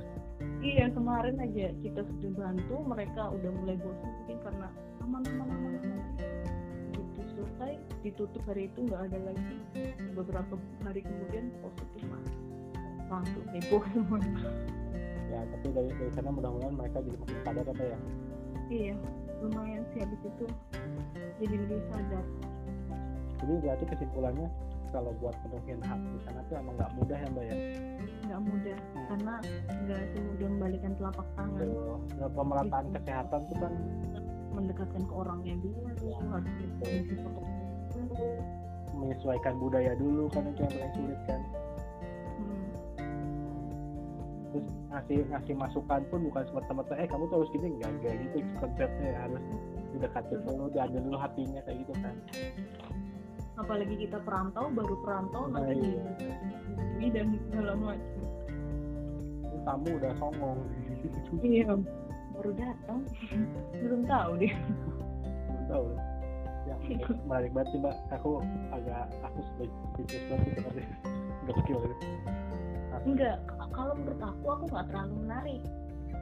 Iya 0.64 0.86
kemarin 0.96 1.36
aja 1.44 1.68
kita 1.84 2.02
sudah 2.08 2.32
bantu 2.40 2.76
mereka 2.88 3.30
udah 3.34 3.52
mulai 3.62 3.76
bosan 3.78 4.10
mungkin 4.22 4.38
karena 4.42 4.68
aman 5.04 5.22
aman 5.28 5.48
aman 5.52 5.74
aman. 5.84 6.02
Gitu 6.96 7.22
selesai 7.36 7.74
ditutup 8.02 8.44
hari 8.48 8.72
itu 8.72 8.80
nggak 8.88 9.12
ada 9.12 9.20
lagi. 9.28 9.58
Beberapa 10.16 10.56
hari 10.88 11.02
kemudian 11.04 11.52
positif 11.60 12.04
lah 12.08 12.24
langsung 13.08 13.44
heboh 13.56 13.84
semua 13.96 14.20
ya 15.28 15.44
tapi 15.52 15.68
dari 15.76 15.92
dari 15.96 16.12
sana 16.16 16.32
mudah-mudahan 16.32 16.76
mereka 16.76 17.04
jadi 17.04 17.18
makin 17.20 17.40
sadar 17.44 17.66
apa 17.68 17.84
ya. 17.84 18.00
Iya 18.68 18.96
lumayan 19.44 19.84
sih 19.94 20.00
habis 20.02 20.22
itu 20.26 20.46
jadi 21.38 21.56
lebih 21.62 21.80
sadar. 21.94 22.26
Jadi 23.38 23.54
berarti 23.62 23.86
kesimpulannya 23.86 24.48
kalau 24.90 25.12
buat 25.22 25.36
penuhin 25.46 25.80
hak 25.84 26.00
di 26.00 26.20
sana 26.26 26.42
tuh 26.50 26.56
emang 26.58 26.76
nggak 26.80 26.92
mudah 26.98 27.18
ya 27.18 27.28
mbak 27.30 27.44
ya? 27.46 27.56
Nggak 28.26 28.42
mudah 28.42 28.78
karena 29.08 29.34
nggak 29.86 30.02
semudah 30.16 30.48
membalikan 30.50 30.92
telapak 30.98 31.28
tangan. 31.38 31.60
Tuh, 31.62 31.98
nah, 32.18 32.30
pemerataan 32.34 32.86
kesehatan 32.96 33.42
tuh 33.52 33.58
kan 33.62 33.74
mendekatkan 34.58 35.04
ke 35.06 35.14
orangnya 35.14 35.56
dulu 35.62 35.80
harus 35.86 36.02
kondisi 36.82 37.14
protokol 37.14 37.46
menyesuaikan 38.98 39.54
budaya 39.62 39.94
dulu 39.94 40.26
kan 40.34 40.44
itu 40.50 40.66
yang 40.66 40.74
paling 40.74 40.94
sulit 40.98 41.20
kan? 41.30 41.42
hmm. 41.42 41.67
Terus 44.52 44.68
ngasih 44.94 45.20
ngasih 45.28 45.54
masukan 45.60 46.02
pun 46.08 46.20
bukan 46.32 46.44
semata-mata 46.48 46.94
eh 46.96 47.08
kamu 47.08 47.24
tuh 47.28 47.36
harus 47.44 47.52
gini. 47.52 47.68
Enggak 47.78 47.92
enggak 48.00 48.14
gitu. 48.24 48.38
Konsepnya 48.60 49.10
harus 49.18 49.44
didekatin 49.96 50.40
dulu 50.44 50.64
diambil 50.72 51.02
dulu 51.04 51.18
hatinya 51.20 51.60
kayak 51.66 51.78
gitu 51.84 51.94
kan. 52.00 52.16
Apalagi 53.58 53.96
kita 53.98 54.18
perantau 54.22 54.70
baru 54.70 54.96
perantau 55.02 55.44
Nah, 55.50 55.66
nanti 55.66 55.98
iya. 55.98 56.04
ini 57.02 57.08
dan 57.10 57.28
segala 57.50 57.74
macam 57.74 58.22
tamu 59.68 59.90
udah 60.00 60.14
songong. 60.16 60.60
Iya 61.44 61.76
baru 62.38 62.52
datang. 62.54 63.00
Belum 63.82 64.02
tahu 64.06 64.32
deh 64.40 64.54
belum 65.48 65.64
tahu. 65.68 65.88
Ya 66.68 66.76
menarik 67.26 67.52
banget 67.56 67.68
sih 67.74 67.80
mbak. 67.82 67.96
Aku 68.20 68.44
agak 68.72 69.10
aku 69.24 69.40
sebagai 69.42 69.74
speechless 69.96 70.24
banget 70.30 70.48
sih 70.48 70.62
tadi 70.64 70.84
gokil. 71.48 71.80
Enggak 73.08 73.38
kalau 73.78 73.94
menurut 73.94 74.22
aku 74.26 74.46
aku 74.50 74.64
nggak 74.74 74.86
terlalu 74.90 75.14
menarik. 75.22 75.62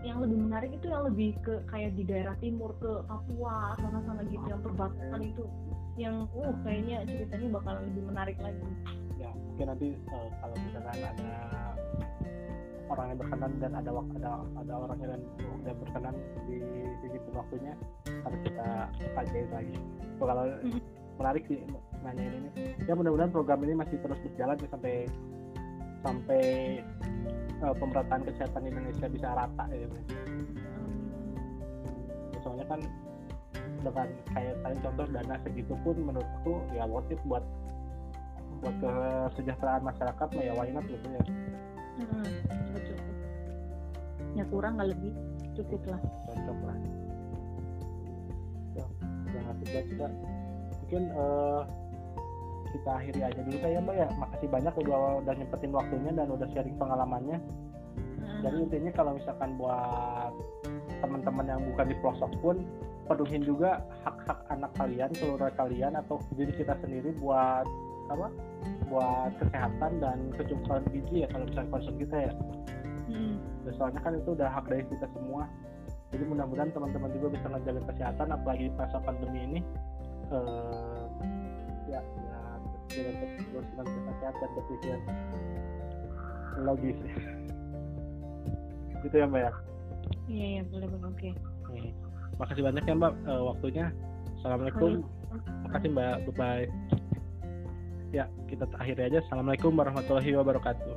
Yang 0.05 0.17
lebih 0.27 0.37
menarik 0.45 0.71
itu 0.75 0.85
yang 0.91 1.03
lebih 1.07 1.29
ke 1.41 1.53
kayak 1.71 1.91
di 1.97 2.03
daerah 2.05 2.35
timur 2.43 2.75
ke 2.77 2.91
Papua 3.07 3.73
sana 3.79 3.99
sana 4.05 4.21
gitu 4.27 4.45
yang 4.45 4.61
perbatasan 4.61 5.21
itu. 5.23 5.45
Yang 5.95 6.15
uh 6.35 6.53
kayaknya 6.67 6.97
ceritanya 7.07 7.47
bakalan 7.55 7.81
lebih 7.89 8.03
menarik 8.11 8.37
lagi. 8.43 8.67
Ya 9.15 9.31
mungkin 9.33 9.65
nanti 9.71 9.87
eh, 9.95 10.29
kalau 10.43 10.55
misalkan 10.59 10.99
ada 10.99 11.33
orang 12.85 13.05
yang 13.09 13.19
berkenan 13.23 13.51
dan 13.57 13.71
ada 13.73 13.89
ada 13.97 14.31
ada 14.61 14.73
orangnya 14.77 15.07
dan 15.17 15.21
yang 15.65 15.77
berkenan 15.81 16.15
di 16.45 16.61
sisi 17.01 17.17
waktunya 17.33 17.73
harus 18.05 18.39
kita 18.45 18.67
kajian 19.17 19.49
lagi. 19.49 19.75
So, 20.21 20.23
kalau 20.29 20.45
Mhm. 20.61 20.79
menarik 21.17 21.43
sih 21.49 21.59
nanya 22.05 22.23
ini. 22.29 22.49
Ya 22.85 22.93
mudah-mudahan 22.93 23.33
program 23.33 23.59
ini 23.65 23.73
masih 23.73 23.97
terus 23.97 24.19
berjalan 24.21 24.59
ya 24.61 24.67
sampai 24.69 25.09
sampai 26.05 26.43
eh, 27.65 27.75
pemerataan 27.81 28.21
kesehatan 28.29 28.61
di 28.61 28.69
Indonesia 28.69 29.07
bisa 29.09 29.27
rata 29.33 29.65
ya. 29.73 29.89
Ya, 32.29 32.39
soalnya 32.45 32.65
kan 32.69 32.79
dengan 33.81 34.07
kayak 34.33 34.55
tadi 34.61 34.77
contoh 34.81 35.05
dana 35.09 35.35
segitu 35.41 35.73
pun 35.81 35.95
menurutku 35.97 36.53
ya 36.77 36.85
worth 36.85 37.09
it 37.09 37.21
buat 37.25 37.41
buat 38.61 38.77
kesejahteraan 39.33 39.81
masyarakat 39.81 40.29
ya 40.37 40.53
why 40.53 40.69
not 40.69 40.85
gitu 40.85 41.05
ya. 41.09 41.21
Hmm, 42.01 42.29
cukup 42.85 43.15
ya 44.35 44.43
kurang 44.51 44.77
nggak 44.77 44.89
lebih 44.93 45.13
cukup 45.57 45.81
lah. 45.89 46.01
Cocok 46.29 46.59
lah. 46.69 46.77
Ya 48.75 48.85
yang 49.33 49.85
juga. 49.89 50.07
Mungkin 50.85 51.03
eh, 51.09 51.61
kita 52.75 52.89
akhiri 52.91 53.21
aja 53.23 53.39
dulu 53.39 53.57
kayak 53.63 53.79
mbak 53.87 53.95
ya. 53.95 54.07
Makasih 54.19 54.49
banyak 54.51 54.73
udah 54.83 54.99
udah 55.23 55.33
nyempetin 55.39 55.71
waktunya 55.71 56.11
dan 56.11 56.27
udah 56.27 56.47
sharing 56.51 56.75
pengalamannya. 56.75 57.39
Hmm. 58.25 58.41
jadi 58.41 58.57
intinya 58.67 58.91
kalau 58.91 59.11
misalkan 59.15 59.55
buat 59.55 60.33
teman-teman 60.99 61.45
yang 61.45 61.61
bukan 61.71 61.85
di 61.87 61.95
pelosok 62.01 62.31
pun 62.41 62.57
penuhin 63.05 63.43
juga 63.45 63.85
hak-hak 64.01 64.39
anak 64.49 64.71
kalian 64.75 65.11
keluarga 65.13 65.53
kalian 65.61 65.93
atau 65.93 66.17
diri 66.33 66.51
kita 66.57 66.73
sendiri 66.81 67.13
buat 67.21 67.63
apa 68.09 68.27
buat 68.89 69.31
kesehatan 69.41 69.91
dan 70.01 70.17
kecukupan 70.37 70.81
gizi 70.89 71.25
ya 71.25 71.27
kalau 71.29 71.45
misalnya 71.45 71.69
concern 71.73 71.97
kita 72.01 72.17
ya. 72.29 72.33
Hmm. 73.05 73.35
Ya, 73.65 73.71
soalnya 73.77 74.01
kan 74.01 74.13
itu 74.17 74.29
udah 74.33 74.49
hak 74.49 74.65
dari 74.69 74.85
kita 74.89 75.07
semua. 75.13 75.45
Jadi 76.13 76.23
mudah-mudahan 76.25 76.71
teman-teman 76.73 77.09
juga 77.17 77.27
bisa 77.37 77.45
ngejaga 77.49 77.81
kesehatan 77.93 78.27
apalagi 78.33 78.69
di 78.69 78.73
masa 78.77 78.97
pandemi 79.01 79.39
ini. 79.45 79.59
Eh 80.33 81.05
ya 81.85 82.01
ya 82.01 82.34
dengan 82.91 83.15
dengan 83.51 83.85
kesehatan 83.85 84.49
berpikir 84.53 84.97
logis. 86.61 86.97
Gitu 89.03 89.15
ya 89.15 89.25
mbak 89.29 89.41
ya? 89.45 89.51
Iya 90.25 90.45
iya 90.57 90.61
boleh 90.69 90.87
boleh 90.89 91.07
oke. 91.09 91.29
Nih, 91.73 91.91
makasih 92.41 92.63
banyak 92.65 92.83
ya 92.85 92.93
mbak 92.97 93.13
eh, 93.25 93.41
waktunya. 93.43 93.85
Assalamualaikum. 94.41 94.91
Makasih 95.69 95.89
mbak. 95.91 96.15
Bye 96.29 96.35
bye 96.37 96.65
ya 98.15 98.25
kita 98.47 98.63
akhiri 98.79 99.11
aja. 99.11 99.19
Assalamualaikum 99.27 99.75
warahmatullahi 99.75 100.31
wabarakatuh 100.39 100.95